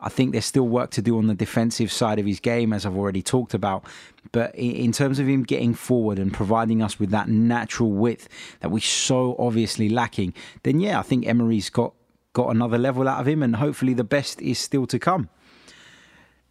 I 0.00 0.10
think 0.10 0.30
there's 0.30 0.44
still 0.44 0.68
work 0.68 0.92
to 0.92 1.02
do 1.02 1.18
on 1.18 1.26
the 1.26 1.34
defensive 1.34 1.90
side 1.90 2.20
of 2.20 2.26
his 2.26 2.38
game, 2.38 2.72
as 2.72 2.86
I've 2.86 2.96
already 2.96 3.22
talked 3.22 3.52
about. 3.52 3.84
But 4.30 4.54
in 4.54 4.92
terms 4.92 5.18
of 5.18 5.26
him 5.26 5.42
getting 5.42 5.74
forward 5.74 6.20
and 6.20 6.32
providing 6.32 6.82
us 6.82 7.00
with 7.00 7.10
that 7.10 7.28
natural 7.28 7.90
width 7.90 8.28
that 8.60 8.70
we're 8.70 8.78
so 8.78 9.34
obviously 9.40 9.88
lacking, 9.88 10.34
then 10.62 10.78
yeah, 10.78 11.00
I 11.00 11.02
think 11.02 11.26
Emery's 11.26 11.68
got 11.68 11.94
got 12.32 12.50
another 12.54 12.78
level 12.78 13.08
out 13.08 13.18
of 13.20 13.26
him, 13.26 13.42
and 13.42 13.56
hopefully 13.56 13.92
the 13.92 14.04
best 14.04 14.40
is 14.40 14.60
still 14.60 14.86
to 14.86 15.00
come. 15.00 15.28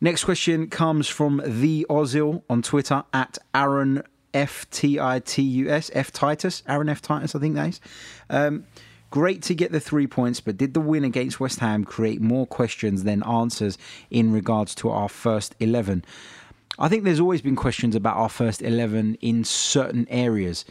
Next 0.03 0.23
question 0.23 0.67
comes 0.67 1.07
from 1.07 1.43
the 1.45 1.85
Ozil 1.87 2.41
on 2.49 2.63
Twitter 2.63 3.03
at 3.13 3.37
Aaron 3.53 4.01
F 4.33 4.67
T 4.71 4.99
I 4.99 5.19
T 5.19 5.43
U 5.43 5.69
S 5.69 5.91
F 5.93 6.11
Titus 6.11 6.63
Aaron 6.67 6.89
F 6.89 7.03
Titus 7.03 7.35
I 7.35 7.39
think 7.39 7.53
that 7.53 7.69
is. 7.69 7.81
Um, 8.27 8.65
great 9.11 9.43
to 9.43 9.53
get 9.53 9.71
the 9.71 9.79
three 9.79 10.07
points, 10.07 10.39
but 10.39 10.57
did 10.57 10.73
the 10.73 10.79
win 10.79 11.03
against 11.03 11.39
West 11.39 11.59
Ham 11.59 11.85
create 11.85 12.19
more 12.19 12.47
questions 12.47 13.03
than 13.03 13.21
answers 13.23 13.77
in 14.09 14.31
regards 14.31 14.73
to 14.75 14.89
our 14.89 15.07
first 15.07 15.53
eleven? 15.59 16.03
I 16.79 16.87
think 16.87 17.03
there's 17.03 17.19
always 17.19 17.41
been 17.41 17.55
questions 17.55 17.95
about 17.95 18.17
our 18.17 18.29
first 18.29 18.61
11 18.61 19.15
in 19.21 19.43
certain 19.43 20.07
areas. 20.09 20.65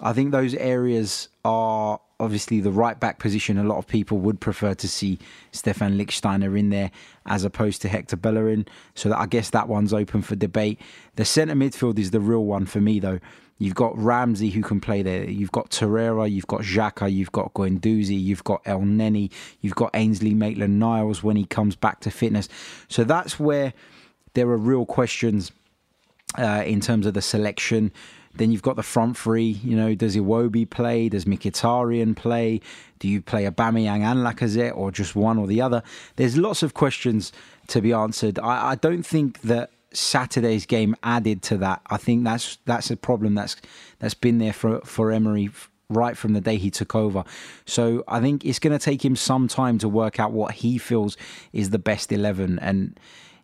I 0.00 0.12
think 0.12 0.30
those 0.30 0.54
areas 0.54 1.28
are 1.44 2.00
obviously 2.20 2.60
the 2.60 2.70
right 2.70 2.98
back 2.98 3.18
position. 3.18 3.58
A 3.58 3.64
lot 3.64 3.78
of 3.78 3.86
people 3.86 4.18
would 4.18 4.40
prefer 4.40 4.74
to 4.74 4.88
see 4.88 5.18
Stefan 5.52 5.98
Lichtsteiner 5.98 6.58
in 6.58 6.70
there 6.70 6.90
as 7.26 7.44
opposed 7.44 7.82
to 7.82 7.88
Hector 7.88 8.16
Bellerin. 8.16 8.66
So 8.94 9.08
that, 9.08 9.18
I 9.18 9.26
guess 9.26 9.50
that 9.50 9.68
one's 9.68 9.92
open 9.92 10.22
for 10.22 10.36
debate. 10.36 10.80
The 11.16 11.24
centre 11.24 11.54
midfield 11.54 11.98
is 11.98 12.10
the 12.10 12.20
real 12.20 12.44
one 12.44 12.66
for 12.66 12.80
me, 12.80 13.00
though. 13.00 13.20
You've 13.60 13.74
got 13.74 13.98
Ramsey 13.98 14.50
who 14.50 14.62
can 14.62 14.80
play 14.80 15.02
there. 15.02 15.24
You've 15.24 15.50
got 15.50 15.70
Torreira, 15.70 16.30
you've 16.30 16.46
got 16.46 16.60
Xhaka, 16.60 17.12
you've 17.12 17.32
got 17.32 17.54
Guendouzi, 17.54 18.20
you've 18.20 18.44
got 18.44 18.62
Elneny, 18.64 19.32
you've 19.60 19.74
got 19.74 19.90
Ainsley 19.94 20.32
Maitland 20.32 20.78
Niles 20.78 21.24
when 21.24 21.34
he 21.34 21.44
comes 21.44 21.74
back 21.74 21.98
to 22.00 22.10
fitness. 22.10 22.48
So 22.88 23.02
that's 23.02 23.40
where 23.40 23.74
there 24.34 24.48
are 24.48 24.56
real 24.56 24.86
questions 24.86 25.52
uh, 26.36 26.62
in 26.66 26.80
terms 26.80 27.06
of 27.06 27.14
the 27.14 27.22
selection. 27.22 27.92
Then 28.34 28.52
you've 28.52 28.62
got 28.62 28.76
the 28.76 28.82
front 28.82 29.16
three. 29.16 29.44
You 29.64 29.76
know, 29.76 29.94
does 29.94 30.16
Iwobi 30.16 30.68
play? 30.68 31.08
Does 31.08 31.24
Mkhitaryan 31.24 32.14
play? 32.14 32.60
Do 32.98 33.08
you 33.08 33.20
play 33.20 33.46
a 33.46 33.50
Aubameyang 33.50 34.02
and 34.02 34.20
Lacazette, 34.20 34.76
or 34.76 34.90
just 34.90 35.16
one 35.16 35.38
or 35.38 35.46
the 35.46 35.60
other? 35.60 35.82
There's 36.16 36.36
lots 36.36 36.62
of 36.62 36.74
questions 36.74 37.32
to 37.68 37.80
be 37.80 37.92
answered. 37.92 38.38
I, 38.38 38.70
I 38.70 38.74
don't 38.76 39.02
think 39.04 39.40
that 39.42 39.70
Saturday's 39.92 40.66
game 40.66 40.94
added 41.02 41.42
to 41.44 41.56
that. 41.58 41.80
I 41.86 41.96
think 41.96 42.24
that's 42.24 42.58
that's 42.64 42.90
a 42.90 42.96
problem 42.96 43.34
that's 43.34 43.56
that's 43.98 44.14
been 44.14 44.38
there 44.38 44.52
for 44.52 44.80
for 44.82 45.10
Emery 45.10 45.50
right 45.88 46.16
from 46.16 46.34
the 46.34 46.40
day 46.40 46.56
he 46.56 46.70
took 46.70 46.94
over. 46.94 47.24
So 47.64 48.04
I 48.06 48.20
think 48.20 48.44
it's 48.44 48.58
going 48.58 48.78
to 48.78 48.84
take 48.84 49.02
him 49.02 49.16
some 49.16 49.48
time 49.48 49.78
to 49.78 49.88
work 49.88 50.20
out 50.20 50.32
what 50.32 50.52
he 50.52 50.76
feels 50.76 51.16
is 51.52 51.70
the 51.70 51.78
best 51.78 52.12
eleven 52.12 52.58
and 52.58 52.98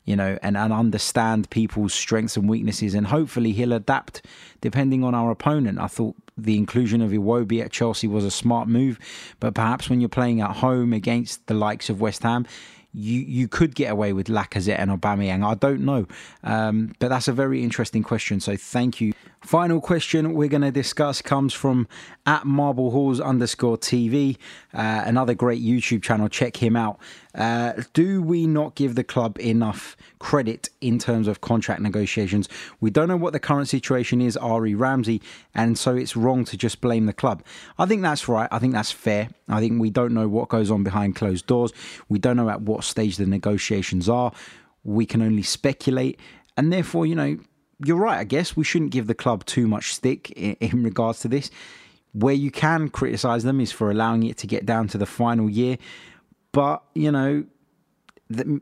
you 0.05 0.17
know, 0.17 0.39
and, 0.43 0.57
and 0.57 0.73
understand 0.73 1.49
people's 1.51 1.95
strengths 1.95 2.37
and 2.37 2.49
weaknesses. 2.49 2.95
And 2.95 3.07
hopefully 3.07 3.53
he'll 3.53 3.73
adapt 3.73 4.25
depending 4.61 5.03
on 5.05 5.15
our 5.15 5.31
opponent. 5.31 5.79
I 5.79 5.87
thought 5.87 6.15
the 6.37 6.57
inclusion 6.57 7.01
of 7.01 7.11
Iwobi 7.11 7.63
at 7.63 7.71
Chelsea 7.71 8.07
was 8.07 8.25
a 8.25 8.31
smart 8.31 8.69
move, 8.69 8.99
but 9.41 9.55
perhaps 9.55 9.89
when 9.89 10.01
you're 10.01 10.09
playing 10.09 10.41
at 10.41 10.57
home 10.57 10.93
against 10.93 11.47
the 11.47 11.55
likes 11.55 11.89
of 11.89 12.01
West 12.01 12.23
Ham, 12.23 12.47
you 12.93 13.21
you 13.21 13.49
could 13.49 13.75
get 13.75 13.91
away 13.91 14.13
with 14.13 14.29
Lacazette 14.29 14.79
and 14.79 14.91
Aubameyang. 14.91 15.45
I 15.45 15.55
don't 15.55 15.81
know, 15.81 16.07
um, 16.45 16.95
but 17.01 17.09
that's 17.09 17.27
a 17.27 17.33
very 17.33 17.63
interesting 17.63 18.05
question. 18.05 18.41
So 18.41 18.57
thank 18.57 19.01
you. 19.01 19.13
Final 19.45 19.79
question 19.79 20.33
we're 20.33 20.49
going 20.49 20.63
to 20.63 20.71
discuss 20.71 21.21
comes 21.21 21.53
from 21.53 21.87
at 22.25 22.47
Marble 22.47 22.93
Halls 22.93 23.21
underscore 23.21 23.77
TV, 23.77 24.39
uh, 24.73 25.03
another 25.05 25.35
great 25.35 25.63
YouTube 25.63 26.03
channel. 26.03 26.31
Check 26.31 26.57
him 26.57 26.77
out. 26.77 26.99
Uh, 27.35 27.75
do 27.93 28.23
we 28.23 28.47
not 28.47 28.75
give 28.75 28.95
the 28.95 29.05
club 29.05 29.39
enough 29.39 29.99
credit 30.19 30.71
in 30.81 30.99
terms 30.99 31.29
of 31.29 31.43
contract 31.43 31.83
negotiations? 31.83 32.49
We 32.81 32.89
don't 32.89 33.07
know 33.07 33.19
what 33.19 33.35
the 33.35 33.39
current 33.39 33.69
situation 33.69 34.23
is, 34.23 34.39
Ari 34.39 34.75
Ramsey, 34.75 35.21
and 35.55 35.77
so 35.77 35.95
it's 35.95 36.17
wrong 36.17 36.47
to 36.47 36.57
just 36.57 36.81
blame 36.81 37.05
the 37.05 37.13
club. 37.13 37.43
I 37.79 37.85
think 37.85 38.01
that's 38.01 38.27
right. 38.27 38.49
I 38.51 38.59
think 38.59 38.73
that's 38.73 38.93
fair. 38.93 39.29
I 39.47 39.61
think 39.61 39.79
we 39.79 39.91
don't 39.91 40.15
know 40.15 40.27
what 40.27 40.49
goes 40.49 40.71
on 40.71 40.85
behind 40.85 41.17
closed 41.17 41.47
doors. 41.47 41.71
We 42.09 42.19
don't 42.19 42.39
know 42.39 42.49
at 42.49 42.63
what 42.63 42.83
stage 42.83 43.19
the 43.19 43.27
negotiations 43.27 44.09
are. 44.09 44.33
We 44.85 45.05
can 45.05 45.21
only 45.21 45.43
speculate, 45.43 46.19
and 46.57 46.73
therefore, 46.73 47.05
you 47.05 47.15
know 47.15 47.39
you're 47.85 47.97
right. 47.97 48.19
I 48.19 48.25
guess 48.25 48.57
we 48.57 48.65
shouldn't 48.65 48.91
give 48.91 49.07
the 49.07 49.15
club 49.15 49.45
too 49.45 49.67
much 49.67 49.95
stick 49.95 50.31
in, 50.33 50.57
in 50.61 50.83
regards 50.83 51.21
to 51.21 51.29
this. 51.29 51.51
Where 52.13 52.35
you 52.35 52.51
can 52.51 52.89
criticise 52.91 53.43
them 53.43 53.61
is 53.61 53.73
for 53.73 53.91
allowing 53.91 54.23
it 54.25 54.37
to 54.39 54.47
get 54.47 54.67
down 54.67 54.89
to 54.89 54.99
the 54.99 55.07
final 55.07 55.51
year. 55.51 55.79
But 56.53 56.83
you 56.95 57.11
know, 57.11 57.45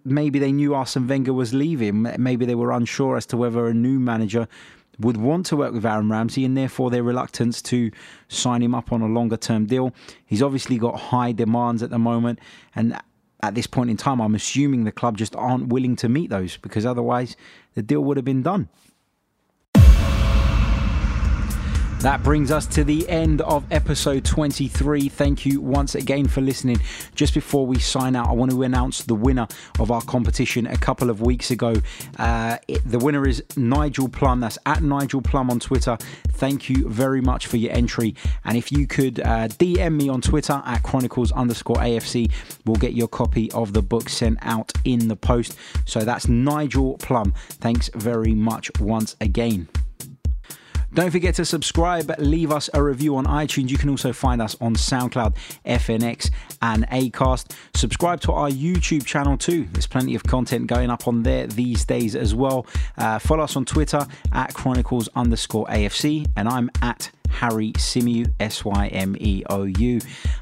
maybe 0.05 0.39
they 0.39 0.53
knew 0.53 0.75
Arsene 0.75 1.07
Wenger 1.07 1.33
was 1.33 1.53
leaving. 1.53 2.03
Maybe 2.19 2.47
they 2.47 2.55
were 2.55 2.73
unsure 2.73 3.17
as 3.17 3.27
to 3.27 3.37
whether 3.37 3.67
a 3.67 3.75
new 3.75 3.99
manager 3.99 4.49
would 4.99 5.17
want 5.17 5.47
to 5.47 5.57
work 5.57 5.73
with 5.73 5.87
Aaron 5.87 6.09
Ramsey 6.09 6.45
and 6.45 6.57
therefore 6.57 6.91
their 6.91 7.03
reluctance 7.03 7.63
to 7.63 7.91
sign 8.29 8.63
him 8.63 8.75
up 8.75 8.93
on 8.93 9.03
a 9.03 9.07
longer 9.07 9.37
term 9.37 9.67
deal. 9.67 9.93
He's 10.25 10.43
obviously 10.43 10.79
got 10.79 10.99
high 10.99 11.33
demands 11.33 11.83
at 11.83 11.91
the 11.91 11.99
moment, 11.99 12.39
and 12.75 12.99
at 13.43 13.55
this 13.55 13.67
point 13.67 13.91
in 13.91 13.97
time, 13.97 14.21
I'm 14.21 14.35
assuming 14.35 14.85
the 14.85 14.93
club 14.93 15.17
just 15.17 15.35
aren't 15.35 15.69
willing 15.69 15.97
to 15.97 16.09
meet 16.09 16.31
those 16.31 16.57
because 16.57 16.87
otherwise 16.87 17.37
the 17.75 17.83
deal 17.83 18.03
would 18.05 18.17
have 18.17 18.25
been 18.25 18.43
done. 18.43 18.69
That 22.03 22.25
brings 22.25 22.51
us 22.51 22.67
to 22.67 22.83
the 22.83 23.09
end 23.09 23.43
of 23.43 23.65
episode 23.71 24.25
23. 24.25 25.09
Thank 25.09 25.47
you 25.47 25.61
once 25.61 25.95
again 25.95 26.27
for 26.27 26.41
listening. 26.41 26.81
Just 27.15 27.33
before 27.33 27.65
we 27.65 27.79
sign 27.79 28.17
out, 28.17 28.29
I 28.29 28.33
want 28.33 28.51
to 28.51 28.65
announce 28.65 29.05
the 29.05 29.15
winner 29.15 29.47
of 29.79 29.93
our 29.93 30.03
competition 30.03 30.67
a 30.67 30.77
couple 30.77 31.11
of 31.11 31.21
weeks 31.21 31.53
ago. 31.53 31.77
Uh, 32.19 32.59
it, 32.67 32.83
the 32.85 32.99
winner 32.99 33.25
is 33.25 33.45
Nigel 33.57 34.09
Plum. 34.09 34.41
That's 34.41 34.59
at 34.67 34.83
Nigel 34.83 35.23
Plum 35.23 35.49
on 35.49 35.61
Twitter. 35.61 35.97
Thank 36.31 36.69
you 36.69 36.89
very 36.89 37.21
much 37.21 37.47
for 37.47 37.57
your 37.57 37.73
entry. 37.73 38.17
And 38.45 38.57
if 38.57 38.73
you 38.73 38.89
could 38.89 39.21
uh, 39.21 39.47
DM 39.47 39.95
me 39.95 40.09
on 40.09 40.21
Twitter 40.21 40.61
at 40.67 40.83
Chronicles 40.83 41.31
underscore 41.31 41.77
AFC, 41.77 42.33
we'll 42.65 42.75
get 42.75 42.95
your 42.95 43.07
copy 43.07 43.49
of 43.53 43.75
the 43.75 43.83
book 43.83 44.09
sent 44.09 44.39
out 44.43 44.73
in 44.85 45.07
the 45.07 45.15
post. 45.15 45.57
So 45.85 46.01
that's 46.01 46.27
Nigel 46.27 46.99
Plum. 46.99 47.33
Thanks 47.49 47.91
very 47.95 48.35
much 48.35 48.73
once 48.81 49.15
again. 49.21 49.69
Don't 50.95 51.11
forget 51.11 51.35
to 51.37 51.47
subscribe, 51.47 52.13
leave 52.19 52.53
us 52.53 52.69
a 52.75 52.83
review 52.83 53.17
on 53.17 53.25
iTunes. 53.25 53.71
You 53.71 53.79
can 53.79 53.89
also 53.89 54.13
find 54.13 54.43
us 54.43 54.55
on 54.61 54.75
SoundCloud, 54.75 55.35
FNX, 55.65 56.31
and 56.61 56.87
Acast. 56.89 57.57
Subscribe 57.75 58.21
to 58.21 58.33
our 58.33 58.51
YouTube 58.51 59.07
channel 59.07 59.39
too. 59.39 59.67
There's 59.73 59.87
plenty 59.87 60.15
of 60.15 60.23
content 60.23 60.67
going 60.67 60.91
up 60.91 61.09
on 61.09 61.23
there 61.23 61.47
these 61.47 61.87
days 61.87 62.15
as 62.15 62.35
well. 62.35 62.67
Uh, 62.99 63.19
follow 63.19 63.45
us 63.45 63.57
on 63.57 63.65
Twitter 63.65 64.07
at 64.33 64.53
Chronicles 64.53 65.09
underscore 65.15 65.65
AFC, 65.69 66.27
and 66.37 66.47
I'm 66.47 66.71
at 66.83 67.11
Harry 67.31 67.73
Symeou, 67.73 68.31
S 68.39 68.63
Y 68.63 68.89
M 68.89 69.17
E 69.19 69.45
O 69.49 69.65
U. 69.65 69.99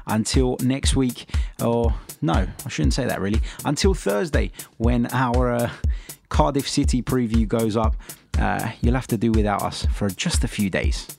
Until 0.07 0.57
next 0.61 0.97
week, 0.97 1.29
or 1.63 1.93
no, 2.21 2.45
I 2.65 2.69
shouldn't 2.69 2.93
say 2.93 3.05
that 3.05 3.21
really. 3.21 3.39
Until 3.63 3.93
Thursday, 3.93 4.51
when 4.77 5.07
our 5.13 5.53
uh, 5.53 5.71
Cardiff 6.27 6.67
City 6.67 7.01
preview 7.01 7.47
goes 7.47 7.77
up 7.77 7.95
uh, 8.37 8.71
you'll 8.81 8.95
have 8.95 9.07
to 9.07 9.17
do 9.17 9.31
without 9.31 9.61
us 9.61 9.85
for 9.93 10.09
just 10.09 10.43
a 10.43 10.47
few 10.47 10.69
days. 10.69 11.17